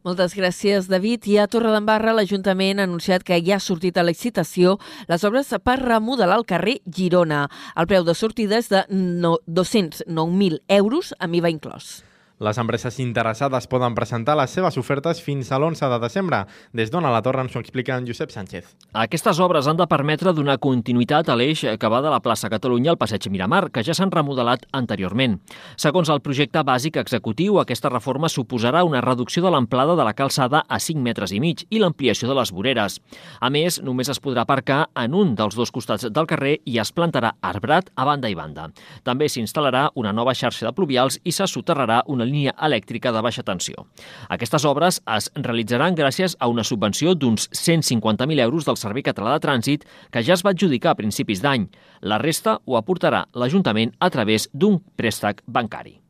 Moltes 0.00 0.32
gràcies, 0.32 0.86
David. 0.88 1.26
I 1.28 1.34
a 1.42 1.46
Torredembarra 1.50 2.14
l'Ajuntament 2.16 2.80
ha 2.80 2.86
anunciat 2.88 3.24
que 3.26 3.36
ja 3.44 3.58
ha 3.58 3.60
sortit 3.60 4.00
a 4.00 4.04
licitació 4.06 4.78
les 5.12 5.26
obres 5.28 5.52
per 5.60 5.76
remodelar 5.82 6.40
el 6.40 6.48
carrer 6.48 6.78
Girona. 6.88 7.42
El 7.76 7.90
preu 7.90 8.06
de 8.08 8.16
sortida 8.16 8.56
és 8.56 8.72
de 8.72 8.86
209.000 8.88 10.62
euros, 10.80 11.12
amb 11.20 11.36
IVA 11.36 11.52
inclòs. 11.52 11.98
Les 12.40 12.56
empreses 12.56 12.96
interessades 13.04 13.66
poden 13.68 13.92
presentar 13.92 14.32
les 14.40 14.48
seves 14.56 14.78
ofertes 14.80 15.18
fins 15.20 15.50
a 15.52 15.58
l'11 15.58 15.90
de 15.92 15.96
desembre. 16.00 16.38
Des 16.72 16.88
d'Ona 16.88 17.10
la 17.12 17.20
Torre 17.20 17.42
ens 17.44 17.52
ho 17.52 17.60
explica 17.60 17.98
en 18.00 18.06
Josep 18.08 18.30
Sánchez. 18.32 18.70
Aquestes 18.96 19.36
obres 19.44 19.66
han 19.68 19.76
de 19.76 19.84
permetre 19.84 20.32
donar 20.32 20.56
continuïtat 20.56 21.28
a 21.28 21.36
l'eix 21.36 21.66
que 21.76 21.90
va 21.92 22.00
de 22.00 22.08
la 22.08 22.22
plaça 22.24 22.48
Catalunya 22.48 22.94
al 22.94 22.96
passeig 22.96 23.28
Miramar, 23.28 23.66
que 23.68 23.84
ja 23.84 23.92
s'han 23.92 24.08
remodelat 24.14 24.64
anteriorment. 24.72 25.36
Segons 25.76 26.08
el 26.08 26.22
projecte 26.24 26.62
bàsic 26.64 26.96
executiu, 27.02 27.58
aquesta 27.60 27.92
reforma 27.92 28.32
suposarà 28.32 28.86
una 28.88 29.04
reducció 29.04 29.44
de 29.44 29.52
l'amplada 29.52 29.98
de 30.00 30.08
la 30.08 30.16
calçada 30.16 30.64
a 30.64 30.80
5 30.80 31.04
metres 31.04 31.36
i 31.36 31.42
mig 31.44 31.66
i 31.68 31.82
l'ampliació 31.84 32.32
de 32.32 32.38
les 32.40 32.54
voreres. 32.56 33.02
A 33.40 33.52
més, 33.52 33.82
només 33.84 34.08
es 34.08 34.22
podrà 34.24 34.46
aparcar 34.48 34.86
en 34.96 35.12
un 35.12 35.36
dels 35.36 35.60
dos 35.60 35.68
costats 35.68 36.08
del 36.08 36.30
carrer 36.32 36.56
i 36.64 36.80
es 36.80 36.88
plantarà 36.88 37.34
arbrat 37.42 37.92
a 37.96 38.08
banda 38.08 38.32
i 38.32 38.40
banda. 38.40 38.70
També 39.04 39.28
s'instal·larà 39.28 39.90
una 40.00 40.16
nova 40.16 40.32
xarxa 40.32 40.70
de 40.70 40.72
pluvials 40.72 41.20
i 41.20 41.36
se 41.36 41.44
soterrarà 41.44 42.00
una 42.08 42.29
línia 42.30 42.54
elèctrica 42.62 43.12
de 43.12 43.22
baixa 43.26 43.44
tensió. 43.46 43.86
Aquestes 44.30 44.64
obres 44.68 45.00
es 45.16 45.30
realitzaran 45.34 45.98
gràcies 45.98 46.36
a 46.38 46.48
una 46.48 46.64
subvenció 46.64 47.14
d'uns 47.14 47.48
150.000 47.52 48.40
euros 48.46 48.68
del 48.68 48.78
Servei 48.80 49.04
Català 49.06 49.36
de 49.36 49.46
Trànsit 49.46 49.88
que 50.10 50.22
ja 50.22 50.36
es 50.36 50.44
va 50.46 50.54
adjudicar 50.54 50.94
a 50.94 51.00
principis 51.00 51.42
d'any. 51.42 51.68
La 52.02 52.20
resta 52.22 52.60
ho 52.64 52.78
aportarà 52.78 53.26
l'Ajuntament 53.34 53.96
a 53.98 54.10
través 54.10 54.48
d'un 54.52 54.80
préstec 54.96 55.42
bancari. 55.46 56.00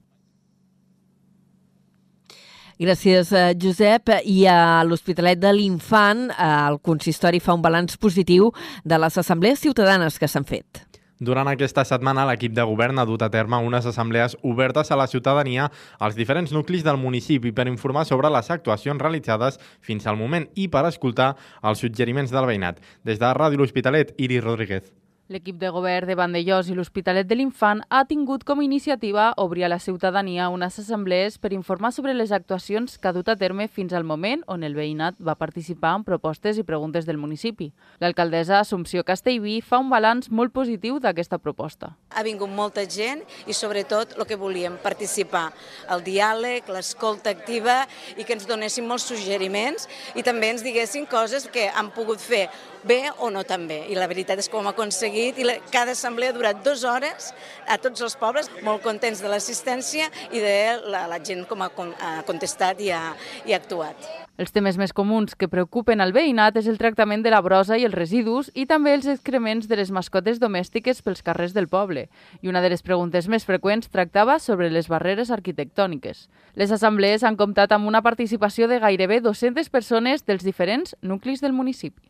Gràcies, 2.81 3.31
eh, 3.37 3.55
Josep. 3.61 4.09
I 4.25 4.47
a 4.49 4.83
l'Hospitalet 4.85 5.37
de 5.39 5.53
l'Infant, 5.53 6.31
eh, 6.31 6.69
el 6.71 6.79
consistori 6.81 7.39
fa 7.39 7.53
un 7.53 7.61
balanç 7.61 7.99
positiu 7.99 8.53
de 8.85 8.99
les 8.99 9.19
assemblees 9.19 9.61
ciutadanes 9.61 10.19
que 10.19 10.27
s'han 10.27 10.45
fet. 10.45 10.87
Durant 11.21 11.51
aquesta 11.51 11.83
setmana, 11.85 12.23
l'equip 12.25 12.55
de 12.57 12.65
govern 12.65 12.97
ha 12.99 13.05
dut 13.05 13.21
a 13.21 13.29
terme 13.29 13.59
unes 13.61 13.85
assemblees 13.91 14.39
obertes 14.41 14.89
a 14.91 14.97
la 14.97 15.07
ciutadania 15.07 15.67
als 15.99 16.17
diferents 16.17 16.55
nuclis 16.57 16.87
del 16.87 16.97
municipi 16.97 17.53
per 17.53 17.69
informar 17.69 18.07
sobre 18.09 18.31
les 18.33 18.49
actuacions 18.51 19.05
realitzades 19.05 19.61
fins 19.85 20.09
al 20.09 20.17
moment 20.17 20.49
i 20.57 20.71
per 20.73 20.87
escoltar 20.89 21.35
els 21.61 21.85
suggeriments 21.85 22.33
del 22.33 22.49
veïnat. 22.49 22.81
Des 23.05 23.21
de 23.21 23.35
Ràdio 23.37 23.61
L'Hospitalet, 23.61 24.17
Iris 24.17 24.45
Rodríguez. 24.49 25.00
L'equip 25.31 25.61
de 25.61 25.69
govern 25.71 26.09
de 26.11 26.17
Vandellós 26.19 26.67
i 26.67 26.75
l'Hospitalet 26.75 27.29
de 27.31 27.37
l'Infant 27.39 27.85
ha 27.87 28.01
tingut 28.11 28.43
com 28.43 28.59
a 28.59 28.65
iniciativa 28.67 29.29
obrir 29.39 29.63
a 29.63 29.69
la 29.71 29.79
ciutadania 29.79 30.49
unes 30.51 30.81
assemblees 30.83 31.37
per 31.39 31.53
informar 31.55 31.93
sobre 31.95 32.17
les 32.19 32.33
actuacions 32.35 32.97
que 32.99 33.07
ha 33.07 33.13
dut 33.15 33.29
a 33.31 33.37
terme 33.39 33.69
fins 33.69 33.95
al 33.95 34.03
moment 34.03 34.43
on 34.51 34.65
el 34.67 34.75
veïnat 34.75 35.21
va 35.23 35.37
participar 35.39 35.93
en 35.95 36.03
propostes 36.09 36.59
i 36.59 36.65
preguntes 36.67 37.07
del 37.07 37.21
municipi. 37.23 37.69
L'alcaldessa 38.03 38.59
Assumpció 38.59 39.05
Castellví 39.07 39.61
fa 39.63 39.79
un 39.79 39.93
balanç 39.93 40.27
molt 40.35 40.51
positiu 40.51 40.99
d'aquesta 40.99 41.39
proposta. 41.39 41.93
Ha 42.11 42.27
vingut 42.27 42.51
molta 42.51 42.83
gent 42.91 43.23
i 43.47 43.55
sobretot 43.55 44.19
el 44.19 44.27
que 44.27 44.35
volíem, 44.35 44.81
participar, 44.83 45.53
el 45.95 46.03
diàleg, 46.03 46.67
l'escolta 46.67 47.31
activa 47.31 47.85
i 48.17 48.27
que 48.27 48.35
ens 48.35 48.51
donessin 48.51 48.91
molts 48.91 49.07
suggeriments 49.07 49.87
i 50.19 50.27
també 50.27 50.51
ens 50.51 50.67
diguessin 50.67 51.07
coses 51.07 51.47
que 51.47 51.71
han 51.71 51.95
pogut 51.95 52.19
fer 52.19 52.49
bé 52.85 53.11
o 53.19 53.31
no 53.31 53.45
tan 53.45 53.67
bé. 53.69 53.85
I 53.91 53.99
la 53.99 54.09
veritat 54.11 54.41
és 54.41 54.49
que 54.49 54.57
ho 54.57 54.63
hem 54.63 54.71
aconseguit 54.71 55.39
i 55.39 55.47
la, 55.47 55.57
cada 55.73 55.95
assemblea 55.97 56.31
ha 56.33 56.37
durat 56.37 56.65
dues 56.65 56.85
hores 56.85 57.31
a 57.69 57.79
tots 57.79 58.03
els 58.05 58.17
pobles, 58.21 58.51
molt 58.67 58.83
contents 58.85 59.23
de 59.23 59.31
l'assistència 59.31 60.09
i 60.33 60.43
de 60.43 60.57
la, 60.91 61.07
la 61.11 61.21
gent 61.25 61.47
com 61.49 61.63
ha, 61.63 61.71
ha 62.01 62.17
contestat 62.29 62.81
i 62.81 62.91
ha, 62.95 63.03
i 63.47 63.55
ha 63.55 63.61
actuat. 63.61 64.11
Els 64.41 64.55
temes 64.57 64.79
més 64.81 64.95
comuns 64.97 65.35
que 65.37 65.51
preocupen 65.53 66.01
al 66.01 66.15
veïnat 66.17 66.57
és 66.57 66.69
el 66.71 66.79
tractament 66.81 67.21
de 67.21 67.33
la 67.33 67.43
brosa 67.45 67.77
i 67.77 67.85
els 67.85 67.97
residus 67.97 68.49
i 68.57 68.65
també 68.65 68.95
els 68.97 69.09
excrements 69.13 69.69
de 69.69 69.77
les 69.77 69.91
mascotes 69.93 70.41
domèstiques 70.41 71.03
pels 71.05 71.21
carrers 71.27 71.53
del 71.53 71.69
poble. 71.69 72.07
I 72.41 72.49
una 72.49 72.63
de 72.65 72.71
les 72.73 72.81
preguntes 72.81 73.29
més 73.29 73.45
freqüents 73.45 73.93
tractava 73.93 74.39
sobre 74.41 74.71
les 74.73 74.89
barreres 74.89 75.31
arquitectòniques. 75.31 76.29
Les 76.57 76.73
assemblees 76.73 77.25
han 77.25 77.37
comptat 77.37 77.77
amb 77.77 77.91
una 77.91 78.01
participació 78.01 78.69
de 78.69 78.81
gairebé 78.81 79.21
200 79.21 79.69
persones 79.69 80.25
dels 80.25 80.47
diferents 80.47 80.97
nuclis 81.03 81.45
del 81.45 81.53
municipi. 81.53 82.09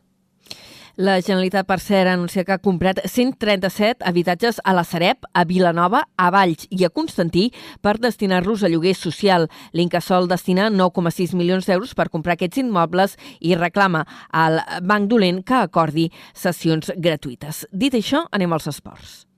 La 1.00 1.14
Generalitat, 1.24 1.64
per 1.64 1.78
cert, 1.80 2.10
anuncia 2.12 2.42
que 2.44 2.52
ha 2.52 2.60
comprat 2.60 2.98
137 3.08 4.04
habitatges 4.04 4.58
a 4.68 4.74
la 4.76 4.82
Sareb, 4.84 5.24
a 5.32 5.46
Vilanova, 5.48 6.02
a 6.20 6.26
Valls 6.34 6.66
i 6.68 6.84
a 6.84 6.90
Constantí 6.92 7.46
per 7.80 7.94
destinar-los 7.96 8.66
a 8.66 8.68
lloguer 8.68 8.92
social. 8.98 9.48
L'Incasol 9.72 10.28
destina 10.28 10.68
9,6 10.68 11.32
milions 11.40 11.70
d'euros 11.70 11.96
per 11.96 12.10
comprar 12.12 12.36
aquests 12.36 12.60
immobles 12.60 13.16
i 13.40 13.56
reclama 13.56 14.04
al 14.28 14.60
Banc 14.84 15.08
Dolent 15.08 15.40
que 15.40 15.62
acordi 15.62 16.10
sessions 16.34 16.92
gratuïtes. 16.92 17.64
Dit 17.72 17.96
això, 17.96 18.26
anem 18.28 18.52
als 18.52 18.68
esports. 18.68 19.29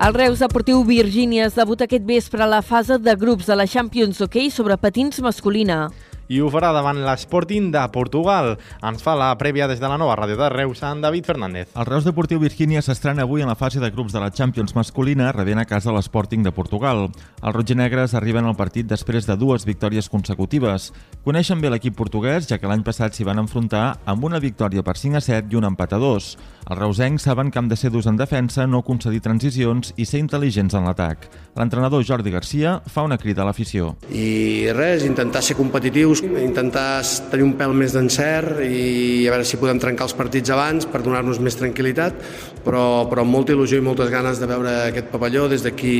El 0.00 0.12
Reus 0.12 0.40
Deportiu 0.40 0.82
Virgínia 0.84 1.46
es 1.46 1.54
debuta 1.54 1.86
aquest 1.86 2.04
vespre 2.04 2.42
a 2.42 2.48
la 2.50 2.62
fase 2.62 2.98
de 2.98 3.14
grups 3.14 3.46
de 3.46 3.54
la 3.56 3.66
Champions 3.66 4.18
Hockey 4.20 4.50
sobre 4.50 4.76
patins 4.76 5.20
masculina 5.22 5.92
i 6.28 6.40
ho 6.40 6.48
farà 6.52 6.72
davant 6.72 7.02
l'Sporting 7.04 7.70
de 7.74 7.82
Portugal. 7.92 8.54
Ens 8.82 9.02
fa 9.04 9.16
la 9.18 9.32
prèvia 9.40 9.68
des 9.68 9.80
de 9.82 9.88
la 9.90 9.98
nova 10.00 10.16
ràdio 10.16 10.38
de 10.40 10.48
Reus, 10.52 10.82
en 10.82 11.00
David 11.04 11.26
Fernández. 11.26 11.68
El 11.74 11.86
Reus 11.86 12.04
Deportiu 12.04 12.40
Virgínia 12.40 12.82
s'estrena 12.82 13.24
avui 13.24 13.42
en 13.42 13.50
la 13.50 13.58
fase 13.58 13.80
de 13.80 13.90
grups 13.90 14.12
de 14.12 14.20
la 14.22 14.30
Champions 14.30 14.74
masculina, 14.74 15.32
rebent 15.32 15.60
a 15.60 15.66
casa 15.68 15.92
l'Sporting 15.92 16.42
de 16.44 16.52
Portugal. 16.52 17.08
Els 17.42 17.54
roig-negres 17.54 18.14
arriben 18.14 18.46
al 18.48 18.56
partit 18.56 18.86
després 18.88 19.26
de 19.26 19.36
dues 19.36 19.66
victòries 19.66 20.08
consecutives. 20.08 20.92
Coneixen 21.24 21.60
bé 21.60 21.70
l'equip 21.72 21.96
portuguès, 21.96 22.48
ja 22.48 22.58
que 22.58 22.68
l'any 22.68 22.84
passat 22.86 23.14
s'hi 23.14 23.26
van 23.26 23.42
enfrontar 23.42 23.98
amb 24.04 24.24
una 24.24 24.40
victòria 24.40 24.82
per 24.84 24.96
5 25.00 25.18
a 25.18 25.24
7 25.24 25.52
i 25.52 25.60
un 25.60 25.68
empat 25.70 25.94
a 25.96 26.00
2. 26.02 26.34
Els 26.64 26.78
reusencs 26.78 27.26
saben 27.26 27.50
que 27.50 27.58
han 27.58 27.68
de 27.68 27.76
ser 27.76 27.90
durs 27.92 28.06
en 28.06 28.16
defensa, 28.16 28.66
no 28.66 28.82
concedir 28.82 29.20
transicions 29.20 29.92
i 29.96 30.06
ser 30.08 30.22
intel·ligents 30.22 30.76
en 30.78 30.86
l'atac. 30.88 31.28
L'entrenador 31.58 32.04
Jordi 32.06 32.32
Garcia 32.32 32.78
fa 32.86 33.04
una 33.04 33.18
crida 33.20 33.42
a 33.42 33.48
l'afició. 33.48 33.94
I 34.08 34.72
res, 34.72 35.04
intentar 35.04 35.42
ser 35.44 35.58
competitius, 35.58 36.13
intentar 36.22 37.02
tenir 37.32 37.44
un 37.46 37.54
pèl 37.58 37.74
més 37.76 37.94
d'encert 37.96 38.60
i 38.64 39.26
a 39.26 39.34
veure 39.34 39.46
si 39.48 39.58
podem 39.60 39.80
trencar 39.82 40.08
els 40.08 40.16
partits 40.16 40.52
abans 40.54 40.86
per 40.90 41.02
donar-nos 41.04 41.40
més 41.42 41.56
tranquil·litat, 41.58 42.20
però, 42.64 43.04
però 43.10 43.24
amb 43.24 43.34
molta 43.34 43.54
il·lusió 43.56 43.80
i 43.80 43.84
moltes 43.84 44.12
ganes 44.12 44.40
de 44.42 44.48
veure 44.50 44.74
aquest 44.90 45.10
pavelló. 45.12 45.46
Des 45.50 45.64
d'aquí 45.66 45.94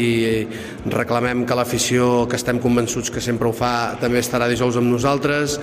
reclamem 0.92 1.44
que 1.48 1.58
l'afició, 1.58 2.26
que 2.30 2.38
estem 2.40 2.60
convençuts 2.62 3.12
que 3.14 3.22
sempre 3.24 3.50
ho 3.50 3.54
fa, 3.56 3.96
també 4.00 4.22
estarà 4.22 4.48
dijous 4.50 4.78
amb 4.80 4.92
nosaltres, 4.92 5.58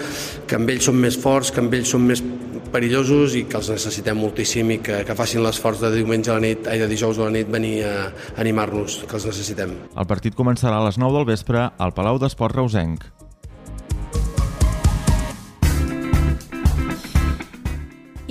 que 0.48 0.60
amb 0.60 0.70
ells 0.74 0.90
som 0.90 0.98
més 0.98 1.18
forts, 1.20 1.52
que 1.52 1.64
amb 1.64 1.74
ells 1.78 1.94
som 1.96 2.06
més 2.08 2.24
perillosos 2.72 3.36
i 3.36 3.44
que 3.50 3.60
els 3.60 3.70
necessitem 3.74 4.18
moltíssim 4.18 4.76
i 4.78 4.80
que, 4.84 5.02
que 5.08 5.16
facin 5.18 5.44
l'esforç 5.44 5.84
de 5.84 5.92
diumenge 5.98 6.32
a 6.32 6.38
la 6.40 6.46
nit, 6.46 6.68
ai, 6.72 6.80
de 6.82 6.88
dijous 6.92 7.20
a 7.20 7.28
la 7.28 7.36
nit 7.36 7.50
venir 7.52 7.82
a 7.88 7.96
animar-nos, 8.42 9.02
que 9.08 9.20
els 9.20 9.28
necessitem. 9.28 9.76
El 9.92 10.08
partit 10.10 10.38
començarà 10.38 10.80
a 10.80 10.88
les 10.88 11.00
9 11.02 11.20
del 11.20 11.28
vespre 11.34 11.68
al 11.78 11.96
Palau 11.98 12.22
d'Esport 12.22 12.58
Reusenc. 12.58 13.10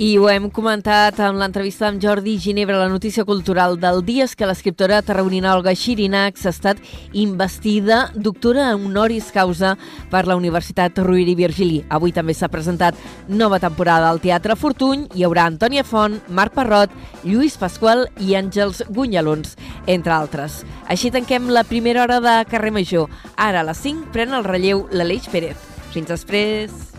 I 0.01 0.15
ho 0.17 0.23
hem 0.31 0.47
comentat 0.49 1.19
amb 1.21 1.37
l'entrevista 1.37 1.85
amb 1.85 2.01
Jordi 2.01 2.31
Ginebra, 2.41 2.79
la 2.79 2.89
notícia 2.89 3.21
cultural 3.21 3.75
del 3.77 3.99
dia 4.01 4.23
és 4.25 4.31
que 4.33 4.47
l'escriptora 4.49 5.03
tarragonina 5.05 5.51
Olga 5.53 5.75
Xirinacs 5.77 6.47
ha 6.47 6.53
estat 6.55 6.79
investida 7.13 7.99
doctora 8.15 8.71
honoris 8.73 9.27
causa 9.29 9.75
per 10.09 10.23
la 10.25 10.33
Universitat 10.39 10.97
Rovira 11.05 11.35
i 11.35 11.37
Virgili. 11.37 11.83
Avui 11.93 12.15
també 12.17 12.33
s'ha 12.33 12.49
presentat 12.49 12.97
nova 13.29 13.59
temporada 13.61 14.09
al 14.09 14.17
Teatre 14.23 14.57
Fortuny. 14.57 15.05
Hi 15.13 15.27
haurà 15.27 15.45
Antònia 15.45 15.85
Font, 15.85 16.17
Marc 16.33 16.57
Parrot, 16.57 16.95
Lluís 17.21 17.59
Pasqual 17.61 18.07
i 18.17 18.33
Àngels 18.39 18.81
Gunyalons, 18.89 19.53
entre 19.85 20.17
altres. 20.17 20.63
Així 20.89 21.13
tanquem 21.13 21.51
la 21.53 21.61
primera 21.61 22.01
hora 22.07 22.17
de 22.25 22.39
Carrer 22.49 22.73
Major. 22.73 23.05
Ara 23.37 23.61
a 23.61 23.69
les 23.69 23.85
5 23.85 24.09
pren 24.17 24.33
el 24.33 24.49
relleu 24.49 24.87
l'Aleix 24.89 25.29
Pérez. 25.29 25.61
Fins 25.93 26.09
després. 26.09 26.90